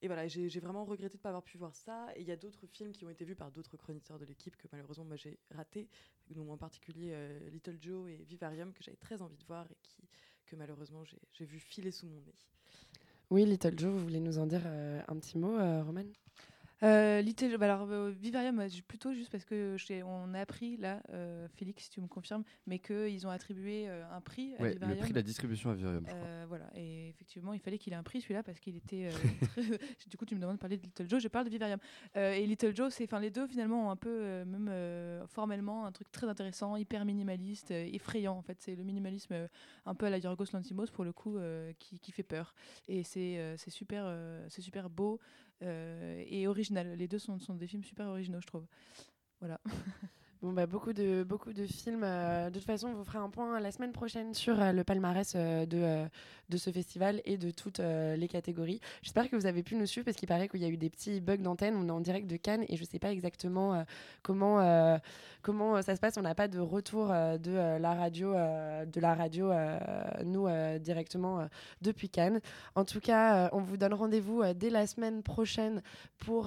et 0.00 0.06
voilà, 0.06 0.28
j'ai 0.28 0.60
vraiment 0.60 0.84
regretté 0.84 1.14
de 1.14 1.18
ne 1.18 1.22
pas 1.22 1.30
avoir 1.30 1.42
pu 1.42 1.58
voir 1.58 1.74
ça. 1.74 2.06
Et 2.14 2.20
il 2.20 2.26
y 2.26 2.30
a 2.30 2.36
d'autres 2.36 2.66
films 2.66 2.92
qui 2.92 3.04
ont 3.04 3.10
été 3.10 3.24
vus 3.24 3.34
par 3.34 3.50
d'autres 3.50 3.76
chroniqueurs 3.76 4.18
de 4.18 4.24
l'équipe 4.24 4.56
que 4.56 4.68
malheureusement 4.70 5.04
moi 5.04 5.16
j'ai 5.16 5.38
raté, 5.50 5.88
dont 6.30 6.50
en 6.50 6.56
particulier 6.56 7.10
euh, 7.12 7.50
Little 7.50 7.78
Joe 7.80 8.08
et 8.10 8.24
Vivarium 8.24 8.72
que 8.72 8.82
j'avais 8.82 8.96
très 8.96 9.22
envie 9.22 9.36
de 9.36 9.44
voir 9.44 9.66
et 9.70 9.76
qui, 9.82 10.02
que 10.46 10.56
malheureusement 10.56 11.04
j'ai 11.04 11.18
j'ai 11.32 11.44
vu 11.44 11.58
filer 11.58 11.90
sous 11.90 12.06
mon 12.06 12.20
nez. 12.20 12.34
Oui, 13.30 13.44
Little 13.44 13.78
Joe, 13.78 13.92
vous 13.92 13.98
voulez 13.98 14.20
nous 14.20 14.38
en 14.38 14.46
dire 14.46 14.62
euh, 14.64 15.02
un 15.06 15.16
petit 15.16 15.36
mot, 15.36 15.58
euh, 15.58 15.82
Roman? 15.82 16.04
Euh, 16.84 17.20
Little- 17.22 17.56
bah 17.58 17.66
alors 17.74 17.88
euh, 17.90 18.10
Vivarium, 18.10 18.62
plutôt 18.86 19.12
juste 19.12 19.30
parce 19.32 19.44
que 19.44 19.76
on 20.04 20.32
a 20.34 20.40
appris 20.40 20.76
là, 20.76 21.02
euh, 21.12 21.48
Félix, 21.56 21.84
si 21.84 21.90
tu 21.90 22.00
me 22.00 22.06
confirmes, 22.06 22.44
mais 22.66 22.78
qu'ils 22.78 23.26
ont 23.26 23.30
attribué 23.30 23.88
un 23.88 24.20
prix 24.20 24.54
à 24.58 24.62
Ouais, 24.62 24.68
le 24.68 24.74
Vivarium. 24.74 24.98
prix 25.00 25.10
de 25.10 25.16
la 25.16 25.22
distribution 25.22 25.70
à 25.70 25.74
Vivarium, 25.74 26.04
je 26.06 26.12
crois. 26.14 26.46
Voilà, 26.46 26.70
et 26.76 27.08
effectivement, 27.08 27.52
il 27.52 27.60
fallait 27.60 27.78
qu'il 27.78 27.92
ait 27.92 27.96
un 27.96 28.02
prix 28.02 28.20
celui-là 28.20 28.42
parce 28.42 28.60
qu'il 28.60 28.76
était. 28.76 29.08
très- 29.56 29.78
Du 30.08 30.16
coup, 30.16 30.24
tu 30.24 30.34
me 30.36 30.40
demandes 30.40 30.56
de 30.56 30.60
parler 30.60 30.76
de 30.76 30.82
Little 30.82 31.08
Joe, 31.08 31.20
je 31.22 31.28
parle 31.28 31.46
de 31.46 31.50
Vivarium. 31.50 31.78
Et 32.14 32.46
Little 32.46 32.74
Joe, 32.74 32.92
c'est, 32.94 33.04
enfin, 33.04 33.18
les 33.20 33.30
deux 33.30 33.46
finalement 33.48 33.88
ont 33.88 33.90
un 33.90 33.96
peu, 33.96 34.44
même 34.44 34.70
formellement, 35.26 35.84
un 35.84 35.92
truc 35.92 36.10
très 36.12 36.28
intéressant, 36.28 36.76
hyper 36.76 37.04
minimaliste, 37.04 37.70
effrayant 37.72 38.36
en 38.36 38.42
fait. 38.42 38.56
C'est 38.60 38.76
le 38.76 38.84
minimalisme 38.84 39.48
un 39.84 39.94
peu 39.94 40.06
à 40.06 40.10
la 40.10 40.18
Yorgos 40.18 40.44
Lanthimos 40.52 40.90
pour 40.92 41.04
le 41.04 41.12
coup, 41.12 41.38
qui, 41.78 41.98
qui 41.98 42.12
fait 42.12 42.22
peur. 42.22 42.54
Et 42.86 43.02
c'est, 43.02 43.54
c'est 43.56 43.70
super, 43.70 44.06
c'est 44.48 44.62
super 44.62 44.88
beau 44.88 45.18
et 45.62 46.46
original. 46.46 46.94
Les 46.96 47.08
deux 47.08 47.18
sont, 47.18 47.38
sont 47.38 47.54
des 47.54 47.66
films 47.66 47.84
super 47.84 48.06
originaux, 48.06 48.40
je 48.40 48.46
trouve. 48.46 48.66
Voilà. 49.40 49.60
Bon, 50.40 50.52
bah, 50.52 50.66
beaucoup, 50.66 50.92
de, 50.92 51.24
beaucoup 51.24 51.52
de 51.52 51.66
films. 51.66 52.04
euh, 52.04 52.48
de 52.48 52.54
toute 52.54 52.64
façon, 52.64 52.86
on 52.88 52.94
vous 52.94 53.02
fera 53.02 53.18
un 53.18 53.28
point 53.28 53.58
la 53.58 53.72
semaine 53.72 53.90
prochaine 53.90 54.34
sur 54.34 54.62
euh, 54.62 54.70
le 54.70 54.84
palmarès 54.84 55.32
euh, 55.34 55.66
de, 55.66 56.08
de 56.48 56.56
ce 56.56 56.70
festival 56.70 57.20
et 57.24 57.36
de 57.36 57.50
toutes 57.50 57.80
les 57.80 58.28
catégories. 58.28 58.80
J'espère 59.02 59.28
que 59.28 59.34
vous 59.34 59.46
avez 59.46 59.64
pu 59.64 59.74
nous 59.74 59.84
suivre 59.86 60.04
parce 60.04 60.16
qu'il 60.16 60.28
paraît 60.28 60.48
qu'il 60.48 60.60
y 60.60 60.64
a 60.64 60.68
eu 60.68 60.76
des 60.76 60.90
petits 60.90 61.20
bugs 61.20 61.38
d'antenne. 61.38 61.74
On 61.76 61.88
est 61.88 61.90
en 61.90 62.00
direct 62.00 62.28
de 62.28 62.36
Cannes 62.36 62.64
et 62.68 62.76
je 62.76 62.82
ne 62.82 62.86
sais 62.86 63.00
pas 63.00 63.10
exactement 63.10 63.84
comment, 64.22 64.98
comment 65.42 65.82
ça 65.82 65.94
se 65.96 66.00
passe. 66.00 66.16
On 66.16 66.22
n'a 66.22 66.34
pas 66.34 66.48
de 66.48 66.58
retour 66.58 67.08
de 67.08 67.78
la 67.78 67.94
radio, 67.94 68.32
de 68.32 69.00
la 69.00 69.14
radio 69.14 69.52
nous, 70.24 70.46
directement 70.78 71.46
depuis 71.82 72.08
Cannes. 72.08 72.40
En 72.76 72.84
tout 72.84 73.00
cas, 73.00 73.50
on 73.52 73.60
vous 73.60 73.76
donne 73.76 73.92
rendez-vous 73.94 74.42
dès 74.54 74.70
la 74.70 74.86
semaine 74.86 75.22
prochaine 75.22 75.82
pour, 76.18 76.44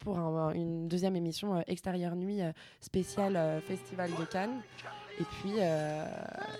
pour 0.00 0.18
un- 0.18 0.52
une 0.52 0.88
deuxième 0.88 1.16
émission 1.16 1.62
Extérieure 1.66 2.14
Nuit 2.16 2.40
spéciale 2.88 3.36
euh, 3.36 3.60
Festival 3.60 4.10
de 4.18 4.24
Cannes. 4.24 4.60
Et 5.20 5.24
puis, 5.24 5.54
euh, 5.58 6.06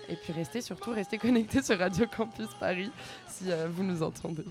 et 0.09 0.15
puis 0.15 0.33
restez 0.33 0.61
surtout, 0.61 0.91
restez 0.91 1.17
connectés 1.17 1.61
sur 1.61 1.79
Radio 1.79 2.05
Campus 2.15 2.49
Paris 2.59 2.91
si 3.27 3.51
euh, 3.51 3.67
vous 3.69 3.83
nous 3.83 4.03
entendez. 4.03 4.45